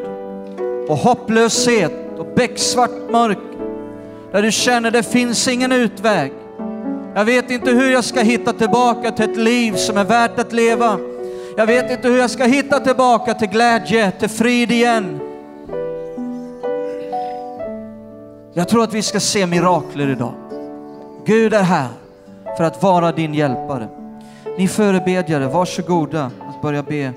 och 0.88 0.98
hopplöshet 0.98 1.94
och 2.18 2.26
becksvart 2.36 3.12
mörker. 3.12 3.42
Där 4.32 4.42
du 4.42 4.52
känner 4.52 4.92
det 4.92 5.04
finns 5.04 5.48
ingen 5.48 5.72
utväg. 5.72 6.32
Jag 7.16 7.26
vet 7.26 7.52
inte 7.52 7.72
hur 7.72 7.92
jag 7.92 8.04
ska 8.04 8.22
hitta 8.22 8.54
tillbaka 8.54 9.12
till 9.12 9.30
ett 9.30 9.38
liv 9.38 9.74
som 9.74 9.98
är 9.98 10.04
värt 10.04 10.40
att 10.40 10.54
leva. 10.54 11.00
Jag 11.58 11.66
vet 11.66 11.92
inte 11.92 12.08
hur 12.08 12.18
jag 12.18 12.30
ska 12.30 12.44
hitta 12.44 12.80
tillbaka 12.80 13.34
till 13.34 13.50
glädje, 13.50 14.12
till 14.12 14.30
frid 14.30 14.72
igen. 14.72 15.20
Jag 18.54 18.70
tror 18.70 18.84
att 18.84 18.94
vi 18.94 19.02
ska 19.02 19.20
se 19.20 19.46
mirakler 19.46 20.10
idag. 20.10 20.34
Gud 21.26 21.54
är 21.54 21.64
här 21.64 21.90
för 22.58 22.64
att 22.64 22.84
vara 22.84 23.12
din 23.12 23.34
hjälpare. 23.34 24.01
Ni 24.58 24.68
förebedjare, 24.68 25.48
varsågoda 25.48 26.32
att 26.40 26.62
börja 26.62 26.84
be 26.84 27.14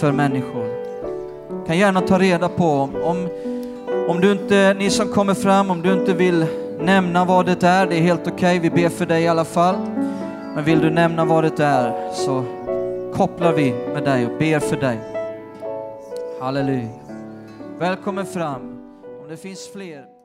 för 0.00 0.12
människor. 0.12 0.66
Kan 1.66 1.78
gärna 1.78 2.00
ta 2.00 2.18
reda 2.18 2.48
på 2.48 2.90
om, 3.04 3.28
om 4.08 4.20
du 4.20 4.32
inte, 4.32 4.74
ni 4.78 4.90
som 4.90 5.08
kommer 5.08 5.34
fram, 5.34 5.70
om 5.70 5.82
du 5.82 5.92
inte 5.92 6.14
vill 6.14 6.46
nämna 6.80 7.24
vad 7.24 7.46
det 7.46 7.62
är, 7.62 7.86
det 7.86 7.96
är 7.96 8.00
helt 8.00 8.26
okej. 8.26 8.58
Okay. 8.58 8.58
Vi 8.58 8.70
ber 8.70 8.88
för 8.88 9.06
dig 9.06 9.22
i 9.22 9.28
alla 9.28 9.44
fall. 9.44 9.76
Men 10.54 10.64
vill 10.64 10.80
du 10.80 10.90
nämna 10.90 11.24
vad 11.24 11.44
det 11.44 11.60
är 11.60 12.12
så 12.12 12.44
kopplar 13.14 13.52
vi 13.52 13.72
med 13.72 14.04
dig 14.04 14.26
och 14.26 14.38
ber 14.38 14.58
för 14.58 14.76
dig. 14.76 14.98
Halleluja. 16.40 16.88
Välkommen 17.78 18.26
fram. 18.26 18.80
Om 19.22 19.28
det 19.28 19.36
finns 19.36 19.68
fler 19.72 20.15